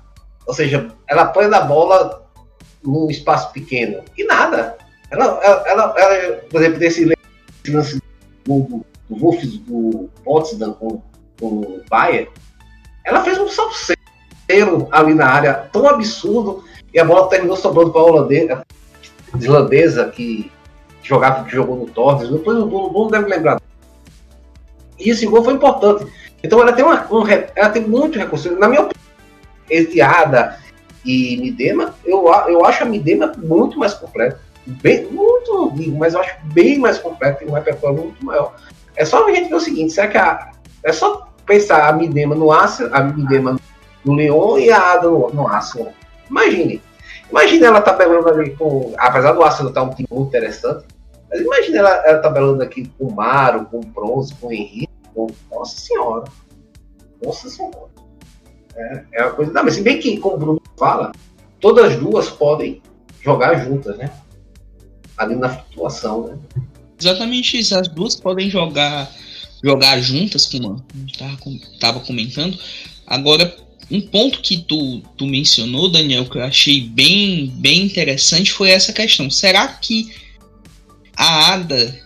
ou 0.48 0.54
seja, 0.54 0.88
ela 1.06 1.22
apanha 1.22 1.50
da 1.50 1.60
bola 1.60 2.26
num 2.82 3.10
espaço 3.10 3.52
pequeno. 3.52 4.02
E 4.16 4.24
nada. 4.24 4.78
Ela, 5.10 5.38
ela, 5.42 5.64
ela, 5.66 5.94
ela 5.98 6.36
por 6.50 6.60
exemplo, 6.60 6.78
desse 6.78 7.14
lance 7.68 8.02
do, 8.46 8.84
do 9.10 9.18
do 9.66 10.10
Potsdam 10.24 10.72
com, 10.72 11.02
com 11.38 11.46
o 11.46 11.82
Bayer, 11.90 12.30
ela 13.04 13.22
fez 13.22 13.38
um 13.38 13.48
salto 13.48 13.74
ali 14.90 15.12
na 15.12 15.26
área 15.26 15.54
tão 15.70 15.86
absurdo 15.86 16.64
e 16.94 16.98
a 16.98 17.04
bola 17.04 17.28
terminou 17.28 17.56
sobrando 17.56 17.92
para 17.92 18.00
a 18.00 18.04
holandesa, 18.04 18.66
islandesa 19.38 20.08
que 20.08 20.50
jogava, 21.02 21.44
que 21.44 21.52
jogou 21.52 21.76
no 21.76 21.86
Torres. 21.86 22.30
Depois 22.30 22.56
o 22.56 22.66
Bruno 22.66 23.10
deve 23.10 23.28
lembrar. 23.28 23.60
E 24.98 25.10
esse 25.10 25.26
gol 25.26 25.44
foi 25.44 25.52
importante. 25.52 26.10
Então 26.42 26.58
ela 26.60 26.72
tem, 26.72 26.84
uma, 26.84 27.06
um, 27.12 27.22
ela 27.54 27.68
tem 27.68 27.86
muito 27.86 28.18
recurso. 28.18 28.50
Na 28.58 28.68
minha 28.68 28.82
opinião, 28.82 28.97
Etiada 29.70 30.58
e 31.04 31.36
Midema, 31.38 31.94
eu, 32.04 32.26
eu 32.48 32.64
acho 32.64 32.82
a 32.82 32.86
Midema 32.86 33.32
muito 33.36 33.78
mais 33.78 33.94
completa. 33.94 34.40
Bem, 34.66 35.06
muito, 35.06 35.72
digo, 35.74 35.96
mas 35.98 36.14
eu 36.14 36.20
acho 36.20 36.36
bem 36.52 36.78
mais 36.78 36.98
completa 36.98 37.42
e 37.42 37.48
um 37.48 37.52
repertório 37.52 37.96
muito 37.96 38.24
maior. 38.24 38.54
É 38.96 39.04
só 39.04 39.26
a 39.26 39.32
gente 39.32 39.48
ver 39.48 39.54
o 39.54 39.60
seguinte, 39.60 39.92
será 39.92 40.08
que 40.08 40.18
a, 40.18 40.50
é 40.84 40.92
só 40.92 41.28
pensar 41.46 41.88
a 41.88 41.92
Midema 41.92 42.34
no 42.34 42.52
Arsenal, 42.52 42.94
a 42.94 43.02
Midema 43.02 43.58
no 44.04 44.14
Leon 44.14 44.58
e 44.58 44.70
a 44.70 44.92
Ada 44.92 45.08
no, 45.08 45.30
no 45.30 45.48
Arsenal. 45.48 45.92
Imagine. 46.30 46.82
Imagine 47.30 47.64
ela 47.64 47.80
tabelando 47.80 48.28
ali 48.28 48.54
com. 48.56 48.94
Apesar 48.98 49.32
do 49.32 49.42
Arsenal 49.42 49.70
estar 49.70 49.82
um 49.82 49.90
time 49.90 50.08
muito 50.10 50.28
interessante, 50.28 50.84
mas 51.30 51.40
imagine 51.40 51.78
ela, 51.78 51.90
ela 52.06 52.18
tabelando 52.20 52.62
aqui 52.62 52.90
com 52.98 53.06
o 53.06 53.14
Maro, 53.14 53.66
com 53.66 53.78
o 53.78 53.86
Bronze, 53.86 54.34
com 54.34 54.48
o 54.48 54.52
Henrique. 54.52 54.88
Com... 55.14 55.26
Nossa 55.50 55.78
Senhora. 55.78 56.24
Nossa 57.22 57.48
Senhora. 57.48 57.97
É, 58.78 59.04
é 59.12 59.22
uma 59.24 59.32
coisa. 59.32 59.52
Não, 59.52 59.64
mas 59.64 59.74
se 59.74 59.82
bem 59.82 59.98
que, 59.98 60.16
como 60.18 60.36
o 60.36 60.38
Bruno 60.38 60.62
fala, 60.76 61.12
todas 61.60 61.92
as 61.92 61.96
duas 61.98 62.30
podem 62.30 62.80
jogar 63.20 63.56
juntas, 63.64 63.96
né? 63.98 64.10
ali 65.18 65.34
na 65.34 65.50
flutuação, 65.50 66.28
né? 66.28 66.38
Exatamente 66.98 67.58
isso. 67.58 67.76
As 67.76 67.88
duas 67.88 68.16
podem 68.16 68.48
jogar 68.48 69.12
jogar 69.62 70.00
juntas, 70.00 70.46
como 70.46 70.84
a 71.20 71.78
tava 71.80 71.98
comentando. 72.00 72.56
Agora, 73.04 73.56
um 73.90 74.00
ponto 74.00 74.40
que 74.40 74.58
tu, 74.58 75.00
tu 75.16 75.26
mencionou, 75.26 75.90
Daniel, 75.90 76.26
que 76.26 76.38
eu 76.38 76.44
achei 76.44 76.82
bem, 76.82 77.52
bem 77.56 77.82
interessante 77.82 78.52
foi 78.52 78.70
essa 78.70 78.92
questão. 78.92 79.28
Será 79.28 79.66
que 79.66 80.14
a 81.16 81.54
Ada 81.54 82.00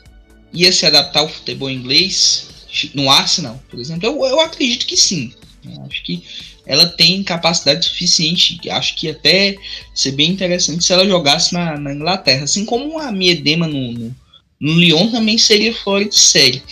ia 0.50 0.72
se 0.72 0.86
adaptar 0.86 1.20
ao 1.20 1.28
futebol 1.28 1.68
inglês 1.68 2.48
no 2.94 3.10
Arsenal, 3.10 3.62
por 3.68 3.78
exemplo? 3.78 4.08
Eu, 4.08 4.24
eu 4.24 4.40
acredito 4.40 4.86
que 4.86 4.96
sim. 4.96 5.34
Eu 5.64 5.84
acho 5.84 6.02
que 6.02 6.22
ela 6.66 6.86
tem 6.86 7.22
capacidade 7.22 7.84
suficiente. 7.84 8.58
Acho 8.70 8.96
que 8.96 9.08
até 9.08 9.56
ser 9.94 10.12
bem 10.12 10.30
interessante 10.30 10.84
se 10.84 10.92
ela 10.92 11.06
jogasse 11.06 11.52
na, 11.52 11.78
na 11.78 11.94
Inglaterra. 11.94 12.44
Assim 12.44 12.64
como 12.64 12.98
a 12.98 13.12
Miedema 13.12 13.66
no, 13.66 13.92
no, 13.92 14.14
no 14.60 14.74
Lyon 14.74 15.10
também 15.10 15.38
seria 15.38 15.74
fora 15.74 16.04
de 16.04 16.18
série. 16.18 16.62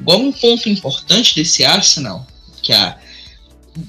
Igual 0.00 0.20
um 0.20 0.32
ponto 0.32 0.68
importante 0.68 1.34
desse 1.34 1.64
Arsenal, 1.64 2.26
que 2.62 2.72
a. 2.72 2.98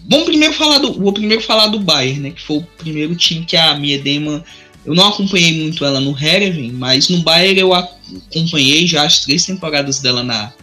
Vamos 0.08 0.26
primeiro 0.26 0.54
falar 0.54 0.80
do. 0.80 0.94
Vou 0.94 1.14
primeiro 1.14 1.44
falar 1.44 1.68
do 1.68 1.80
Bayern, 1.80 2.20
né? 2.20 2.32
Que 2.32 2.42
foi 2.42 2.58
o 2.58 2.68
primeiro 2.78 3.16
time 3.16 3.46
que 3.46 3.58
a 3.58 3.76
Miedema. 3.76 4.44
Eu 4.86 4.94
não 4.94 5.08
acompanhei 5.08 5.64
muito 5.64 5.84
ela 5.84 6.00
no 6.00 6.16
Hereven, 6.16 6.72
mas 6.72 7.10
no 7.10 7.24
Bayern 7.24 7.60
eu 7.60 7.74
acompanhei 7.74 8.86
já 8.86 9.04
as 9.04 9.20
três 9.20 9.44
temporadas 9.44 10.00
dela 10.00 10.24
na, 10.24 10.54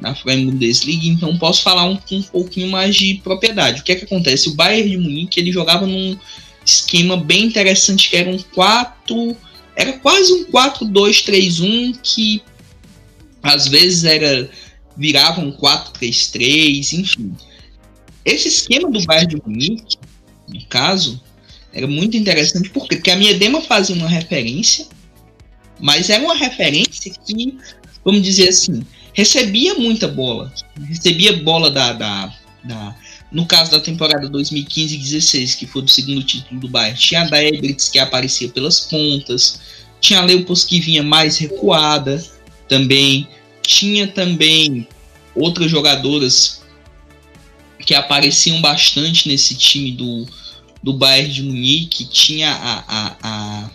na 0.00 0.14
Freien 0.14 0.46
Bundesliga, 0.46 1.06
então 1.06 1.36
posso 1.36 1.62
falar 1.62 1.84
um, 1.84 1.98
um 2.12 2.22
pouquinho 2.22 2.68
mais 2.68 2.96
de 2.96 3.20
propriedade. 3.22 3.80
O 3.80 3.84
que 3.84 3.92
é 3.92 3.94
que 3.96 4.04
acontece? 4.04 4.48
O 4.48 4.54
Bayern 4.54 4.90
de 4.90 4.96
Munique 4.96 5.38
ele 5.38 5.52
jogava 5.52 5.86
num 5.86 6.16
esquema 6.64 7.16
bem 7.16 7.44
interessante 7.44 8.08
que 8.08 8.16
era 8.16 8.30
um 8.30 8.38
4, 8.38 9.36
era 9.76 9.92
quase 9.94 10.32
um 10.32 10.44
4-2-3-1 10.46 11.98
que 12.02 12.42
às 13.42 13.68
vezes 13.68 14.04
era 14.04 14.50
virava 14.96 15.40
um 15.40 15.52
4-3-3, 15.52 16.92
enfim. 16.98 17.34
Esse 18.24 18.48
esquema 18.48 18.90
do 18.90 19.02
Bayern 19.04 19.34
de 19.34 19.42
Munique, 19.42 19.96
no 20.48 20.64
caso, 20.66 21.20
era 21.72 21.86
muito 21.86 22.16
interessante 22.16 22.68
porque, 22.70 22.96
porque 22.96 23.10
a 23.10 23.16
Miedema 23.16 23.62
fazia 23.62 23.96
uma 23.96 24.08
referência, 24.08 24.86
mas 25.80 26.10
era 26.10 26.22
uma 26.22 26.34
referência 26.34 27.12
que, 27.26 27.56
vamos 28.04 28.22
dizer 28.22 28.48
assim, 28.48 28.82
recebia 29.12 29.74
muita 29.74 30.08
bola. 30.08 30.52
Recebia 30.88 31.42
bola 31.42 31.70
da, 31.70 31.92
da, 31.92 32.34
da 32.64 32.96
no 33.30 33.46
caso 33.46 33.70
da 33.70 33.80
temporada 33.80 34.28
2015-16, 34.28 35.56
que 35.56 35.66
foi 35.66 35.82
do 35.82 35.90
segundo 35.90 36.22
título 36.22 36.60
do 36.60 36.68
Bayern, 36.68 36.98
tinha 36.98 37.22
a 37.22 37.24
Debritz 37.24 37.88
que 37.88 37.98
aparecia 37.98 38.48
pelas 38.48 38.80
pontas, 38.80 39.60
tinha 40.00 40.18
a 40.18 40.24
Leupos 40.24 40.64
que 40.64 40.80
vinha 40.80 41.02
mais 41.02 41.36
recuada 41.36 42.24
também, 42.68 43.28
tinha 43.62 44.08
também 44.08 44.86
outras 45.34 45.70
jogadoras 45.70 46.62
que 47.78 47.94
apareciam 47.94 48.60
bastante 48.60 49.28
nesse 49.28 49.54
time 49.54 49.92
do, 49.92 50.26
do 50.82 50.92
Bayern 50.92 51.32
de 51.32 51.42
Munique, 51.42 52.04
tinha 52.06 52.50
a, 52.50 52.84
a, 52.88 53.16
a 53.22 53.70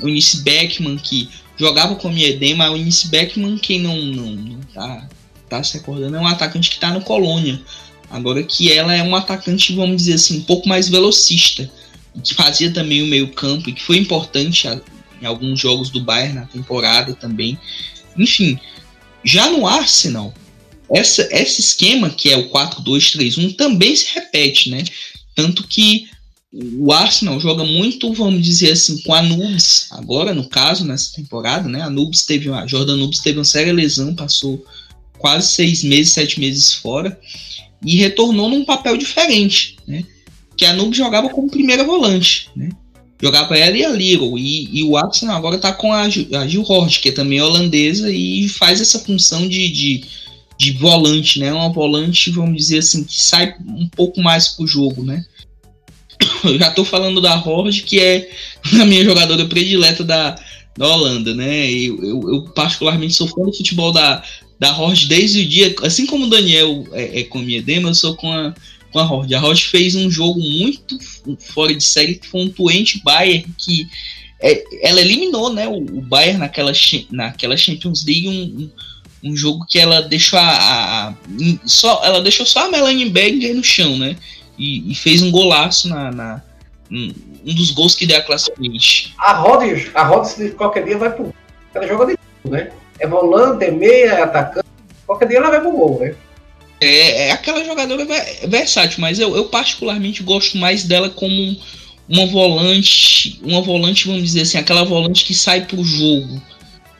Eunice 0.00 0.42
Beckman 0.42 0.96
que 0.96 1.28
jogava 1.58 1.96
com 1.96 2.08
a 2.08 2.12
Miedema, 2.12 2.70
o 2.70 2.76
Eunice 2.76 3.08
Beckman, 3.08 3.58
quem 3.58 3.80
não, 3.80 3.96
não, 3.96 4.30
não 4.30 4.60
tá, 4.72 5.08
tá 5.48 5.62
se 5.62 5.74
recordando, 5.78 6.16
é 6.16 6.20
um 6.20 6.26
atacante 6.26 6.70
que 6.70 6.76
está 6.76 6.90
no 6.90 7.00
Colônia. 7.00 7.60
Agora 8.10 8.42
que 8.42 8.72
ela 8.72 8.94
é 8.94 9.02
um 9.02 9.14
atacante, 9.14 9.74
vamos 9.74 9.96
dizer 9.98 10.14
assim, 10.14 10.38
um 10.38 10.42
pouco 10.42 10.68
mais 10.68 10.88
velocista, 10.88 11.70
que 12.22 12.34
fazia 12.34 12.72
também 12.72 13.02
o 13.02 13.06
meio-campo 13.06 13.68
e 13.68 13.72
que 13.72 13.82
foi 13.82 13.98
importante 13.98 14.66
em 15.20 15.26
alguns 15.26 15.60
jogos 15.60 15.90
do 15.90 16.00
Bayern 16.00 16.34
na 16.34 16.46
temporada 16.46 17.12
também. 17.14 17.58
Enfim, 18.16 18.58
já 19.22 19.50
no 19.50 19.66
Arsenal, 19.66 20.32
essa, 20.90 21.28
esse 21.30 21.60
esquema 21.60 22.08
que 22.08 22.30
é 22.30 22.36
o 22.36 22.50
4-2-3-1 22.50 23.56
também 23.56 23.94
se 23.94 24.14
repete, 24.14 24.70
né? 24.70 24.84
Tanto 25.34 25.66
que 25.66 26.08
o 26.52 26.92
Arsenal 26.92 27.38
joga 27.38 27.62
muito, 27.62 28.12
vamos 28.14 28.42
dizer 28.42 28.72
assim, 28.72 28.98
com 29.02 29.12
a 29.12 29.20
Nubes, 29.22 29.88
agora 29.90 30.34
no 30.34 30.48
caso, 30.48 30.84
nessa 30.84 31.14
temporada, 31.14 31.68
né? 31.68 31.82
A 31.82 31.90
Nubes 31.90 32.24
teve 32.24 32.48
uma, 32.48 32.62
a 32.62 32.66
Jordan 32.66 32.96
Nubes 32.96 33.18
teve 33.20 33.38
uma 33.38 33.44
séria 33.44 33.72
lesão, 33.72 34.14
passou 34.14 34.64
quase 35.18 35.48
seis 35.48 35.84
meses, 35.84 36.12
sete 36.12 36.40
meses 36.40 36.72
fora, 36.72 37.18
e 37.84 37.96
retornou 37.96 38.48
num 38.48 38.64
papel 38.64 38.96
diferente, 38.96 39.76
né? 39.86 40.04
Que 40.56 40.64
a 40.64 40.72
Nubes 40.72 40.96
jogava 40.96 41.28
como 41.28 41.50
primeira 41.50 41.84
volante, 41.84 42.48
né? 42.56 42.70
Jogava 43.20 43.58
ela 43.58 43.76
e 43.76 43.84
a 43.84 43.90
Little, 43.90 44.38
e, 44.38 44.78
e 44.78 44.84
o 44.84 44.96
Arsenal 44.96 45.36
agora 45.36 45.58
tá 45.58 45.72
com 45.72 45.92
a, 45.92 46.02
a 46.02 46.48
Gil 46.48 46.62
Hort, 46.62 47.00
que 47.00 47.10
é 47.10 47.12
também 47.12 47.42
holandesa, 47.42 48.10
e 48.10 48.48
faz 48.48 48.80
essa 48.80 49.00
função 49.00 49.46
de, 49.46 49.68
de, 49.68 50.04
de 50.56 50.72
volante, 50.72 51.40
né? 51.40 51.52
Uma 51.52 51.68
volante, 51.68 52.30
vamos 52.30 52.56
dizer 52.56 52.78
assim, 52.78 53.04
que 53.04 53.20
sai 53.20 53.54
um 53.66 53.88
pouco 53.88 54.22
mais 54.22 54.48
pro 54.48 54.66
jogo, 54.66 55.04
né? 55.04 55.26
Eu 56.44 56.58
já 56.58 56.70
tô 56.70 56.84
falando 56.84 57.20
da 57.20 57.36
Horde, 57.36 57.82
que 57.82 58.00
é 58.00 58.30
a 58.80 58.84
minha 58.84 59.04
jogadora 59.04 59.46
predileta 59.46 60.04
da, 60.04 60.36
da 60.76 60.86
Holanda, 60.86 61.34
né? 61.34 61.70
Eu, 61.70 62.02
eu, 62.02 62.32
eu, 62.32 62.42
particularmente 62.54 63.14
sou 63.14 63.28
fã 63.28 63.42
do 63.42 63.52
futebol 63.52 63.92
da, 63.92 64.22
da 64.58 64.76
Horde 64.76 65.08
desde 65.08 65.40
o 65.40 65.46
dia, 65.46 65.74
assim 65.82 66.06
como 66.06 66.26
o 66.26 66.30
Daniel 66.30 66.86
é, 66.92 67.20
é 67.20 67.24
com 67.24 67.38
a 67.38 67.60
demo, 67.60 67.88
eu 67.88 67.94
sou 67.94 68.16
com 68.16 68.32
a, 68.32 68.54
com 68.92 68.98
a 68.98 69.04
Horde. 69.04 69.34
A 69.34 69.42
Horde 69.42 69.64
fez 69.64 69.94
um 69.94 70.10
jogo 70.10 70.40
muito 70.40 70.98
fora 71.38 71.74
de 71.74 71.82
série, 71.82 72.16
que 72.16 72.26
foi 72.26 72.42
um 72.42 72.48
Twente 72.48 73.00
Bayern, 73.02 73.46
que 73.58 73.88
é, 74.40 74.62
ela 74.82 75.00
eliminou 75.00 75.52
né, 75.52 75.66
o, 75.68 75.76
o 75.78 76.00
Bayern 76.00 76.38
naquela, 76.38 76.72
naquela 77.10 77.56
Champions 77.56 78.04
League, 78.04 78.28
um, 78.28 78.32
um, 78.32 79.30
um 79.30 79.36
jogo 79.36 79.66
que 79.68 79.78
ela 79.78 80.02
deixou 80.02 80.38
a, 80.38 80.48
a, 80.48 81.08
a, 81.08 81.14
só, 81.64 82.02
ela 82.04 82.20
deixou 82.20 82.46
só 82.46 82.66
a 82.66 82.70
Melanie 82.70 83.10
Berger 83.10 83.54
no 83.54 83.64
chão, 83.64 83.96
né? 83.98 84.16
E, 84.58 84.90
e 84.90 84.94
fez 84.94 85.22
um 85.22 85.30
golaço 85.30 85.88
na, 85.88 86.10
na 86.10 86.42
um, 86.90 87.12
um, 87.46 87.54
dos 87.54 87.70
gols 87.70 87.94
que 87.94 88.06
deu 88.06 88.18
a 88.18 88.22
classe 88.22 88.50
A 89.18 89.34
roda, 89.34 89.64
a 89.94 90.24
se 90.24 90.50
qualquer 90.50 90.84
dia 90.84 90.98
vai 90.98 91.10
pro. 91.10 91.34
Ela 91.74 91.86
joga 91.86 92.06
de 92.06 92.18
né? 92.48 92.70
É 92.98 93.06
volante, 93.06 93.64
é 93.64 93.70
meia, 93.70 94.12
é 94.12 94.22
atacante. 94.22 94.66
Qualquer 95.06 95.28
dia 95.28 95.38
ela 95.38 95.50
vai 95.50 95.60
pro 95.60 95.70
gol, 95.70 96.00
né? 96.00 96.14
É, 96.80 97.28
é 97.28 97.32
aquela 97.32 97.64
jogadora 97.64 98.06
versátil, 98.46 99.00
mas 99.00 99.18
eu, 99.18 99.36
eu 99.36 99.46
particularmente 99.46 100.22
gosto 100.22 100.56
mais 100.56 100.84
dela 100.84 101.10
como 101.10 101.56
uma 102.08 102.26
volante, 102.26 103.40
uma 103.42 103.60
volante, 103.60 104.06
vamos 104.06 104.22
dizer 104.22 104.42
assim, 104.42 104.58
aquela 104.58 104.84
volante 104.84 105.24
que 105.24 105.34
sai 105.34 105.66
pro 105.66 105.82
jogo 105.84 106.40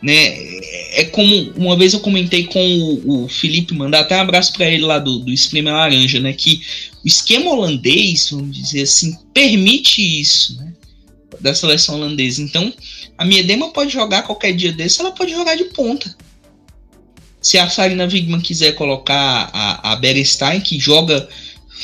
né? 0.00 0.58
É 0.92 1.04
como 1.04 1.34
uma 1.56 1.76
vez 1.76 1.92
eu 1.92 2.00
comentei 2.00 2.44
com 2.44 2.60
o, 2.60 3.24
o 3.24 3.28
Felipe, 3.28 3.74
mandar 3.74 4.00
até 4.00 4.16
um 4.16 4.20
abraço 4.20 4.52
para 4.52 4.66
ele 4.66 4.84
lá 4.84 4.98
do, 4.98 5.18
do 5.20 5.32
Esquema 5.32 5.72
Laranja, 5.72 6.20
né? 6.20 6.32
Que 6.32 6.60
o 7.04 7.06
esquema 7.06 7.50
holandês, 7.50 8.30
vamos 8.30 8.56
dizer 8.56 8.82
assim, 8.82 9.16
permite 9.34 10.00
isso, 10.20 10.56
né? 10.56 10.72
Da 11.40 11.54
seleção 11.54 11.96
holandesa. 11.96 12.42
Então, 12.42 12.72
a 13.16 13.24
Miedema 13.24 13.70
pode 13.70 13.92
jogar 13.92 14.22
qualquer 14.22 14.52
dia 14.52 14.72
desse, 14.72 15.00
ela 15.00 15.12
pode 15.12 15.32
jogar 15.32 15.56
de 15.56 15.64
ponta. 15.64 16.14
Se 17.40 17.56
a 17.58 17.68
Sarina 17.68 18.04
Wigman 18.04 18.40
quiser 18.40 18.72
colocar 18.72 19.50
a, 19.52 19.92
a 19.92 19.96
Berestein, 19.96 20.60
que 20.60 20.78
joga, 20.78 21.28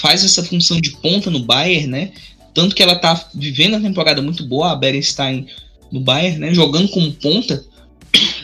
faz 0.00 0.24
essa 0.24 0.42
função 0.42 0.80
de 0.80 0.90
ponta 0.96 1.30
no 1.30 1.40
Bayern, 1.40 1.86
né? 1.86 2.12
Tanto 2.52 2.74
que 2.74 2.82
ela 2.82 2.96
tá 2.96 3.28
vivendo 3.34 3.74
a 3.74 3.80
temporada 3.80 4.20
muito 4.22 4.44
boa, 4.44 4.72
a 4.72 4.76
Berestein 4.76 5.46
no 5.90 6.00
Bayern, 6.00 6.38
né? 6.38 6.54
Jogando 6.54 6.88
como 6.88 7.12
ponta 7.12 7.64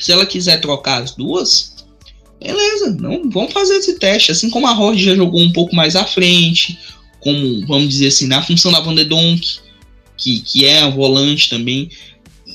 se 0.01 0.11
ela 0.11 0.27
quiser 0.27 0.61
trocar 0.61 1.03
as 1.03 1.15
duas, 1.15 1.77
beleza, 2.41 2.97
não, 2.99 3.29
vamos 3.31 3.53
fazer 3.53 3.77
esse 3.77 3.99
teste. 3.99 4.33
Assim 4.33 4.51
como 4.51 4.67
a 4.67 4.73
Roger 4.73 5.05
já 5.05 5.15
jogou 5.15 5.41
um 5.41 5.53
pouco 5.53 5.77
mais 5.77 5.95
à 5.95 6.05
frente, 6.05 6.79
como, 7.21 7.67
vamos 7.67 7.91
dizer 7.91 8.09
assim, 8.09 8.27
na 8.27 8.43
função 8.43 8.73
da 8.73 8.81
Van 8.81 8.95
de 8.95 9.05
Donk, 9.05 9.61
que, 10.17 10.41
que 10.41 10.65
é 10.65 10.81
a 10.81 10.89
volante 10.89 11.51
também. 11.51 11.91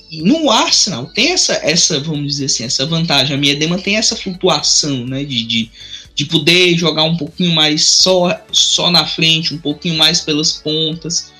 E 0.09 0.21
no 0.21 0.49
Arsenal 0.49 1.05
tem 1.07 1.31
essa, 1.31 1.53
essa, 1.63 1.99
vamos 1.99 2.27
dizer 2.27 2.45
assim, 2.45 2.63
essa 2.63 2.85
vantagem. 2.85 3.35
A 3.35 3.39
Miedema 3.39 3.77
tem 3.77 3.95
essa 3.95 4.15
flutuação, 4.15 5.05
né, 5.05 5.23
de, 5.23 5.43
de, 5.43 5.71
de 6.15 6.25
poder 6.25 6.75
jogar 6.77 7.03
um 7.03 7.15
pouquinho 7.15 7.53
mais 7.53 7.85
só, 7.85 8.39
só 8.51 8.89
na 8.89 9.05
frente, 9.05 9.53
um 9.53 9.59
pouquinho 9.59 9.95
mais 9.95 10.21
pelas 10.21 10.53
pontas. 10.53 11.31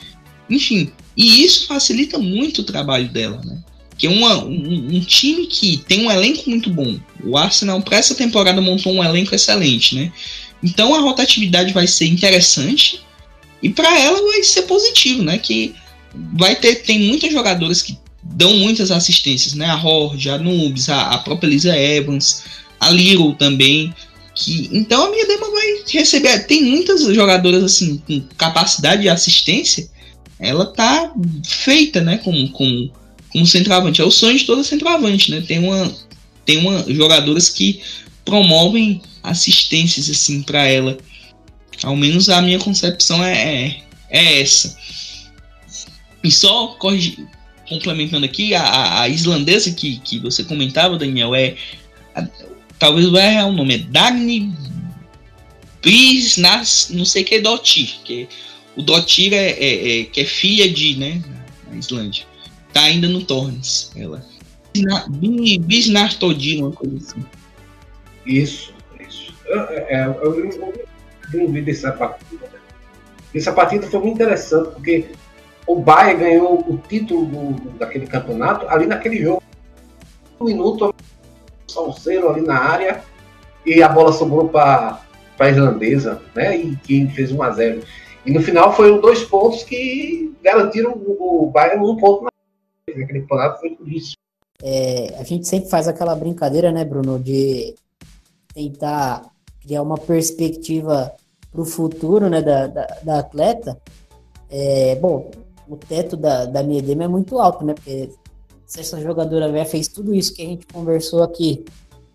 Enfim, 0.49 0.91
e 1.17 1.43
isso 1.43 1.65
facilita 1.65 2.19
muito 2.19 2.61
o 2.61 2.63
trabalho 2.63 3.09
dela, 3.09 3.41
né? 3.43 3.57
Que 3.97 4.07
uma, 4.07 4.43
um, 4.43 4.87
um, 4.93 4.99
time 4.99 5.47
que 5.47 5.77
tem 5.77 6.05
um 6.05 6.11
elenco 6.11 6.49
muito 6.49 6.69
bom. 6.69 6.99
O 7.23 7.37
Arsenal, 7.37 7.81
para 7.81 7.97
essa 7.97 8.13
temporada, 8.13 8.61
montou 8.61 8.93
um 8.93 9.03
elenco 9.03 9.33
excelente, 9.33 9.95
né? 9.95 10.11
Então 10.61 10.93
a 10.93 10.99
rotatividade 10.99 11.71
vai 11.73 11.87
ser 11.87 12.07
interessante 12.07 13.01
e 13.61 13.69
para 13.69 13.99
ela 13.99 14.21
vai 14.21 14.43
ser 14.43 14.63
positivo, 14.63 15.23
né? 15.23 15.37
Que 15.37 15.73
vai 16.33 16.55
ter 16.55 16.75
tem 16.83 16.99
muitas 16.99 17.31
jogadoras 17.31 17.81
que 17.81 17.97
dão 18.21 18.53
muitas 18.57 18.91
assistências, 18.91 19.53
né? 19.53 19.65
A 19.67 19.77
Jorge, 19.77 20.29
a 20.29 20.37
Nubes, 20.37 20.89
a, 20.89 21.11
a 21.11 21.17
própria 21.19 21.47
Lisa 21.47 21.77
Evans, 21.77 22.43
a 22.79 22.89
Little 22.89 23.33
também. 23.35 23.93
Que, 24.33 24.69
então 24.73 25.05
a 25.05 25.11
minha 25.11 25.25
dema 25.25 25.49
vai 25.49 25.83
receber. 25.87 26.39
Tem 26.39 26.63
muitas 26.63 27.01
jogadoras 27.03 27.63
assim 27.63 27.97
com 28.05 28.21
capacidade 28.37 29.03
de 29.03 29.09
assistência. 29.09 29.89
Ela 30.37 30.65
tá 30.65 31.13
feita, 31.45 32.01
né? 32.01 32.17
Com, 32.17 32.47
com 32.49 32.89
como 33.35 33.45
centroavante. 33.45 34.01
É 34.01 34.05
o 34.05 34.11
sonho 34.11 34.37
de 34.37 34.45
todo 34.45 34.63
centroavante, 34.63 35.29
né? 35.29 35.43
Tem 35.45 35.59
uma, 35.59 35.93
tem 36.45 36.57
uma 36.57 36.85
jogadoras 36.87 37.49
que 37.49 37.81
promovem 38.23 39.01
assistências 39.21 40.09
assim 40.09 40.41
para 40.41 40.65
ela. 40.65 40.97
Ao 41.83 41.97
menos 41.97 42.29
a 42.29 42.41
minha 42.41 42.59
concepção 42.59 43.21
é, 43.21 43.33
é, 43.33 43.81
é 44.09 44.41
essa. 44.41 44.77
E 46.23 46.31
só 46.31 46.67
corrigir, 46.79 47.27
complementando 47.67 48.25
aqui, 48.25 48.53
a, 48.53 49.01
a, 49.01 49.09
islandesa 49.09 49.69
que, 49.73 49.97
que 49.97 50.17
você 50.17 50.45
comentava, 50.45 50.97
Daniel, 50.97 51.35
é. 51.35 51.55
A, 52.15 52.25
talvez 52.79 53.05
errar 53.13 53.47
o 53.47 53.51
nome, 53.51 53.75
é 53.75 53.77
Dagny 53.79 54.53
Brisnas, 55.81 56.87
não 56.89 57.03
sei 57.03 57.25
que 57.25 57.35
é 57.35 57.41
Dottir, 57.41 57.95
que 58.05 58.29
o 58.77 58.81
Dottir 58.81 59.33
é, 59.33 59.49
é, 59.51 59.99
é, 59.99 60.03
que 60.05 60.21
é 60.21 60.25
filha 60.25 60.69
de, 60.69 60.95
né, 60.95 61.21
na 61.69 61.77
Islândia. 61.77 62.25
Tá 62.75 62.81
ainda 62.81 63.07
no 63.07 63.23
Tornes, 63.23 63.89
ela. 63.95 64.21
Bisnartodin, 65.61 66.61
uma 66.61 66.73
coisa 66.73 66.97
assim. 66.97 67.25
Isso, 68.25 68.73
isso. 68.99 69.33
Eu, 69.45 69.61
é, 69.61 70.05
eu, 70.21 70.39
eu, 70.43 70.73
eu 71.33 71.49
vi 71.49 71.61
dessa 71.61 71.93
partida. 71.93 72.49
Essa 73.33 73.53
partida 73.53 73.87
foi 73.87 74.01
muito 74.01 74.15
interessante, 74.15 74.71
porque 74.71 75.05
o 75.65 75.77
Bayern 75.77 76.19
ganhou 76.19 76.69
o 76.69 76.77
título 76.89 77.25
do, 77.25 77.69
daquele 77.77 78.07
campeonato 78.07 78.67
ali 78.67 78.85
naquele 78.85 79.21
jogo. 79.21 79.41
Um 80.41 80.43
minuto, 80.43 80.93
salseiro 81.69 82.29
ali 82.29 82.41
na 82.41 82.59
área, 82.59 83.01
e 83.65 83.81
a 83.81 83.87
bola 83.87 84.11
sobrou 84.11 84.49
para 84.49 84.99
a 85.39 85.49
islandesa, 85.49 86.21
né? 86.35 86.57
E 86.57 86.75
quem 86.83 87.09
fez 87.09 87.31
1 87.31 87.41
a 87.41 87.51
0 87.51 87.83
E 88.25 88.33
no 88.33 88.41
final 88.41 88.75
foram 88.75 88.99
dois 88.99 89.23
pontos 89.23 89.63
que 89.63 90.35
garantiram 90.43 90.91
o, 90.91 91.45
o 91.45 91.49
Bayern 91.49 91.81
um 91.81 91.95
ponto 91.95 92.34
campeonato, 93.07 93.59
foi 93.59 93.71
por 93.71 93.91
isso. 93.91 94.15
É, 94.61 95.15
a 95.19 95.23
gente 95.23 95.47
sempre 95.47 95.69
faz 95.69 95.87
aquela 95.87 96.15
brincadeira, 96.15 96.71
né, 96.71 96.85
Bruno, 96.85 97.19
de 97.19 97.75
tentar 98.53 99.29
criar 99.61 99.81
uma 99.81 99.97
perspectiva 99.97 101.11
para 101.51 101.61
o 101.61 101.65
futuro 101.65 102.29
né, 102.29 102.41
da, 102.41 102.67
da, 102.67 102.85
da 103.03 103.19
atleta. 103.19 103.79
É, 104.49 104.95
bom, 104.95 105.31
o 105.67 105.75
teto 105.75 106.15
da, 106.15 106.45
da 106.45 106.63
Miedema 106.63 107.05
é 107.05 107.07
muito 107.07 107.39
alto, 107.39 107.65
né? 107.65 107.73
Porque 107.73 108.09
se 108.65 108.79
essa 108.79 108.99
jogadora 108.99 109.51
velha 109.51 109.65
fez 109.65 109.87
tudo 109.87 110.13
isso 110.13 110.33
que 110.33 110.41
a 110.41 110.45
gente 110.45 110.67
conversou 110.67 111.23
aqui 111.23 111.65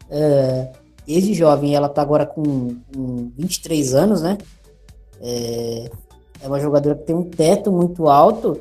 é, 0.09 0.72
desde 1.07 1.35
jovem, 1.35 1.74
ela 1.74 1.89
tá 1.89 2.03
agora 2.03 2.26
com, 2.26 2.76
com 2.95 3.31
23 3.37 3.95
anos, 3.95 4.22
né? 4.22 4.39
É, 5.20 5.91
é 6.43 6.49
uma 6.49 6.61
jogadora 6.61 6.97
que 6.97 7.05
tem 7.05 7.14
um 7.14 7.28
teto 7.28 7.70
muito 7.70 8.09
alto. 8.09 8.61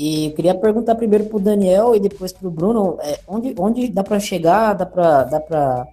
E 0.00 0.30
queria 0.36 0.54
perguntar 0.54 0.94
primeiro 0.94 1.24
pro 1.24 1.40
Daniel 1.40 1.92
e 1.92 1.98
depois 1.98 2.32
pro 2.32 2.48
Bruno, 2.48 2.98
é, 3.00 3.18
onde, 3.26 3.52
onde 3.58 3.88
dá 3.88 4.04
para 4.04 4.20
chegar, 4.20 4.72
dá 4.72 4.86
para 4.86 5.24
dá 5.24 5.88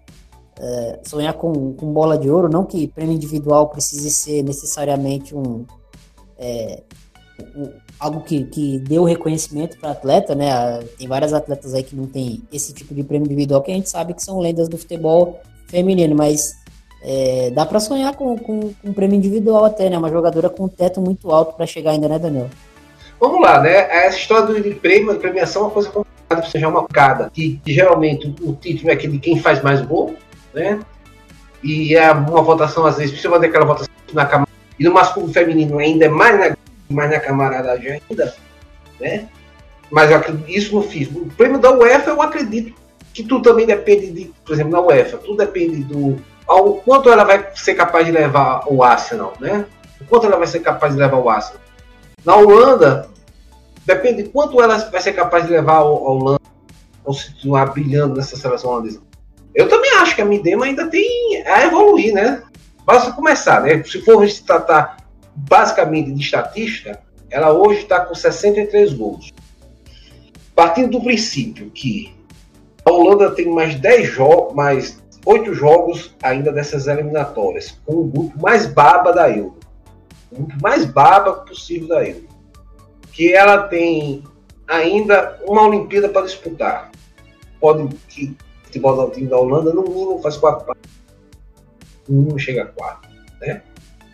é, 0.60 1.00
sonhar 1.02 1.34
com, 1.34 1.74
com 1.74 1.92
bola 1.92 2.16
de 2.16 2.30
ouro, 2.30 2.48
não 2.48 2.64
que 2.66 2.88
prêmio 2.88 3.16
individual 3.16 3.68
precise 3.70 4.12
ser 4.12 4.44
necessariamente 4.44 5.36
um, 5.36 5.66
é, 6.38 6.84
um 7.56 7.72
algo 8.00 8.22
que, 8.22 8.44
que 8.44 8.78
deu 8.78 9.06
reconhecimento 9.06 9.80
para 9.80 9.90
atleta, 9.90 10.36
né? 10.36 10.52
Tem 11.00 11.08
várias 11.08 11.34
atletas 11.34 11.74
aí 11.74 11.82
que 11.82 11.96
não 11.96 12.06
tem 12.06 12.44
esse 12.54 12.74
tipo 12.76 12.94
de 12.94 13.04
prêmio 13.04 13.26
individual 13.26 13.64
que 13.64 13.72
a 13.72 13.76
gente 13.76 13.90
sabe 13.90 14.14
que 14.14 14.22
são 14.22 14.38
lendas 14.38 14.70
do 14.70 14.78
futebol 14.78 15.40
feminino, 15.66 16.16
mas 16.16 16.54
é, 17.02 17.50
dá 17.50 17.66
para 17.66 17.80
sonhar 17.80 18.16
com, 18.16 18.38
com, 18.38 18.60
com, 18.60 18.76
um 18.84 18.94
prêmio 18.94 19.18
individual 19.18 19.66
até, 19.66 19.90
né? 19.90 19.98
Uma 19.98 20.12
jogadora 20.12 20.48
com 20.48 20.66
um 20.66 20.70
teto 20.70 21.02
muito 21.02 21.32
alto 21.32 21.56
para 21.56 21.66
chegar 21.66 21.90
ainda, 21.90 22.08
né, 22.08 22.20
Daniel? 22.20 22.52
Vamos 23.26 23.42
lá, 23.42 23.60
né? 23.60 23.88
Essa 24.06 24.20
história 24.20 24.46
do 24.46 24.76
prêmio, 24.76 25.12
de 25.12 25.20
premiação 25.20 25.64
é 25.64 25.66
uma 25.66 25.72
coisa 25.72 25.90
complicada 25.90 26.44
você 26.44 26.60
já 26.60 26.68
uma 26.68 26.88
cada 26.88 27.28
que, 27.32 27.60
geralmente 27.66 28.36
o, 28.40 28.54
título 28.54 28.92
é 28.92 28.94
aquele 28.94 29.14
de 29.14 29.20
quem 29.20 29.40
faz 29.40 29.64
mais 29.64 29.82
gol, 29.82 30.16
né? 30.54 30.80
E 31.64 31.96
é 31.96 32.12
uma 32.12 32.44
votação, 32.44 32.86
às 32.86 32.98
vezes, 32.98 33.14
principalmente 33.14 33.50
aquela 33.50 33.66
votação 33.66 33.90
na 34.14 34.28
Câmara. 34.28 34.48
E 34.78 34.84
no 34.84 34.94
masculino 34.94 35.34
feminino 35.34 35.80
ainda 35.80 36.06
é 36.06 36.08
mais, 36.08 36.40
né, 36.40 36.56
mais 36.88 37.10
na 37.10 37.20
camaradagem 37.20 38.00
ainda, 38.08 38.36
né? 39.00 39.28
Mas 39.90 40.12
eu, 40.12 40.22
isso 40.48 40.76
não 40.76 40.84
fiz. 40.84 41.08
O 41.08 41.26
prêmio 41.36 41.58
da 41.58 41.72
UEFA 41.72 42.12
eu 42.12 42.22
acredito 42.22 42.76
que 43.12 43.24
tudo 43.24 43.42
também 43.42 43.66
depende 43.66 44.12
de, 44.12 44.32
por 44.46 44.54
exemplo, 44.54 44.72
na 44.72 44.82
UEFA, 44.82 45.18
tudo 45.18 45.38
depende 45.38 45.84
do 45.84 46.22
ao 46.48 46.76
quanto 46.76 47.10
ela 47.10 47.24
vai 47.24 47.44
ser 47.56 47.74
capaz 47.74 48.06
de 48.06 48.12
levar 48.12 48.66
o 48.68 48.84
Arsenal, 48.84 49.34
né? 49.40 49.66
O 50.00 50.06
quanto 50.06 50.28
ela 50.28 50.38
vai 50.38 50.46
ser 50.46 50.60
capaz 50.60 50.94
de 50.94 51.00
levar 51.00 51.18
o 51.18 51.28
Arsenal. 51.28 51.60
Na 52.24 52.36
Holanda, 52.36 53.15
depende 53.86 54.24
de 54.24 54.30
quanto 54.30 54.62
ela 54.62 54.78
vai 54.78 55.02
ser 55.02 55.14
capaz 55.14 55.46
de 55.46 55.52
levar 55.52 55.78
a 55.78 55.84
Holanda 55.84 56.42
ou 57.04 57.14
continuar 57.14 57.68
brilhando 57.68 58.16
nessa 58.16 58.36
seleção 58.36 58.72
holandesa. 58.72 59.02
Eu 59.54 59.70
também 59.70 59.92
acho 59.98 60.16
que 60.16 60.22
a 60.22 60.26
Midema 60.26 60.66
ainda 60.66 60.88
tem 60.88 61.44
a 61.46 61.66
evoluir, 61.66 62.14
né? 62.14 62.42
Basta 62.84 63.12
começar, 63.12 63.62
né? 63.62 63.82
Se 63.84 64.02
for 64.02 64.28
se 64.30 64.44
tratar 64.44 64.98
basicamente 65.36 66.12
de 66.12 66.22
estatística, 66.22 67.00
ela 67.30 67.54
hoje 67.54 67.82
está 67.82 68.00
com 68.00 68.14
63 68.14 68.94
gols. 68.94 69.32
Partindo 70.56 70.92
do 70.92 71.04
princípio 71.04 71.70
que 71.70 72.14
a 72.84 72.92
Holanda 72.92 73.32
tem 73.32 73.50
mais 73.50 73.76
10 73.76 74.10
jogos, 74.10 74.54
mais 74.56 75.02
8 75.26 75.54
jogos 75.54 76.16
ainda 76.22 76.52
dessas 76.52 76.88
eliminatórias, 76.88 77.78
com 77.86 77.96
o 77.96 78.04
grupo 78.06 78.40
mais 78.40 78.66
baba 78.68 79.12
da 79.12 79.30
Euro. 79.30 79.58
O 80.32 80.36
grupo 80.36 80.54
mais 80.62 80.86
baba 80.86 81.34
possível 81.34 81.88
da 81.88 82.08
Euro. 82.08 82.28
Que 83.16 83.34
ela 83.34 83.64
tem 83.64 84.24
ainda 84.68 85.40
uma 85.48 85.68
Olimpíada 85.68 86.10
para 86.10 86.26
disputar. 86.26 86.92
Pode 87.60 87.96
que 88.10 88.36
futebol 88.64 89.10
time 89.12 89.28
da 89.28 89.38
Holanda, 89.38 89.74
no 89.74 89.84
mínimo, 89.84 90.22
faz 90.22 90.38
quatro 90.38 90.66
passos. 90.66 90.82
No 92.08 92.22
mínimo 92.22 92.38
chega 92.38 92.64
a 92.64 92.66
quatro. 92.66 93.10
Né? 93.42 93.62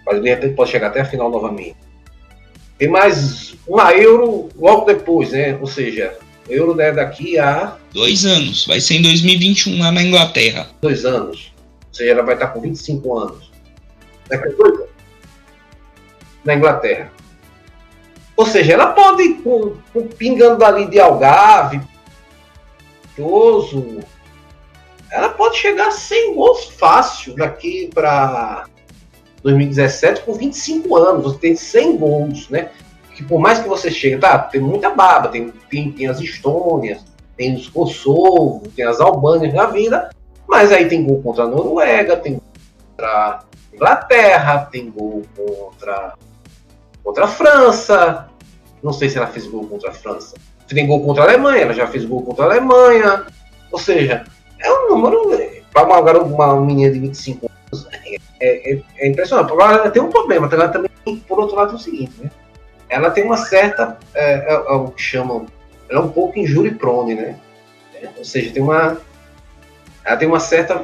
Mas 0.06 0.22
de 0.22 0.30
repente 0.30 0.56
pode 0.56 0.72
chegar 0.72 0.88
até 0.88 1.02
a 1.02 1.06
final 1.06 1.30
novamente. 1.30 1.78
Tem 2.78 2.88
mais 2.88 3.56
uma 3.68 3.94
Euro 3.94 4.50
logo 4.56 4.86
depois, 4.86 5.32
né? 5.32 5.58
Ou 5.60 5.68
seja, 5.68 6.18
Euro 6.50 6.76
né, 6.76 6.92
daqui 6.92 7.38
a. 7.38 7.78
Dois 7.94 8.26
anos. 8.26 8.66
Vai 8.66 8.82
ser 8.82 8.96
em 8.96 9.02
2021 9.02 9.80
lá 9.80 9.92
na 9.92 10.02
Inglaterra. 10.02 10.68
Dois 10.82 11.06
anos. 11.06 11.54
Ou 11.88 11.94
seja, 11.94 12.12
ela 12.12 12.24
vai 12.24 12.36
estar 12.36 12.48
com 12.48 12.62
25 12.62 13.20
anos. 13.20 13.52
Daqui 14.28 14.48
a 14.48 14.52
dois 14.52 14.76
anos. 14.76 14.90
Na 16.44 16.56
Inglaterra. 16.56 17.12
Ou 18.36 18.46
seja, 18.46 18.74
ela 18.74 18.88
pode 18.88 19.24
ir 19.24 19.34
com, 19.42 19.76
com 19.94 20.08
pingando 20.08 20.58
dali 20.58 20.86
de 20.88 21.00
Algarve, 21.00 21.82
Toso, 23.16 24.00
ela 25.12 25.30
pode 25.30 25.58
chegar 25.58 25.92
100 25.92 26.36
gols 26.36 26.66
fácil 26.66 27.36
daqui 27.36 27.90
para 27.94 28.66
2017 29.44 30.22
com 30.22 30.34
25 30.34 30.96
anos. 30.96 31.24
Você 31.24 31.40
tem 31.40 31.56
100 31.56 31.98
gols, 31.98 32.50
né? 32.50 32.70
Que 33.14 33.24
por 33.24 33.40
mais 33.40 33.60
que 33.60 33.68
você 33.68 33.92
chegue, 33.92 34.18
tá, 34.18 34.40
tem 34.40 34.62
muita 34.62 34.90
baba, 34.90 35.28
tem, 35.28 35.52
tem, 35.70 35.92
tem 35.92 36.08
as 36.08 36.22
Estônias, 36.22 37.04
tem 37.36 37.56
os 37.56 37.68
Kosovo, 37.68 38.64
tem 38.74 38.86
as 38.86 39.02
Albânias 39.02 39.54
na 39.54 39.66
vida, 39.66 40.10
mas 40.48 40.72
aí 40.72 40.88
tem 40.88 41.04
gol 41.04 41.22
contra 41.22 41.44
a 41.44 41.48
Noruega, 41.48 42.16
tem 42.16 42.34
gol 42.34 42.44
contra 42.88 43.08
a 43.10 43.44
Inglaterra, 43.74 44.70
tem 44.72 44.90
gol 44.90 45.24
contra, 45.36 46.14
contra 47.04 47.26
a 47.26 47.28
França. 47.28 48.28
Não 48.82 48.94
sei 48.94 49.10
se 49.10 49.18
ela 49.18 49.28
fez 49.28 49.48
gol 49.48 49.68
contra 49.68 49.90
a 49.90 49.94
França. 49.94 50.36
Tem 50.68 50.88
gol 50.88 51.04
contra 51.04 51.24
a 51.24 51.28
Alemanha, 51.28 51.64
ela 51.64 51.74
já 51.74 51.86
fez 51.86 52.06
gol 52.06 52.24
contra 52.24 52.46
a 52.46 52.48
Alemanha. 52.48 53.26
Ou 53.72 53.80
seja, 53.80 54.24
é 54.60 54.72
um 54.72 54.90
número. 54.90 55.32
Para 55.72 55.86
uma 55.86 56.02
garota, 56.02 56.26
uma 56.26 56.60
menina 56.62 56.92
de 56.92 57.00
25 57.00 57.50
anos, 57.50 57.88
é, 58.40 58.74
é, 58.74 58.82
é 58.98 59.08
impressionante. 59.08 59.52
Agora, 59.52 59.90
tem 59.90 60.02
um 60.02 60.10
problema. 60.10 60.50
Ela 60.52 60.68
também, 60.68 60.90
por 61.28 61.40
outro 61.40 61.56
lado, 61.56 61.74
é 61.74 61.76
o 61.76 61.80
seguinte, 61.80 62.14
né? 62.22 62.30
Ela 62.90 63.10
tem 63.10 63.24
uma 63.24 63.38
certa. 63.38 63.98
É, 64.14 64.34
é, 64.34 64.54
é 64.54 64.74
o 64.74 64.90
que 64.90 65.02
chamam. 65.02 65.46
Ela 65.90 66.02
é 66.02 66.04
um 66.04 66.10
pouco 66.10 66.40
injury 66.40 66.72
prone, 66.72 67.16
né? 67.16 67.38
É, 67.96 68.10
ou 68.18 68.26
seja, 68.26 68.52
tem 68.52 68.62
uma. 68.62 68.98
Ela 70.04 70.18
tem 70.18 70.28
uma 70.28 70.40
certa. 70.40 70.84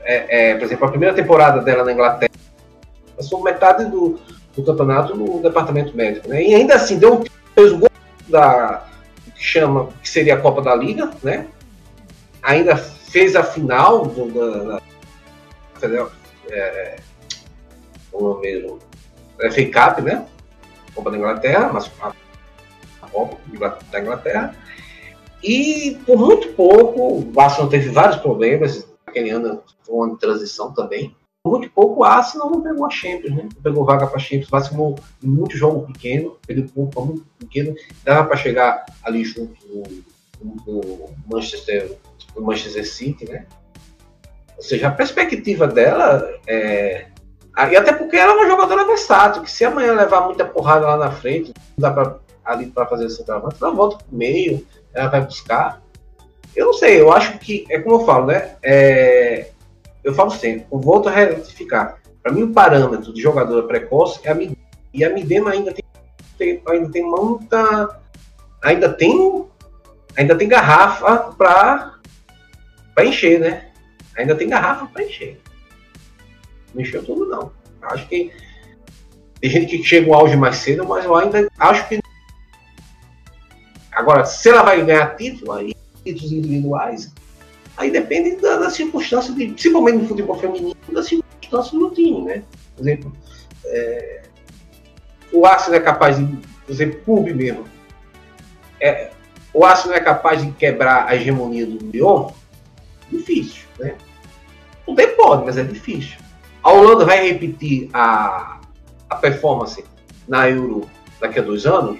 É, 0.00 0.54
por 0.54 0.64
exemplo, 0.64 0.86
a 0.86 0.90
primeira 0.90 1.14
temporada 1.14 1.60
dela 1.60 1.84
na 1.84 1.92
Inglaterra 1.92 2.32
passou 3.14 3.42
metade 3.42 3.84
do, 3.84 4.18
do 4.58 4.64
campeonato 4.64 5.14
no 5.14 5.40
departamento 5.40 5.96
médico, 5.96 6.28
né? 6.28 6.42
E 6.42 6.54
ainda 6.54 6.74
assim, 6.74 6.98
deu 6.98 7.24
fez 7.54 7.72
o 7.72 7.78
gol 7.78 7.90
da. 8.28 8.86
que 9.34 9.42
chama. 9.42 9.88
que 10.02 10.08
seria 10.08 10.34
a 10.34 10.40
Copa 10.40 10.60
da 10.60 10.74
Liga, 10.74 11.10
né? 11.22 11.46
Ainda 12.42 12.76
fez 12.76 13.36
a 13.36 13.44
final 13.44 14.06
do, 14.06 14.26
da, 14.66 14.80
da 15.80 16.08
é, 16.50 16.96
o 18.12 18.34
mesmo 18.34 18.78
FA 19.38 19.64
Cup, 19.64 20.04
né? 20.04 20.26
Copa 20.94 21.10
da 21.10 21.16
Inglaterra, 21.16 21.70
mas 21.72 21.90
a, 22.00 22.12
Copa 23.10 23.38
da 23.90 24.00
Inglaterra. 24.00 24.56
E 25.42 25.96
por 26.04 26.18
muito 26.18 26.48
pouco, 26.54 27.24
o 27.32 27.40
Arsenal 27.40 27.68
teve 27.68 27.90
vários 27.90 28.16
problemas, 28.16 28.88
aquele 29.06 29.30
ano 29.30 29.62
foi 29.84 29.94
um 29.94 30.02
ano 30.02 30.14
de 30.14 30.20
transição 30.20 30.72
também. 30.72 31.16
Muito 31.48 31.70
pouco, 31.70 32.00
o 32.00 32.04
Arsenal 32.04 32.50
não 32.50 32.60
pegou 32.60 32.86
a 32.86 32.90
Champions, 32.90 33.34
né? 33.34 33.42
Não 33.54 33.62
pegou 33.62 33.84
vaga 33.84 34.06
para 34.06 34.16
a 34.16 34.20
Champions, 34.20 34.50
vacilou 34.50 34.98
em 35.22 35.28
muito 35.28 35.56
jogo 35.56 35.86
pequeno, 35.92 36.36
perdeu 36.46 36.66
pouco 36.74 37.04
muito 37.04 37.24
pequeno, 37.38 37.74
dava 38.04 38.28
para 38.28 38.36
chegar 38.36 38.84
ali 39.02 39.24
junto 39.24 39.54
do 40.40 41.10
Manchester, 41.30 41.96
do 42.34 42.42
Manchester 42.42 42.86
City, 42.86 43.24
né? 43.28 43.46
Ou 44.56 44.62
seja, 44.62 44.88
a 44.88 44.92
perspectiva 44.92 45.66
dela 45.66 46.28
é. 46.46 47.06
E 47.70 47.76
até 47.76 47.92
porque 47.92 48.16
ela 48.16 48.32
é 48.32 48.34
uma 48.36 48.48
jogadora 48.48 48.86
versátil, 48.86 49.42
que 49.42 49.50
se 49.50 49.64
amanhã 49.64 49.92
levar 49.92 50.20
muita 50.22 50.44
porrada 50.44 50.86
lá 50.86 50.96
na 50.96 51.10
frente, 51.10 51.52
não 51.76 51.88
dá 51.88 51.90
pra, 51.90 52.18
ali 52.44 52.66
para 52.66 52.86
fazer 52.86 53.06
esse 53.06 53.24
trabalho, 53.24 53.56
ela 53.60 53.72
volta 53.72 53.96
pro 53.96 54.16
meio, 54.16 54.64
ela 54.94 55.08
vai 55.08 55.20
buscar. 55.20 55.82
Eu 56.54 56.66
não 56.66 56.72
sei, 56.72 57.00
eu 57.00 57.12
acho 57.12 57.38
que, 57.38 57.66
é 57.68 57.80
como 57.80 57.96
eu 57.96 58.06
falo, 58.06 58.26
né? 58.26 58.56
É, 58.62 59.47
eu 60.08 60.14
falo 60.14 60.30
sempre, 60.30 60.66
volto 60.70 61.06
a 61.10 61.12
retificar. 61.12 62.00
Para 62.22 62.32
mim, 62.32 62.44
o 62.44 62.52
parâmetro 62.54 63.12
de 63.12 63.20
jogadora 63.20 63.66
precoce 63.66 64.18
é 64.24 64.30
a 64.30 64.34
Midema. 64.34 64.56
E 64.94 65.04
a 65.04 65.10
Midema 65.10 65.50
ainda 65.50 65.70
tem, 65.70 65.84
tem, 66.38 66.62
ainda 66.66 66.90
tem 66.90 67.04
muita. 67.04 68.00
Ainda 68.64 68.88
tem. 68.90 69.44
Ainda 70.16 70.34
tem 70.34 70.48
garrafa 70.48 71.34
para 71.36 73.04
encher, 73.04 73.38
né? 73.38 73.70
Ainda 74.16 74.34
tem 74.34 74.48
garrafa 74.48 74.86
para 74.86 75.04
encher. 75.04 75.42
Não 76.74 76.80
encheu 76.80 77.04
tudo, 77.04 77.26
não. 77.26 77.52
Acho 77.82 78.08
que 78.08 78.32
tem 79.42 79.50
gente 79.50 79.76
que 79.76 79.84
chega 79.84 80.08
o 80.10 80.14
auge 80.14 80.38
mais 80.38 80.56
cedo, 80.56 80.88
mas 80.88 81.04
eu 81.04 81.14
ainda 81.14 81.46
acho 81.58 81.86
que. 81.86 82.00
Agora, 83.92 84.24
se 84.24 84.48
ela 84.48 84.62
vai 84.62 84.82
ganhar 84.82 85.16
título, 85.16 85.52
aí, 85.52 85.74
títulos 86.02 86.32
individuais, 86.32 87.12
aí 87.78 87.90
depende 87.90 88.36
da, 88.36 88.56
da 88.56 88.70
circunstância, 88.70 89.32
de, 89.32 89.46
principalmente 89.46 89.98
no 89.98 90.08
futebol 90.08 90.36
feminino, 90.36 90.76
das 90.92 91.06
circunstâncias 91.06 91.72
do 91.72 91.90
time, 91.90 92.22
né? 92.22 92.42
Por 92.76 92.82
exemplo, 92.82 93.12
é, 93.64 94.22
o 95.32 95.46
Arsenal 95.46 95.80
é 95.80 95.82
capaz 95.82 96.18
de, 96.18 96.24
por 96.26 96.72
exemplo, 96.72 97.00
clube 97.04 97.32
mesmo. 97.32 97.64
É, 98.80 99.10
o 99.54 99.64
Arsenal 99.64 99.96
é 99.96 100.00
capaz 100.00 100.44
de 100.44 100.50
quebrar 100.52 101.06
a 101.06 101.14
hegemonia 101.14 101.64
do 101.64 101.78
Lyon? 101.90 102.30
Difícil, 103.10 103.62
né? 103.78 103.94
Não 104.86 104.94
pode, 105.16 105.44
mas 105.44 105.56
é 105.56 105.62
difícil. 105.62 106.18
A 106.62 106.72
Holanda 106.72 107.04
vai 107.04 107.28
repetir 107.28 107.88
a, 107.92 108.60
a 109.08 109.16
performance 109.16 109.84
na 110.26 110.48
Euro 110.50 110.88
daqui 111.20 111.38
a 111.38 111.42
dois 111.42 111.64
anos? 111.64 111.98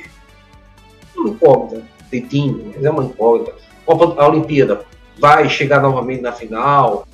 Uma 1.17 1.31
incógnita. 1.31 1.87
Tem 2.11 2.23
time, 2.23 2.73
mas 2.75 2.85
é 2.85 2.91
uma 2.91 3.05
incógnita. 3.05 3.55
A 3.87 4.29
Olimpíada 4.29 4.85
vai 5.19 5.49
chegar 5.49 5.81
novamente 5.81 6.23
na 6.23 6.33
final 6.33 7.07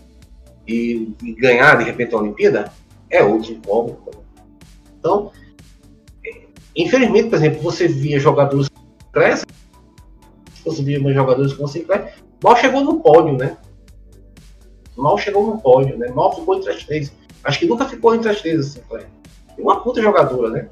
e, 0.66 1.12
e 1.22 1.32
ganhar 1.34 1.76
de 1.78 1.84
repente 1.84 2.14
a 2.14 2.18
Olimpíada? 2.18 2.72
É 3.10 3.22
outro 3.22 3.52
incógnita. 3.52 4.10
Então, 4.98 5.30
infelizmente, 6.74 7.28
por 7.28 7.36
exemplo, 7.36 7.62
você 7.62 7.86
via 7.86 8.18
jogadores 8.18 8.68
crescem, 9.12 9.46
você 10.64 10.82
via 10.82 10.98
jogadores 11.12 11.52
com 11.52 11.66
Sinclair, 11.66 12.14
mal 12.42 12.56
chegou 12.56 12.82
no 12.82 13.00
pódio, 13.00 13.36
né? 13.36 13.56
Mal 14.96 15.18
chegou 15.18 15.46
no 15.46 15.60
pódio, 15.60 15.98
né? 15.98 16.08
Mal 16.08 16.34
ficou 16.34 16.56
entre 16.56 16.70
as 16.70 16.84
três. 16.84 17.12
Acho 17.42 17.58
que 17.58 17.66
nunca 17.66 17.84
ficou 17.84 18.14
entre 18.14 18.30
as 18.30 18.40
três, 18.40 18.60
a 18.60 18.62
Sinclair. 18.62 19.06
E 19.58 19.60
uma 19.60 19.80
puta 19.80 20.00
jogadora, 20.00 20.50
né? 20.50 20.68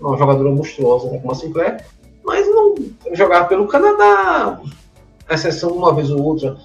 Uma 0.00 0.16
jogadora 0.16 0.50
monstruosa, 0.50 1.10
né? 1.10 1.18
Como 1.18 1.32
a 1.32 1.34
Sinclair. 1.34 1.84
Mas 2.24 2.46
não 2.46 2.74
jogava 3.12 3.46
pelo 3.46 3.66
Canadá, 3.66 4.60
exceção 5.34 5.70
uma 5.70 5.94
vez 5.94 6.10
ou 6.10 6.22
outra. 6.22 6.56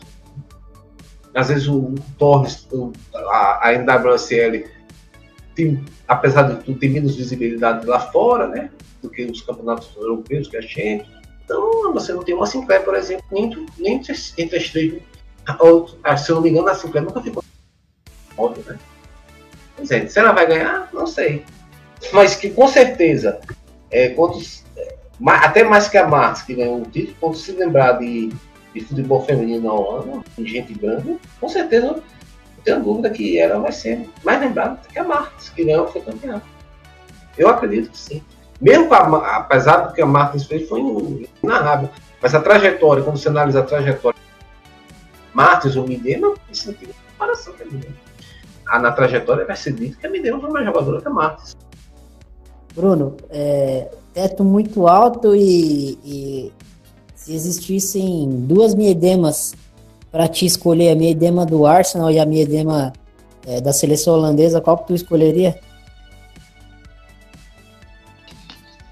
Às 1.34 1.47
vezes 1.47 1.68
o 1.68 1.95
Torres, 2.18 2.68
a, 3.16 3.70
a 3.70 3.74
NWSL, 3.74 4.66
tem, 5.55 5.84
apesar 6.07 6.43
de 6.43 6.64
tudo, 6.64 6.80
tem 6.80 6.89
menos 6.89 7.16
visibilidade 7.16 7.86
lá 7.86 7.99
fora, 7.99 8.47
né? 8.47 8.70
Do 9.01 9.09
que 9.09 9.24
os 9.24 9.41
campeonatos 9.41 9.95
europeus, 9.95 10.47
que 10.47 10.57
a 10.57 10.61
gente. 10.61 11.05
Então, 11.43 11.91
você 11.93 12.14
não 12.14 12.24
tem 12.24 12.36
uma 12.36 12.45
Sinclair, 12.45 12.84
por 12.84 12.95
exemplo, 12.95 13.26
nem, 13.32 13.49
nem 13.78 13.95
entre, 13.95 14.14
entre 14.38 14.57
as 14.57 14.70
três 14.70 15.01
ou, 15.59 15.88
se 16.18 16.30
eu 16.30 16.36
não 16.36 16.41
me 16.41 16.49
engano, 16.49 16.70
a 16.70 16.76
Sinclair 16.76 17.05
nunca 17.05 17.22
ficou 17.22 17.43
óbvio, 18.38 18.64
né? 18.68 18.80
Pois 19.76 19.91
é, 19.91 20.07
se 20.07 20.20
ela 20.20 20.32
vai 20.32 20.47
ganhar, 20.47 20.89
não 20.93 21.05
sei. 21.05 21.43
Mas 22.11 22.36
que 22.36 22.49
com 22.49 22.68
certeza, 22.68 23.39
é, 23.91 24.09
quando, 24.09 24.39
é, 24.78 24.95
até 25.28 25.64
mais 25.64 25.89
que 25.89 25.97
a 25.97 26.07
Marx, 26.07 26.43
que 26.43 26.55
ganhou 26.55 26.82
o 26.82 26.86
título, 26.86 27.18
quando 27.20 27.38
se 27.38 27.51
lembrar 27.51 27.93
de, 27.93 28.32
de 28.74 28.82
futebol 28.82 29.21
feminino 29.21 29.67
na 29.67 29.74
Holanda, 29.74 30.24
de 30.38 30.45
gente 30.45 30.74
grande, 30.74 31.17
com 31.39 31.47
certeza 31.47 31.88
não 31.88 32.03
tenho 32.63 32.82
dúvida 32.82 33.09
que 33.09 33.38
ela 33.38 33.59
vai 33.59 33.71
ser 33.71 34.09
mais 34.24 34.39
lembrada 34.39 34.80
que 34.91 34.97
a 34.97 35.03
Marx, 35.03 35.49
que 35.49 35.65
ganhou 35.65 35.88
foi 35.88 36.01
campeã. 36.01 36.41
Eu 37.38 37.49
acredito 37.49 37.91
que 37.91 37.97
sim. 37.97 38.24
Mesmo 38.61 38.93
a, 38.93 39.38
apesar 39.38 39.78
do 39.78 39.93
que 39.93 40.01
a 40.01 40.05
Martins 40.05 40.45
fez, 40.45 40.67
foi 40.69 40.82
na 41.41 41.57
Arábia. 41.57 41.91
Mas 42.21 42.34
a 42.34 42.39
trajetória, 42.39 43.03
quando 43.03 43.17
você 43.17 43.28
analisa 43.28 43.59
a 43.59 43.63
trajetória 43.63 44.17
Martins 45.34 45.76
ou 45.76 45.86
Midema, 45.86 46.34
isso 46.49 46.67
não 46.67 46.78
tem 46.78 46.89
comparação 47.11 47.53
com 47.53 47.63
a. 47.63 48.76
Ah, 48.76 48.80
na 48.80 48.91
trajetória 48.91 49.45
vai 49.45 49.55
ser 49.57 49.74
dito 49.74 49.97
que 49.97 50.07
a 50.07 50.09
Midema 50.09 50.39
foi 50.39 50.49
mais 50.49 50.65
jogadora 50.65 51.01
que 51.01 51.07
a 51.07 51.11
Martins. 51.11 51.57
Bruno, 52.74 53.17
é, 53.30 53.91
teto 54.13 54.43
muito 54.43 54.88
alto 54.88 55.36
e, 55.36 55.99
e 56.03 56.53
se 57.24 57.34
existissem 57.34 58.45
duas 58.47 58.76
Miedemas 58.76 59.53
para 60.11 60.28
te 60.28 60.45
escolher, 60.45 60.89
a 60.89 60.95
Miedema 60.95 61.45
do 61.45 61.65
Arsenal 61.65 62.11
e 62.11 62.19
a 62.19 62.26
Miedema 62.26 62.91
é, 63.47 63.61
da 63.61 63.71
seleção 63.71 64.15
holandesa, 64.15 64.59
qual 64.59 64.78
que 64.80 64.88
tu 64.88 64.93
escolheria? 64.93 65.57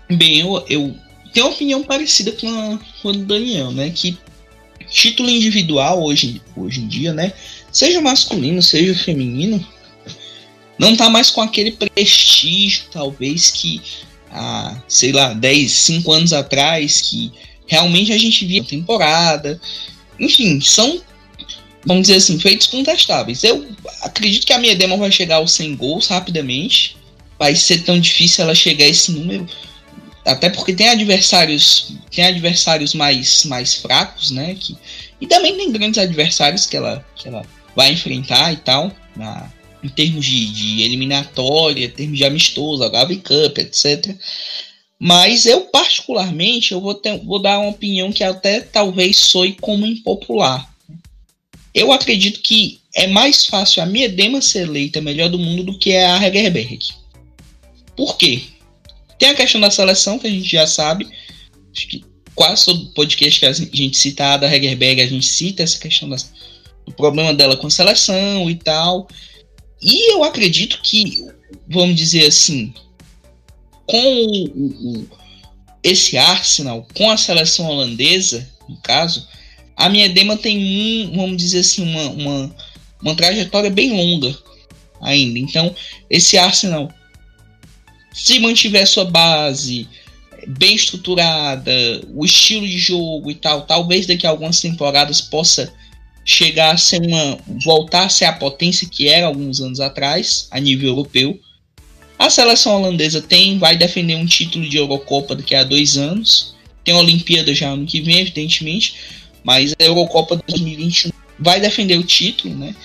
Bem, 0.10 0.40
eu, 0.40 0.66
eu 0.70 0.96
tenho 1.34 1.46
uma 1.46 1.54
opinião 1.54 1.84
parecida 1.84 2.32
com 2.32 2.48
a, 2.48 2.80
com 3.02 3.10
a 3.10 3.12
do 3.12 3.26
Daniel, 3.26 3.72
né? 3.72 3.90
Que 3.90 4.18
título 4.90 5.30
individual 5.30 6.02
hoje, 6.02 6.42
hoje 6.56 6.82
em 6.82 6.88
dia, 6.88 7.14
né? 7.14 7.34
Seja 7.72 8.02
masculino, 8.02 8.62
seja 8.62 8.96
feminino, 8.96 9.64
não 10.78 10.96
tá 10.96 11.10
mais 11.10 11.30
com 11.30 11.42
aquele 11.42 11.72
prestígio, 11.72 12.86
talvez, 12.92 13.52
que 13.52 13.82
há, 14.32 14.82
sei 14.88 15.12
lá, 15.12 15.34
10, 15.34 15.72
5 15.72 16.12
anos 16.12 16.34
atrás, 16.34 17.02
que 17.02 17.32
realmente 17.72 18.12
a 18.12 18.18
gente 18.18 18.46
via 18.46 18.62
temporada. 18.62 19.60
Enfim, 20.20 20.60
são, 20.60 21.02
vamos 21.86 22.04
dizer 22.04 22.18
assim, 22.18 22.38
feitos 22.38 22.68
contestáveis. 22.68 23.46
Eu 23.46 23.66
acredito 24.02 24.46
que 24.46 24.52
a 24.52 24.58
minha 24.58 24.76
demo 24.76 24.98
vai 24.98 25.10
chegar 25.10 25.38
aos 25.38 25.54
100 25.54 25.78
gols 25.78 26.08
rapidamente. 26.08 26.98
Vai 27.40 27.56
ser 27.56 27.84
tão 27.84 27.98
difícil 27.98 28.44
ela 28.44 28.54
chegar 28.54 28.84
a 28.84 28.90
esse 28.90 29.14
número 29.14 29.48
até 30.24 30.52
porque 30.52 30.74
tem 30.74 30.88
adversários 30.88 31.94
tem 32.12 32.26
adversários 32.26 32.94
mais, 32.94 33.46
mais 33.46 33.76
fracos, 33.76 34.30
né? 34.30 34.56
Que, 34.60 34.78
e 35.20 35.26
também 35.26 35.56
tem 35.58 35.72
grandes 35.72 35.98
adversários 35.98 36.66
que 36.66 36.78
ela, 36.78 37.04
que 37.16 37.28
ela 37.28 37.44
vai 37.76 37.92
enfrentar 37.92 38.52
e 38.52 38.58
tal, 38.58 38.92
na, 39.16 39.52
em 39.82 39.90
termos 39.90 40.26
de, 40.26 40.46
de 40.52 40.84
eliminatória, 40.84 41.86
em 41.86 41.90
termos 41.90 42.18
de 42.18 42.26
amistoso, 42.26 42.84
a 42.84 42.90
Gavi 42.90 43.16
Cup, 43.16 43.58
etc. 43.58 44.16
Mas 45.04 45.48
eu, 45.48 45.62
particularmente, 45.62 46.74
eu 46.74 46.80
vou, 46.80 46.94
ter, 46.94 47.18
vou 47.26 47.42
dar 47.42 47.58
uma 47.58 47.72
opinião 47.72 48.12
que 48.12 48.24
até 48.24 48.62
talvez 48.62 49.18
soe 49.18 49.54
como 49.60 49.84
impopular. 49.84 50.72
Eu 51.74 51.92
acredito 51.92 52.40
que 52.42 52.82
é 52.94 53.08
mais 53.08 53.48
fácil 53.48 53.82
a 53.82 53.86
Miedema 53.88 54.44
ser 54.44 54.68
eleita 54.68 55.02
melhor 55.02 55.28
do 55.28 55.40
mundo 55.40 55.64
do 55.64 55.80
que 55.80 55.96
a 55.96 56.24
Hegerberg. 56.24 56.90
Por 57.98 58.16
quê? 58.16 58.44
Tem 59.18 59.30
a 59.30 59.36
questão 59.36 59.60
da 59.60 59.72
seleção, 59.72 60.20
que 60.20 60.28
a 60.28 60.30
gente 60.30 60.48
já 60.48 60.68
sabe. 60.68 61.08
Quase 62.36 62.66
todo 62.66 62.94
podcast 62.94 63.40
que 63.40 63.46
a 63.48 63.54
gente 63.54 63.98
cita 63.98 64.34
a 64.34 64.38
da 64.38 64.56
Hegerberg, 64.56 65.02
a 65.02 65.08
gente 65.08 65.26
cita 65.26 65.64
essa 65.64 65.80
questão 65.80 66.10
do 66.10 66.94
problema 66.94 67.34
dela 67.34 67.58
com 67.58 67.66
a 67.66 67.72
seleção 67.72 68.48
e 68.52 68.56
tal. 68.56 69.08
E 69.82 70.14
eu 70.14 70.24
acredito 70.24 70.80
que, 70.84 71.26
vamos 71.68 71.96
dizer 71.96 72.28
assim, 72.28 72.72
com 73.86 75.08
esse 75.84 76.18
Arsenal, 76.18 76.88
com 76.96 77.10
a 77.10 77.18
seleção 77.18 77.68
holandesa, 77.68 78.48
no 78.70 78.78
caso, 78.78 79.28
a 79.76 79.90
minha 79.90 80.10
Dema 80.10 80.38
tem 80.38 80.58
um, 80.58 81.16
vamos 81.16 81.38
dizer 81.38 81.60
assim, 81.60 81.84
uma, 81.84 82.10
uma, 82.10 82.56
uma 83.02 83.16
trajetória 83.16 83.70
bem 83.70 83.92
longa 83.92 84.38
ainda. 85.02 85.40
Então, 85.40 85.76
esse 86.10 86.38
Arsenal 86.38 86.92
se 88.14 88.40
mantiver 88.40 88.86
sua 88.88 89.06
base 89.06 89.88
bem 90.48 90.76
estruturada, 90.76 91.72
o 92.14 92.26
estilo 92.26 92.68
de 92.68 92.78
jogo 92.78 93.30
e 93.30 93.36
tal, 93.36 93.62
talvez 93.62 94.06
daqui 94.06 94.26
a 94.26 94.30
algumas 94.30 94.60
temporadas 94.60 95.22
possa 95.22 95.72
chegar 96.26 96.74
a 96.74 96.78
ser 96.78 97.02
uma 97.02 97.38
voltar 97.64 98.06
a 98.06 98.10
ser 98.10 98.26
a 98.26 98.34
potência 98.34 98.88
que 98.88 99.08
era 99.08 99.28
alguns 99.28 99.60
anos 99.60 99.80
atrás 99.80 100.48
a 100.52 100.60
nível 100.60 100.90
europeu. 100.90 101.40
A 102.22 102.30
seleção 102.30 102.76
holandesa 102.76 103.20
tem 103.20 103.58
vai 103.58 103.76
defender 103.76 104.14
um 104.14 104.28
título 104.28 104.70
de 104.70 104.78
Eurocopa 104.78 105.36
daqui 105.36 105.56
a 105.56 105.64
dois 105.64 105.98
anos. 105.98 106.54
Tem 106.84 106.94
a 106.94 107.00
Olimpíada 107.00 107.52
já 107.52 107.70
ano 107.70 107.88
que 107.88 108.00
vem, 108.00 108.20
evidentemente, 108.20 108.94
mas 109.44 109.72
a 109.72 109.84
Eurocopa 109.84 110.40
2021 110.48 111.10
vai 111.40 111.60
defender 111.60 111.98
o 111.98 112.04
título, 112.04 112.54
né? 112.54 112.76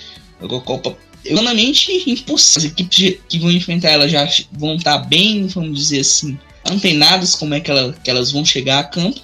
Eurocopa 0.41 0.97
humanamente 1.29 1.91
impossível. 2.09 2.65
As 2.67 2.79
equipes 2.79 3.19
que 3.29 3.37
vão 3.37 3.51
enfrentar 3.51 3.91
ela 3.91 4.09
já 4.09 4.27
vão 4.53 4.75
estar 4.75 4.97
bem, 4.97 5.45
vamos 5.45 5.77
dizer 5.77 5.99
assim, 5.99 6.35
antenadas 6.65 7.35
como 7.35 7.53
é 7.53 7.59
que, 7.59 7.69
ela, 7.69 7.95
que 8.03 8.09
elas 8.09 8.31
vão 8.31 8.43
chegar 8.43 8.79
a 8.79 8.85
campo. 8.85 9.21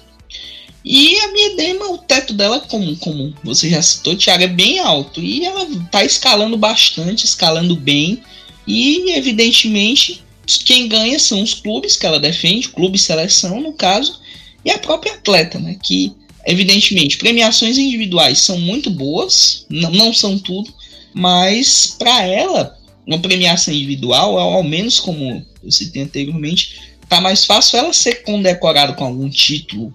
E 0.84 1.18
a 1.18 1.32
Miedema, 1.32 1.90
o 1.90 1.98
teto 1.98 2.32
dela, 2.32 2.60
como, 2.60 2.96
como 2.98 3.34
você 3.42 3.68
já 3.68 3.82
citou, 3.82 4.14
Thiago, 4.14 4.44
é 4.44 4.46
bem 4.46 4.78
alto. 4.78 5.20
E 5.20 5.44
ela 5.44 5.66
tá 5.90 6.04
escalando 6.04 6.56
bastante, 6.56 7.24
escalando 7.24 7.74
bem. 7.74 8.22
E, 8.66 9.10
evidentemente, 9.12 10.22
quem 10.64 10.88
ganha 10.88 11.18
são 11.18 11.42
os 11.42 11.54
clubes 11.54 11.96
que 11.96 12.06
ela 12.06 12.18
defende, 12.18 12.68
clube 12.68 12.98
seleção, 12.98 13.60
no 13.60 13.72
caso, 13.72 14.20
e 14.64 14.70
a 14.70 14.78
própria 14.78 15.14
atleta, 15.14 15.58
né? 15.58 15.76
Que, 15.82 16.12
evidentemente, 16.46 17.18
premiações 17.18 17.78
individuais 17.78 18.38
são 18.38 18.58
muito 18.58 18.90
boas, 18.90 19.66
não, 19.68 19.90
não 19.90 20.14
são 20.14 20.38
tudo, 20.38 20.72
mas 21.12 21.96
para 21.98 22.26
ela, 22.26 22.78
uma 23.06 23.18
premiação 23.18 23.72
individual, 23.72 24.38
ao 24.38 24.62
menos 24.62 24.98
como 24.98 25.44
eu 25.62 25.70
citei 25.70 26.02
anteriormente, 26.02 26.80
tá 27.08 27.20
mais 27.20 27.44
fácil 27.44 27.78
ela 27.78 27.92
ser 27.92 28.22
condecorada 28.22 28.94
com 28.94 29.04
algum 29.04 29.28
título 29.28 29.92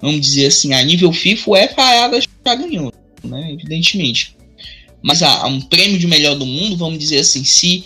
vamos 0.00 0.20
dizer 0.20 0.46
assim, 0.46 0.72
a 0.72 0.82
nível 0.82 1.12
FIFA, 1.12 1.50
o 1.50 1.56
EFA 1.56 1.94
ela 1.94 2.20
já 2.20 2.54
ganhou, 2.54 2.92
né? 3.24 3.52
Evidentemente. 3.52 4.35
Mas 5.02 5.22
a, 5.22 5.46
um 5.46 5.60
prêmio 5.60 5.98
de 5.98 6.06
melhor 6.06 6.36
do 6.36 6.46
mundo, 6.46 6.76
vamos 6.76 6.98
dizer 6.98 7.20
assim, 7.20 7.44
se 7.44 7.84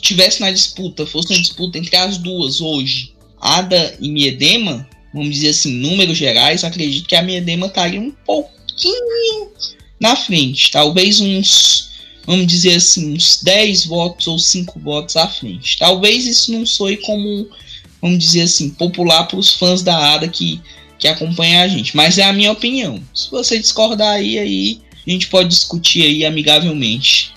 tivesse 0.00 0.40
na 0.40 0.50
disputa, 0.50 1.06
fosse 1.06 1.32
uma 1.32 1.40
disputa 1.40 1.78
entre 1.78 1.96
as 1.96 2.18
duas 2.18 2.60
hoje, 2.60 3.12
Ada 3.40 3.96
e 4.00 4.08
Miedema, 4.08 4.88
vamos 5.12 5.34
dizer 5.34 5.50
assim, 5.50 5.72
números 5.72 6.16
gerais, 6.16 6.64
acredito 6.64 7.08
que 7.08 7.14
a 7.14 7.22
Miedema 7.22 7.66
estaria 7.66 8.00
um 8.00 8.12
pouquinho 8.24 9.50
na 9.98 10.14
frente, 10.14 10.70
talvez 10.70 11.20
uns, 11.20 11.90
vamos 12.26 12.46
dizer 12.46 12.76
assim, 12.76 13.14
uns 13.14 13.42
10 13.42 13.86
votos 13.86 14.26
ou 14.26 14.38
5 14.38 14.78
votos 14.80 15.16
à 15.16 15.26
frente. 15.26 15.78
Talvez 15.78 16.26
isso 16.26 16.52
não 16.52 16.66
soe 16.66 16.98
como, 16.98 17.48
vamos 18.00 18.18
dizer 18.18 18.42
assim, 18.42 18.70
popular 18.70 19.24
para 19.24 19.38
os 19.38 19.54
fãs 19.54 19.82
da 19.82 20.14
Ada 20.14 20.28
que 20.28 20.60
que 20.98 21.08
acompanha 21.08 21.62
a 21.62 21.68
gente. 21.68 21.96
Mas 21.96 22.18
é 22.18 22.24
a 22.24 22.32
minha 22.32 22.52
opinião. 22.52 23.02
Se 23.14 23.30
você 23.30 23.58
discordar 23.58 24.14
aí, 24.14 24.38
aí 24.38 24.80
a 25.06 25.10
gente 25.10 25.28
pode 25.28 25.48
discutir 25.48 26.02
aí 26.02 26.24
amigavelmente. 26.24 27.34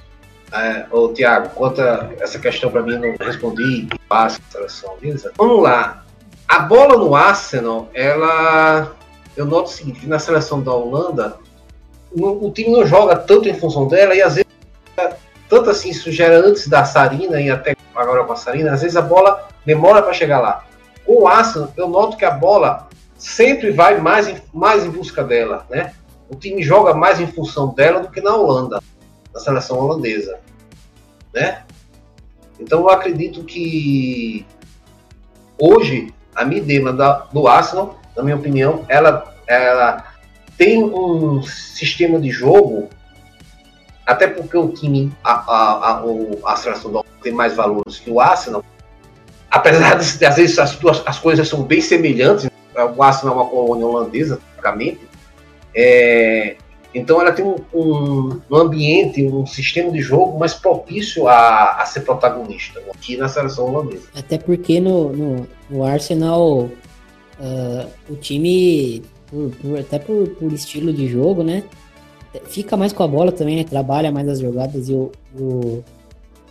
É, 0.52 0.86
ô, 0.92 1.10
Tiago, 1.10 1.50
quanto 1.50 1.82
a 1.82 2.10
essa 2.20 2.40
questão 2.40 2.72
para 2.72 2.82
mim, 2.82 2.98
não 2.98 3.16
respondi 3.26 3.88
passa 4.08 4.40
seleção 4.50 4.98
Lisa. 5.02 5.32
Vamos 5.38 5.62
lá. 5.62 6.04
A 6.48 6.60
bola 6.60 6.98
no 6.98 7.16
Arsenal, 7.16 7.90
ela. 7.94 8.96
Eu 9.38 9.46
noto 9.46 9.68
o 9.68 9.74
seguinte: 9.74 10.08
na 10.08 10.18
seleção 10.18 10.62
da 10.62 10.74
Holanda, 10.74 11.38
o, 12.12 12.48
o 12.48 12.52
time 12.52 12.72
não 12.72 12.86
joga 12.86 13.16
tanto 13.16 13.48
em 13.48 13.54
função 13.54 13.88
dela 13.88 14.16
e 14.16 14.22
às 14.22 14.36
vezes, 14.36 14.50
tanto 15.48 15.70
assim, 15.70 15.90
isso 15.90 16.12
gera 16.12 16.40
antes 16.40 16.68
da 16.68 16.84
Sarina 16.84 17.40
e 17.40 17.52
até 17.52 17.76
agora 17.96 18.24
com 18.24 18.34
a 18.34 18.36
Sarina, 18.36 18.74
às 18.74 18.82
vezes 18.82 18.98
a 18.98 19.02
bola 19.02 19.48
demora 19.64 20.02
para 20.02 20.14
chegar 20.14 20.40
lá. 20.40 20.66
Com 21.06 21.24
o 21.24 21.28
Arsenal, 21.28 21.72
eu 21.78 21.88
noto 21.88 22.18
que 22.18 22.26
a 22.26 22.32
bola 22.32 22.88
sempre 23.18 23.70
vai 23.70 24.00
mais 24.00 24.42
mais 24.52 24.84
em 24.84 24.90
busca 24.90 25.24
dela, 25.24 25.68
né? 25.70 25.94
O 26.30 26.36
time 26.36 26.62
joga 26.62 26.94
mais 26.94 27.20
em 27.20 27.28
função 27.28 27.74
dela 27.74 28.02
do 28.02 28.10
que 28.10 28.22
na 28.22 28.36
Holanda, 28.36 28.82
na 29.34 29.40
seleção 29.40 29.80
holandesa, 29.80 30.40
né? 31.34 31.64
Então 32.60 32.82
eu 32.82 32.90
acredito 32.90 33.44
que 33.44 34.46
hoje 35.58 36.14
a 36.36 36.46
Midema 36.46 36.94
do 37.32 37.48
Arsenal, 37.48 38.00
na 38.16 38.24
minha 38.24 38.36
opinião, 38.36 38.86
ela, 38.88 39.34
ela 39.48 40.06
tem 40.58 40.84
um 40.84 41.42
sistema 41.42 42.20
de 42.20 42.30
jogo, 42.30 42.90
até 44.06 44.28
porque 44.28 44.58
o 44.58 44.70
time, 44.70 45.12
a, 45.24 45.32
a, 45.32 46.04
a, 46.46 46.54
a 46.54 46.56
seleção 46.56 46.92
do 46.92 47.06
tem 47.22 47.34
mais 47.34 47.54
valores 47.54 48.00
que 48.00 48.10
o 48.10 48.20
Arsenal, 48.20 48.64
apesar 49.50 49.96
de, 49.96 50.26
às 50.26 50.36
vezes 50.36 50.60
as, 50.60 50.76
duas, 50.76 51.02
as 51.06 51.20
coisas 51.20 51.48
são 51.48 51.64
bem 51.64 51.82
semelhantes, 51.82 52.50
o 52.96 53.04
Arsenal 53.04 53.36
é 53.36 53.42
uma 53.42 53.50
colônia 53.50 53.86
holandesa, 53.86 54.40
praticamente. 54.54 55.09
É, 55.74 56.56
então 56.94 57.22
ela 57.22 57.32
tem 57.32 57.46
um, 57.46 57.56
um, 57.74 58.56
ambiente, 58.56 59.26
um 59.28 59.46
sistema 59.46 59.92
de 59.92 60.02
jogo 60.02 60.40
mais 60.40 60.54
propício 60.54 61.28
a, 61.28 61.82
a 61.82 61.86
ser 61.86 62.02
protagonista 62.02 62.82
aqui 62.92 63.16
na 63.16 63.28
seleção 63.28 63.68
holandesa. 63.68 64.08
Até 64.16 64.38
porque 64.38 64.80
no, 64.80 65.12
no, 65.14 65.48
no 65.70 65.84
Arsenal 65.84 66.62
uh, 66.62 67.90
o 68.10 68.16
time, 68.16 69.04
por, 69.28 69.52
por, 69.62 69.80
até 69.80 70.00
por, 70.00 70.30
por, 70.30 70.52
estilo 70.52 70.92
de 70.92 71.08
jogo, 71.08 71.44
né? 71.44 71.64
Fica 72.46 72.76
mais 72.76 72.92
com 72.92 73.04
a 73.04 73.08
bola 73.08 73.32
também, 73.32 73.56
né, 73.56 73.64
trabalha 73.64 74.12
mais 74.12 74.28
as 74.28 74.40
jogadas 74.40 74.88
e 74.88 74.94
o, 74.94 75.12
o 75.36 75.84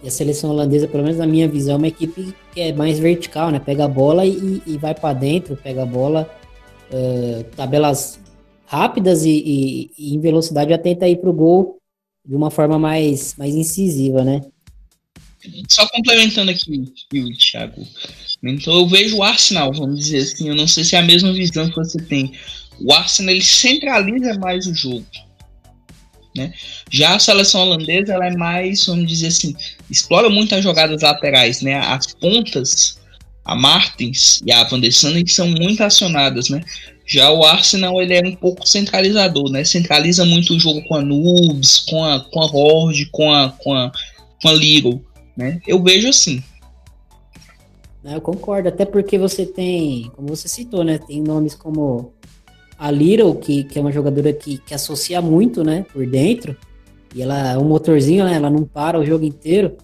e 0.03 0.07
a 0.07 0.11
seleção 0.11 0.51
holandesa, 0.51 0.87
pelo 0.87 1.03
menos 1.03 1.19
na 1.19 1.27
minha 1.27 1.49
visão, 1.49 1.75
é 1.75 1.79
uma 1.79 1.89
equipe 1.89 2.33
que 2.53 2.61
é 2.61 2.73
mais 2.73 3.01
vertical, 3.01 3.51
né? 3.51 3.59
Pega 3.59 3.85
a 3.85 3.89
bola 3.89 4.25
e, 4.25 4.63
e 4.65 4.79
vai 4.79 4.95
para 4.95 5.13
dentro, 5.13 5.57
pega 5.57 5.83
a 5.83 5.87
bola, 5.87 6.31
uh, 6.93 7.43
tabelas 7.57 8.21
rápidas 8.69 9.25
e, 9.25 9.31
e, 9.31 9.91
e, 9.99 10.15
em 10.15 10.21
velocidade 10.21 10.71
já 10.71 10.79
tenta 10.79 11.09
ir 11.09 11.17
pro 11.17 11.33
gol 11.33 11.79
de 12.25 12.35
uma 12.35 12.51
forma 12.51 12.79
mais, 12.79 13.35
mais 13.37 13.55
incisiva, 13.55 14.23
né? 14.23 14.43
Só 15.69 15.89
complementando 15.89 16.51
aqui, 16.51 16.93
o 17.15 17.39
Thiago. 17.39 17.87
Então 18.43 18.75
eu 18.75 18.87
vejo 18.87 19.17
o 19.17 19.23
Arsenal, 19.23 19.73
vamos 19.73 20.01
dizer 20.01 20.19
assim, 20.19 20.49
eu 20.49 20.55
não 20.55 20.69
sei 20.69 20.85
se 20.85 20.95
é 20.95 20.99
a 20.99 21.03
mesma 21.03 21.33
visão 21.33 21.71
que 21.71 21.77
você 21.77 21.99
tem. 22.03 22.33
O 22.79 22.93
Arsenal 22.93 23.35
ele 23.35 23.43
centraliza 23.43 24.39
mais 24.39 24.67
o 24.67 24.75
jogo. 24.75 25.07
Né? 26.37 26.53
Já 26.91 27.15
a 27.15 27.19
seleção 27.19 27.63
holandesa 27.63 28.13
ela 28.13 28.27
é 28.27 28.37
mais, 28.37 28.85
vamos 28.85 29.09
dizer 29.09 29.29
assim, 29.29 29.57
explora 29.91 30.29
muito 30.29 30.55
as 30.55 30.63
jogadas 30.63 31.01
laterais, 31.01 31.63
né? 31.63 31.77
As 31.77 32.13
pontas, 32.13 33.01
a 33.45 33.57
Martins 33.57 34.43
e 34.45 34.53
a 34.53 34.63
Van 34.65 34.79
der 34.79 34.93
Sanden 34.93 35.27
são 35.27 35.49
muito 35.49 35.83
acionadas, 35.83 36.51
né? 36.51 36.63
Já 37.09 37.31
o 37.31 37.43
Arsenal 37.43 38.01
ele 38.03 38.15
é 38.15 38.21
um 38.21 38.37
pouco 38.37 38.69
centralizador, 38.69 39.51
né? 39.51 39.65
Centraliza 39.65 40.25
muito 40.25 40.55
o 40.55 40.61
jogo 40.61 40.83
com 40.87 40.95
a 40.95 41.01
Nubes, 41.01 41.79
com 41.79 42.05
a 42.05 42.21
com 42.21 42.41
a 42.41 42.47
Horde, 42.47 43.07
com 43.07 43.33
a 43.33 43.51
com 43.51 43.73
a 43.73 43.91
com 44.43 44.49
a 44.49 44.53
Little, 44.53 45.03
né? 45.37 45.61
Eu 45.67 45.83
vejo 45.83 46.09
assim. 46.09 46.43
Eu 48.05 48.21
concordo, 48.21 48.69
até 48.69 48.87
porque 48.87 49.19
você 49.19 49.45
tem, 49.45 50.11
como 50.15 50.29
você 50.29 50.49
citou, 50.49 50.83
né? 50.83 50.99
Tem 50.99 51.21
nomes 51.21 51.55
como 51.55 52.15
a 52.79 52.91
Little, 52.91 53.35
que, 53.35 53.65
que 53.65 53.79
é 53.79 53.83
uma 53.83 53.91
jogadora 53.91 54.33
que, 54.33 54.59
que 54.59 54.73
associa 54.73 55.21
muito, 55.21 55.65
né, 55.65 55.85
por 55.93 56.07
dentro, 56.07 56.57
e 57.15 57.21
ela 57.21 57.53
é 57.53 57.59
um 57.59 57.65
motorzinho, 57.65 58.25
né, 58.25 58.35
ela 58.35 58.49
não 58.49 58.65
para 58.65 58.99
o 58.99 59.05
jogo 59.05 59.25
inteiro. 59.25 59.77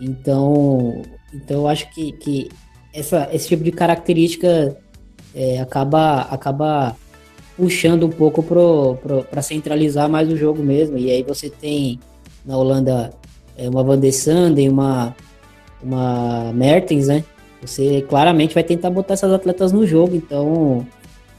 Então, 0.00 1.02
então 1.32 1.60
eu 1.60 1.68
acho 1.68 1.92
que, 1.92 2.12
que 2.12 2.48
essa, 2.92 3.28
esse 3.32 3.48
tipo 3.48 3.62
de 3.62 3.70
característica 3.70 4.76
é, 5.34 5.60
acaba, 5.60 6.22
acaba 6.22 6.96
puxando 7.56 8.06
um 8.06 8.10
pouco 8.10 8.42
para 8.42 9.42
centralizar 9.42 10.08
mais 10.08 10.28
o 10.30 10.36
jogo 10.36 10.62
mesmo. 10.62 10.98
E 10.98 11.10
aí 11.10 11.22
você 11.22 11.50
tem 11.50 11.98
na 12.44 12.56
Holanda 12.56 13.10
é, 13.56 13.68
uma 13.68 13.82
Van 13.82 13.98
de 13.98 14.12
Sanden, 14.12 14.68
uma, 14.68 15.14
uma 15.82 16.52
Mertens, 16.52 17.08
né? 17.08 17.24
Você 17.60 18.04
claramente 18.08 18.54
vai 18.54 18.64
tentar 18.64 18.90
botar 18.90 19.14
essas 19.14 19.32
atletas 19.32 19.72
no 19.72 19.86
jogo, 19.86 20.16
então 20.16 20.86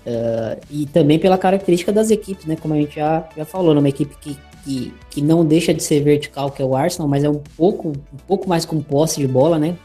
Uh, 0.05 0.59
e 0.69 0.85
também 0.85 1.17
pela 1.17 1.37
característica 1.37 1.91
das 1.91 2.11
equipes, 2.11 2.45
né? 2.45 2.57
Como 2.57 2.73
a 2.73 2.77
gente 2.77 2.95
já, 2.95 3.27
já 3.37 3.45
falou, 3.45 3.73
numa 3.73 3.87
equipe 3.87 4.13
que, 4.19 4.37
que, 4.63 4.93
que 5.09 5.21
não 5.21 5.45
deixa 5.45 5.73
de 5.73 5.81
ser 5.81 6.01
vertical, 6.01 6.51
que 6.51 6.61
é 6.61 6.65
o 6.65 6.75
Arsenal, 6.75 7.07
mas 7.07 7.23
é 7.23 7.29
um 7.29 7.41
pouco, 7.55 7.89
um 7.89 8.17
pouco 8.27 8.47
mais 8.47 8.65
com 8.65 8.81
posse 8.81 9.21
de 9.21 9.27
bola, 9.27 9.57
né? 9.57 9.77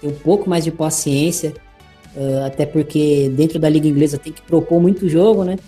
Tem 0.00 0.10
um 0.10 0.14
pouco 0.14 0.48
mais 0.48 0.62
de 0.62 0.70
paciência, 0.70 1.54
uh, 2.16 2.44
até 2.46 2.66
porque 2.66 3.30
dentro 3.30 3.58
da 3.58 3.68
Liga 3.68 3.88
Inglesa 3.88 4.18
tem 4.18 4.32
que 4.32 4.42
propor 4.42 4.80
muito 4.80 5.08
jogo, 5.08 5.44
né? 5.44 5.58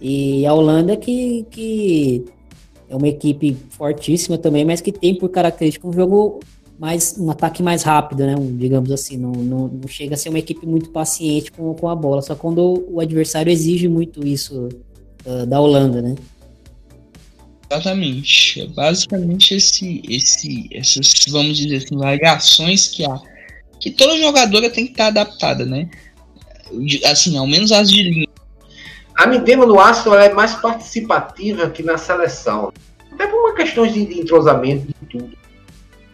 E 0.00 0.46
a 0.46 0.54
Holanda 0.54 0.96
que, 0.96 1.44
que 1.50 2.24
é 2.88 2.96
uma 2.96 3.08
equipe 3.08 3.56
fortíssima 3.70 4.38
também, 4.38 4.64
mas 4.64 4.80
que 4.80 4.92
tem 4.92 5.14
por 5.14 5.28
característica 5.28 5.86
um 5.86 5.92
jogo 5.92 6.40
mais 6.78 7.16
um 7.18 7.28
ataque 7.30 7.62
mais 7.62 7.82
rápido, 7.82 8.24
né? 8.24 8.36
Um, 8.36 8.56
digamos 8.56 8.90
assim, 8.92 9.16
não, 9.16 9.32
não, 9.32 9.68
não, 9.68 9.88
chega 9.88 10.14
a 10.14 10.16
ser 10.16 10.28
uma 10.28 10.38
equipe 10.38 10.64
muito 10.64 10.90
paciente 10.90 11.50
com, 11.50 11.74
com 11.74 11.88
a 11.88 11.96
bola, 11.96 12.22
só 12.22 12.36
quando 12.36 12.86
o 12.88 13.00
adversário 13.00 13.50
exige 13.50 13.88
muito 13.88 14.24
isso 14.26 14.68
uh, 15.26 15.44
da 15.46 15.60
Holanda, 15.60 16.00
né? 16.00 16.14
Exatamente. 17.70 18.62
É 18.62 18.66
basicamente 18.68 19.54
esse, 19.54 20.00
esse, 20.08 20.68
essas, 20.72 21.12
vamos 21.28 21.58
dizer 21.58 21.76
assim, 21.76 21.96
variações 21.96 22.88
que 22.88 23.04
há. 23.04 23.20
Que 23.80 23.90
toda 23.90 24.18
jogadora 24.18 24.70
tem 24.70 24.86
que 24.86 24.92
estar 24.92 25.06
adaptada, 25.06 25.64
né? 25.64 25.88
Assim, 27.10 27.36
ao 27.38 27.46
menos 27.46 27.72
as 27.72 27.90
de 27.90 28.02
linha. 28.02 28.28
A 29.16 29.26
Midema 29.26 29.66
no 29.66 29.80
Arsenal 29.80 30.18
é 30.18 30.32
mais 30.32 30.54
participativa 30.54 31.68
que 31.70 31.82
na 31.82 31.98
seleção. 31.98 32.72
Até 33.12 33.26
por 33.26 33.40
uma 33.40 33.54
questão 33.54 33.86
de, 33.86 34.06
de 34.06 34.20
entrosamento 34.20 34.86
de 34.86 34.94
tudo. 35.08 35.36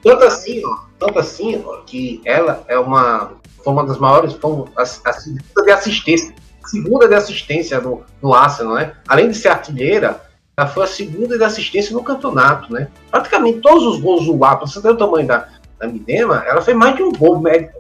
Tanto 0.03 0.25
assim, 0.25 0.63
ó, 0.65 0.79
tanto 0.99 1.19
assim, 1.19 1.63
ó, 1.65 1.79
que 1.79 2.21
ela 2.25 2.65
é 2.69 2.79
uma, 2.79 3.33
foi 3.63 3.73
uma 3.73 3.87
das 3.87 3.99
maiores, 3.99 4.35
foi 4.35 4.65
a, 4.77 4.83
a 4.83 5.13
segunda 5.13 5.63
de 5.65 5.71
assistência, 5.71 6.35
segunda 6.67 7.09
de 7.09 7.15
assistência 7.15 7.81
no, 7.81 8.03
no 8.23 8.35
Arsenal, 8.35 8.75
né? 8.75 8.95
Além 9.09 9.29
de 9.29 9.37
ser 9.37 9.49
artilheira, 9.49 10.21
ela 10.57 10.69
foi 10.69 10.85
a 10.85 10.87
segunda 10.87 11.37
de 11.37 11.45
assistência 11.45 11.93
no 11.93 12.03
campeonato, 12.03 12.73
né? 12.73 12.89
Praticamente 13.11 13.61
todos 13.61 13.85
os 13.85 14.01
gols 14.01 14.27
do 14.27 14.45
Arsenal, 14.45 14.67
você 14.67 14.81
tem 14.81 14.91
o 14.91 14.97
tamanho 14.97 15.27
da, 15.27 15.49
da 15.79 15.87
Midema, 15.87 16.45
ela 16.47 16.63
fez 16.63 16.77
mais 16.77 16.97
de 16.97 17.03
um 17.03 17.13
gol, 17.13 17.41
médio, 17.41 17.71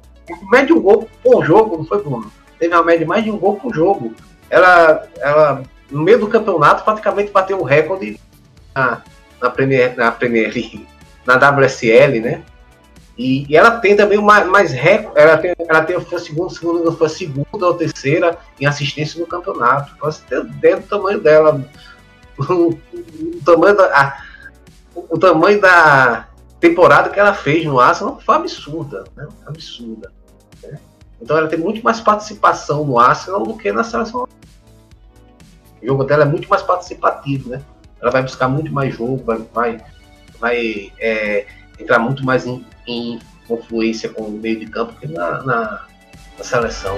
médio 0.50 0.66
de 0.66 0.72
um 0.74 0.82
gol 0.82 1.08
por 1.22 1.44
jogo, 1.44 1.78
não 1.78 1.84
foi, 1.84 2.02
Bruno? 2.02 2.30
Teve 2.58 2.74
uma 2.74 2.84
média 2.84 3.00
de 3.00 3.06
mais 3.06 3.24
de 3.24 3.30
um 3.30 3.38
gol 3.38 3.56
por 3.56 3.74
jogo. 3.74 4.14
ela, 4.50 5.06
ela 5.20 5.62
no 5.90 6.02
meio 6.02 6.18
do 6.18 6.28
campeonato 6.28 6.84
praticamente 6.84 7.30
bateu 7.30 7.60
o 7.60 7.64
recorde 7.64 8.18
na, 8.74 9.02
na 9.40 9.50
Premier, 9.50 9.96
na 9.96 10.10
Premier 10.10 10.52
League, 10.52 10.86
na 11.26 11.34
WSL, 11.36 12.20
né? 12.20 12.42
E, 13.16 13.46
e, 13.48 13.56
ela 13.56 13.78
tem 13.78 13.96
também 13.96 14.20
mais, 14.20 14.44
mais 14.46 14.72
recorde, 14.72 15.20
ela 15.20 15.38
tem, 15.38 15.54
ela 15.56 15.84
tem 15.84 16.00
foi 16.00 16.18
segundo, 16.18 16.50
segundo, 16.50 16.96
foi 16.96 17.08
segunda 17.08 17.66
ou 17.66 17.74
terceira 17.74 18.36
em 18.60 18.66
assistência 18.66 19.20
no 19.20 19.26
campeonato. 19.26 19.94
Você 20.00 20.20
ter 20.28 20.40
ideia 20.40 20.78
do 20.78 20.86
tamanho 20.86 21.20
dela, 21.20 21.64
o, 22.38 22.70
o 22.70 23.40
tamanho 23.44 23.76
da, 23.76 23.84
a, 23.84 24.18
o 24.96 25.16
tamanho 25.16 25.60
da 25.60 26.26
temporada 26.60 27.10
que 27.10 27.20
ela 27.20 27.34
fez 27.34 27.64
no 27.64 27.78
Arsenal 27.78 28.20
foi 28.20 28.34
absurda, 28.36 29.04
né? 29.16 29.26
Absurda. 29.46 30.12
Né? 30.62 30.78
Então 31.20 31.36
ela 31.36 31.48
tem 31.48 31.58
muito 31.58 31.82
mais 31.82 32.00
participação 32.00 32.84
no 32.84 32.98
Arsenal 32.98 33.42
do 33.42 33.56
que 33.56 33.70
na 33.72 33.84
seleção. 33.84 34.26
O 35.82 35.86
jogo 35.86 36.04
dela 36.04 36.22
é 36.22 36.26
muito 36.26 36.48
mais 36.48 36.62
participativo, 36.62 37.50
né? 37.50 37.62
Ela 38.00 38.10
vai 38.10 38.22
buscar 38.22 38.48
muito 38.48 38.72
mais 38.72 38.94
jogo, 38.94 39.22
vai, 39.24 39.38
vai, 39.52 39.84
vai 40.38 40.92
é, 40.98 41.46
entrar 41.78 41.98
muito 41.98 42.24
mais 42.24 42.46
em, 42.46 42.64
em 42.86 43.18
confluência 43.46 44.08
com 44.08 44.22
o 44.22 44.30
meio 44.30 44.60
de 44.60 44.66
campo 44.66 44.94
que 44.98 45.06
na, 45.06 45.42
na, 45.42 45.86
na 46.38 46.44
seleção. 46.44 46.96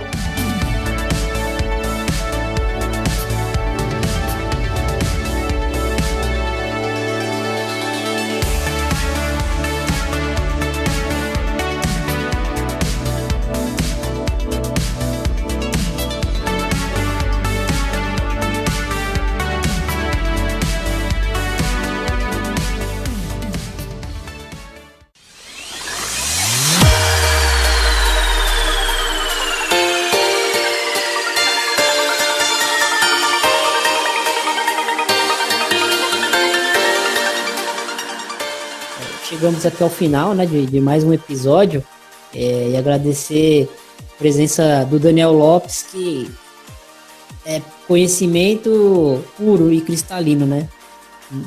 Chegamos 39.57 39.67
aqui 39.67 39.83
ao 39.83 39.89
final 39.89 40.35
né, 40.35 40.45
de, 40.45 40.67
de 40.67 40.81
mais 40.81 41.03
um 41.03 41.13
episódio 41.13 41.83
é, 42.35 42.71
e 42.71 42.77
agradecer 42.77 43.69
a 43.99 44.19
presença 44.19 44.85
do 44.85 44.99
Daniel 44.99 45.33
Lopes, 45.33 45.83
que 45.91 46.31
é 47.45 47.63
conhecimento 47.87 49.23
puro 49.37 49.73
e 49.73 49.81
cristalino, 49.81 50.45
né? 50.45 50.69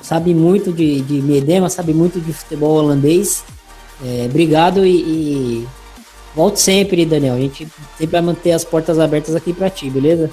Sabe 0.01 0.33
muito 0.33 0.71
de, 0.71 1.01
de 1.01 1.21
Medema, 1.21 1.69
sabe 1.69 1.93
muito 1.93 2.19
de 2.19 2.33
futebol 2.33 2.77
holandês. 2.77 3.43
É, 4.03 4.25
obrigado 4.25 4.85
e, 4.85 4.95
e 5.63 5.67
volte 6.35 6.59
sempre, 6.59 7.05
Daniel. 7.05 7.35
A 7.35 7.39
gente 7.39 7.67
sempre 7.97 8.11
vai 8.13 8.21
manter 8.21 8.53
as 8.53 8.63
portas 8.63 8.97
abertas 8.97 9.35
aqui 9.35 9.53
para 9.53 9.69
ti, 9.69 9.89
beleza? 9.89 10.29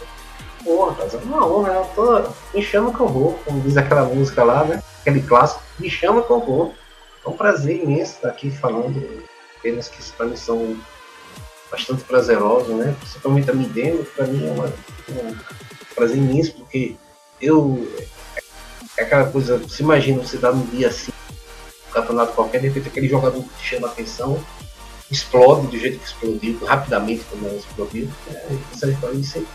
Porra, 0.65 0.97
é 1.03 1.17
uma 1.25 1.47
honra, 1.47 1.73
né? 1.73 1.87
Tô... 1.95 2.23
Me 2.55 2.63
chama 2.63 2.93
que 2.93 3.01
eu 3.01 3.09
vou, 3.09 3.39
como 3.45 3.61
diz 3.61 3.77
aquela 3.77 4.05
música 4.05 4.43
lá, 4.43 4.65
né? 4.65 4.83
Aquele 5.01 5.21
clássico, 5.21 5.63
me 5.79 5.91
chama 5.91 6.23
que 6.23 6.31
eu 6.31 6.41
vou. 6.41 6.75
É 7.27 7.29
um 7.29 7.37
prazer 7.37 7.83
imenso 7.83 8.15
estar 8.15 8.29
aqui 8.29 8.51
falando 8.51 9.25
temas 9.61 9.89
que 9.89 10.01
para 10.13 10.27
mim 10.27 10.37
são 10.37 10.79
bastante 11.71 12.05
prazerosos, 12.05 12.77
né? 12.77 12.95
Principalmente 13.01 13.51
a 13.51 13.55
Midemo, 13.55 14.05
para 14.05 14.27
mim 14.27 14.47
é 14.47 14.51
uma, 14.53 14.67
um 14.67 15.37
prazer 15.95 16.17
imenso, 16.17 16.55
porque 16.55 16.95
eu. 17.41 17.93
É 18.97 19.03
aquela 19.03 19.31
coisa, 19.31 19.61
se 19.69 19.83
imagina 19.83 20.23
você 20.23 20.39
dar 20.39 20.53
um 20.53 20.65
dia 20.67 20.89
assim, 20.89 21.13
um 21.89 21.93
campeonato 21.93 22.33
qualquer, 22.33 22.61
de 22.61 22.69
repente 22.69 22.89
aquele 22.89 23.09
jogador 23.09 23.43
que 23.43 23.55
te 23.59 23.65
chama 23.65 23.89
a 23.89 23.91
atenção 23.91 24.43
explode 25.11 25.69
do 25.69 25.79
jeito 25.79 25.99
que 25.99 26.07
explodiu, 26.07 26.65
rapidamente 26.65 27.25
como 27.31 27.49
explodiu. 27.49 28.09
É, 28.29 28.49
isso 28.75 28.87
aí 28.87 29.47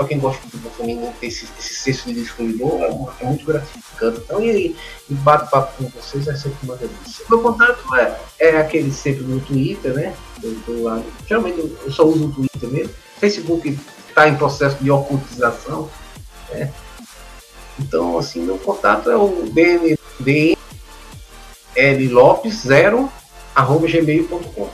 para 0.00 0.08
quem 0.08 0.18
gosta 0.18 0.40
de 0.46 0.56
feminino, 0.70 1.12
ter 1.20 1.26
esse, 1.26 1.46
esse 1.58 1.74
senso 1.74 2.08
de 2.08 2.14
descobridor 2.14 2.80
é, 2.80 2.86
é, 3.20 3.26
muito 3.26 3.44
gratificante. 3.44 4.22
Então, 4.24 4.42
e, 4.42 4.74
e 5.10 5.14
bate-papo 5.14 5.76
com 5.76 5.90
vocês 5.90 6.26
é 6.26 6.34
sempre 6.34 6.56
uma 6.62 6.74
delícia. 6.74 7.26
Meu 7.28 7.42
contato 7.42 7.94
é, 7.94 8.18
é 8.38 8.56
aquele 8.56 8.90
sempre 8.92 9.24
no 9.24 9.38
Twitter, 9.40 9.92
né? 9.92 10.14
Eu, 10.42 10.56
eu, 10.68 11.04
geralmente 11.28 11.58
eu 11.58 11.92
só 11.92 12.04
uso 12.04 12.28
o 12.28 12.32
Twitter 12.32 12.70
mesmo. 12.70 12.94
Facebook 13.18 13.78
está 14.08 14.26
em 14.26 14.36
processo 14.36 14.82
de 14.82 14.90
ocultização, 14.90 15.90
né? 16.48 16.72
Então, 17.78 18.16
assim, 18.16 18.40
meu 18.40 18.56
contato 18.56 19.10
é 19.10 19.16
o 19.16 19.50
DN, 19.52 19.98
DNL 20.18 22.08
Lopes 22.08 22.54
0 22.62 23.12
arroba 23.54 23.86
gmail.com. 23.86 24.70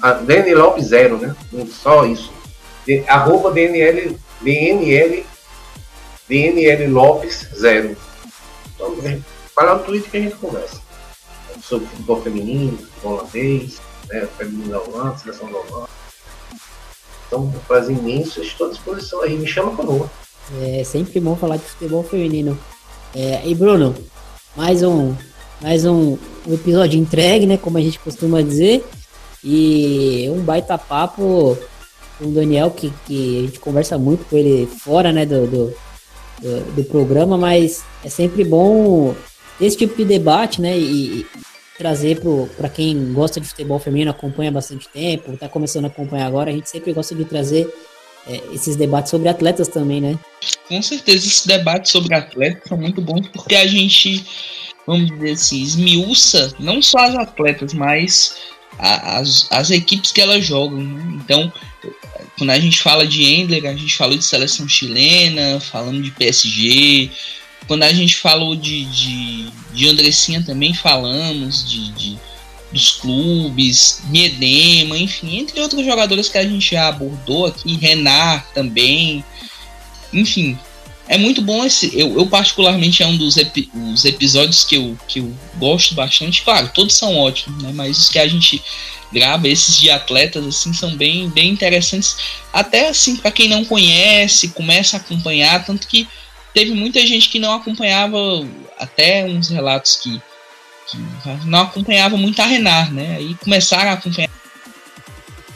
Ah, 0.00 0.12
DN 0.12 0.54
Lopes 0.54 0.86
0, 0.86 1.18
né? 1.18 1.34
Só 1.72 2.06
isso. 2.06 2.32
Arroba 3.08 3.50
DNL 3.50 4.18
DNL, 4.40 5.24
DNL 6.28 6.86
Lopes 6.88 7.46
0. 7.54 7.96
Então, 8.74 8.96
fala 9.54 9.76
no 9.76 9.84
Twitter 9.84 10.10
que 10.10 10.16
a 10.16 10.20
gente 10.20 10.36
conversa. 10.36 10.80
Sobre 11.62 11.86
futebol 11.88 12.22
feminino, 12.22 12.78
futebol 12.78 13.12
holandês, 13.18 13.80
né, 14.08 14.26
feminino 14.38 14.70
da 14.70 14.80
Holanda, 14.80 15.18
seleção 15.18 15.50
da 15.52 15.58
Holanda. 15.58 15.90
Então, 17.26 17.44
um 17.44 17.50
prazer 17.66 17.96
imenso, 17.96 18.40
estou 18.40 18.68
à 18.68 18.70
disposição 18.70 19.22
aí, 19.22 19.36
me 19.36 19.46
chama 19.46 19.76
conosco. 19.76 20.10
É 20.62 20.82
sempre 20.82 21.20
bom 21.20 21.36
falar 21.36 21.58
de 21.58 21.64
futebol 21.64 22.02
feminino. 22.02 22.58
É, 23.14 23.46
e 23.46 23.54
Bruno, 23.54 23.94
mais 24.56 24.82
um, 24.82 25.14
mais 25.60 25.84
um, 25.84 26.16
um 26.46 26.54
episódio 26.54 26.98
entregue, 26.98 27.46
né? 27.46 27.56
Como 27.56 27.78
a 27.78 27.80
gente 27.80 28.00
costuma 28.00 28.42
dizer. 28.42 28.84
E 29.44 30.28
um 30.30 30.42
baita 30.42 30.76
papo 30.76 31.56
com 31.56 31.79
o 32.20 32.26
Daniel, 32.28 32.70
que, 32.70 32.92
que 33.06 33.38
a 33.38 33.42
gente 33.46 33.60
conversa 33.60 33.98
muito 33.98 34.24
com 34.26 34.36
ele 34.36 34.66
fora 34.66 35.12
né, 35.12 35.24
do, 35.24 35.46
do, 35.46 35.74
do, 36.40 36.72
do 36.76 36.84
programa, 36.84 37.36
mas 37.36 37.82
é 38.04 38.08
sempre 38.08 38.44
bom 38.44 39.14
esse 39.60 39.76
tipo 39.76 39.96
de 39.96 40.04
debate, 40.04 40.60
né? 40.60 40.78
E, 40.78 41.26
trazer 41.80 42.20
para 42.58 42.68
quem 42.68 43.10
gosta 43.14 43.40
de 43.40 43.48
futebol 43.48 43.78
feminino, 43.78 44.10
acompanha 44.10 44.52
bastante 44.52 44.86
tempo, 44.90 45.32
está 45.32 45.48
começando 45.48 45.86
a 45.86 45.88
acompanhar 45.88 46.26
agora, 46.26 46.50
a 46.50 46.52
gente 46.52 46.68
sempre 46.68 46.92
gosta 46.92 47.14
de 47.14 47.24
trazer 47.24 47.72
é, 48.26 48.38
esses 48.52 48.76
debates 48.76 49.10
sobre 49.10 49.30
atletas 49.30 49.66
também, 49.66 49.98
né? 49.98 50.18
Com 50.68 50.82
certeza, 50.82 51.26
esses 51.26 51.46
debates 51.46 51.90
sobre 51.90 52.14
atletas 52.14 52.68
são 52.68 52.76
muito 52.76 53.00
bons 53.00 53.26
porque 53.28 53.54
a 53.54 53.66
gente, 53.66 54.26
vamos 54.86 55.10
dizer 55.10 55.30
assim, 55.30 55.62
esmiuça 55.62 56.52
não 56.58 56.82
só 56.82 56.98
as 56.98 57.14
atletas, 57.14 57.72
mas 57.72 58.36
as, 58.78 59.46
as 59.50 59.70
equipes 59.70 60.12
que 60.12 60.20
elas 60.20 60.44
jogam. 60.44 60.80
Né? 60.80 61.18
Então, 61.24 61.52
quando 62.40 62.50
a 62.52 62.58
gente 62.58 62.80
fala 62.80 63.06
de 63.06 63.22
Endler, 63.22 63.66
a 63.66 63.76
gente 63.76 63.94
falou 63.94 64.16
de 64.16 64.24
seleção 64.24 64.66
chilena, 64.66 65.60
falando 65.60 66.00
de 66.00 66.10
PSG. 66.10 67.10
Quando 67.66 67.82
a 67.82 67.92
gente 67.92 68.16
falou 68.16 68.56
de, 68.56 68.86
de, 68.86 69.50
de 69.74 69.86
Andressinha 69.86 70.42
também 70.42 70.72
falamos 70.72 71.70
de, 71.70 71.92
de 71.92 72.18
dos 72.72 72.92
clubes, 72.92 74.00
Miedema, 74.08 74.96
enfim, 74.96 75.36
entre 75.36 75.60
outros 75.60 75.84
jogadores 75.84 76.30
que 76.30 76.38
a 76.38 76.42
gente 76.48 76.70
já 76.70 76.88
abordou 76.88 77.44
aqui, 77.44 77.76
Renar 77.76 78.46
também. 78.54 79.22
Enfim, 80.10 80.58
é 81.08 81.18
muito 81.18 81.42
bom 81.42 81.62
esse. 81.62 81.90
Eu, 81.92 82.14
eu 82.14 82.26
particularmente, 82.26 83.02
é 83.02 83.06
um 83.06 83.18
dos 83.18 83.36
epi, 83.36 83.70
os 83.92 84.06
episódios 84.06 84.64
que 84.64 84.76
eu, 84.76 84.96
que 85.06 85.18
eu 85.18 85.30
gosto 85.58 85.94
bastante. 85.94 86.40
Claro, 86.40 86.70
todos 86.72 86.94
são 86.94 87.18
ótimos, 87.18 87.62
né? 87.62 87.70
Mas 87.74 87.98
os 87.98 88.08
que 88.08 88.18
a 88.18 88.26
gente 88.26 88.62
grava, 89.12 89.48
esses 89.48 89.78
de 89.78 89.90
atletas, 89.90 90.46
assim, 90.46 90.72
são 90.72 90.96
bem, 90.96 91.28
bem 91.30 91.50
interessantes. 91.50 92.16
Até 92.52 92.88
assim, 92.88 93.16
para 93.16 93.30
quem 93.30 93.48
não 93.48 93.64
conhece, 93.64 94.48
começa 94.48 94.96
a 94.96 95.00
acompanhar. 95.00 95.64
Tanto 95.64 95.86
que 95.86 96.08
teve 96.54 96.72
muita 96.72 97.04
gente 97.06 97.28
que 97.28 97.38
não 97.38 97.54
acompanhava, 97.54 98.16
até 98.78 99.24
uns 99.24 99.48
relatos 99.48 99.96
que, 99.96 100.20
que 100.88 100.98
não 101.44 101.60
acompanhava 101.60 102.16
muito 102.16 102.40
a 102.40 102.46
Renar, 102.46 102.92
né? 102.92 103.16
Aí 103.16 103.34
começaram 103.36 103.90
a 103.90 103.94
acompanhar 103.94 104.30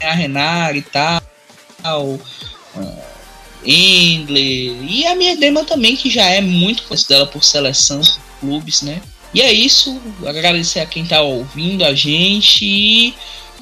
a 0.01 0.13
Renar 0.13 0.75
e 0.75 0.81
tal. 0.81 1.21
Uh, 1.83 3.15
Endler 3.65 4.77
e 4.83 5.07
a 5.07 5.15
minha 5.15 5.35
dema 5.35 5.63
também, 5.65 5.95
que 5.95 6.09
já 6.09 6.25
é 6.25 6.39
muito 6.39 6.83
conhecida 6.83 7.25
por 7.25 7.43
seleção, 7.43 7.99
por 8.01 8.39
clubes, 8.39 8.81
né? 8.81 9.01
E 9.33 9.41
é 9.41 9.51
isso, 9.51 9.99
agradecer 10.25 10.79
a 10.79 10.85
quem 10.85 11.05
tá 11.05 11.21
ouvindo 11.21 11.83
a 11.83 11.93
gente 11.93 12.63
e 12.63 13.13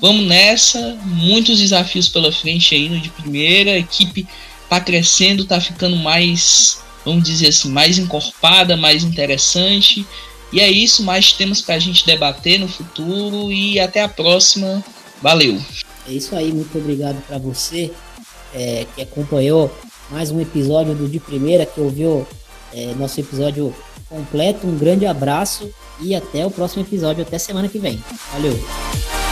vamos 0.03 0.25
nessa. 0.25 0.99
Muitos 1.05 1.59
desafios 1.59 2.09
pela 2.09 2.29
frente 2.29 2.77
no 2.89 2.99
de 2.99 3.07
primeira, 3.07 3.71
a 3.71 3.77
equipe 3.77 4.27
tá 4.69 4.81
crescendo, 4.81 5.45
tá 5.45 5.61
ficando 5.61 5.95
mais, 5.95 6.79
vamos 7.05 7.23
dizer 7.23 7.47
assim, 7.47 7.69
mais 7.69 7.97
encorpada, 7.97 8.75
mais 8.75 9.05
interessante. 9.05 10.05
E 10.51 10.59
é 10.59 10.69
isso, 10.69 11.03
mais 11.03 11.31
temas 11.31 11.61
pra 11.61 11.79
gente 11.79 12.05
debater 12.05 12.59
no 12.59 12.67
futuro 12.67 13.49
e 13.49 13.79
até 13.79 14.01
a 14.01 14.09
próxima. 14.09 14.83
Valeu. 15.21 15.57
É 16.05 16.11
isso 16.11 16.35
aí, 16.35 16.51
muito 16.51 16.77
obrigado 16.77 17.25
para 17.25 17.37
você 17.37 17.89
é, 18.53 18.85
que 18.93 19.01
acompanhou 19.01 19.73
mais 20.11 20.31
um 20.31 20.41
episódio 20.41 20.93
do 20.93 21.07
De 21.07 21.17
Primeira, 21.17 21.65
que 21.65 21.79
ouviu 21.79 22.27
é, 22.73 22.93
nosso 22.95 23.21
episódio 23.21 23.73
completo. 24.09 24.67
Um 24.67 24.77
grande 24.77 25.05
abraço 25.05 25.73
e 26.01 26.13
até 26.13 26.45
o 26.45 26.51
próximo 26.51 26.83
episódio, 26.83 27.23
até 27.23 27.39
semana 27.39 27.69
que 27.69 27.79
vem. 27.79 28.03
Valeu! 28.33 29.22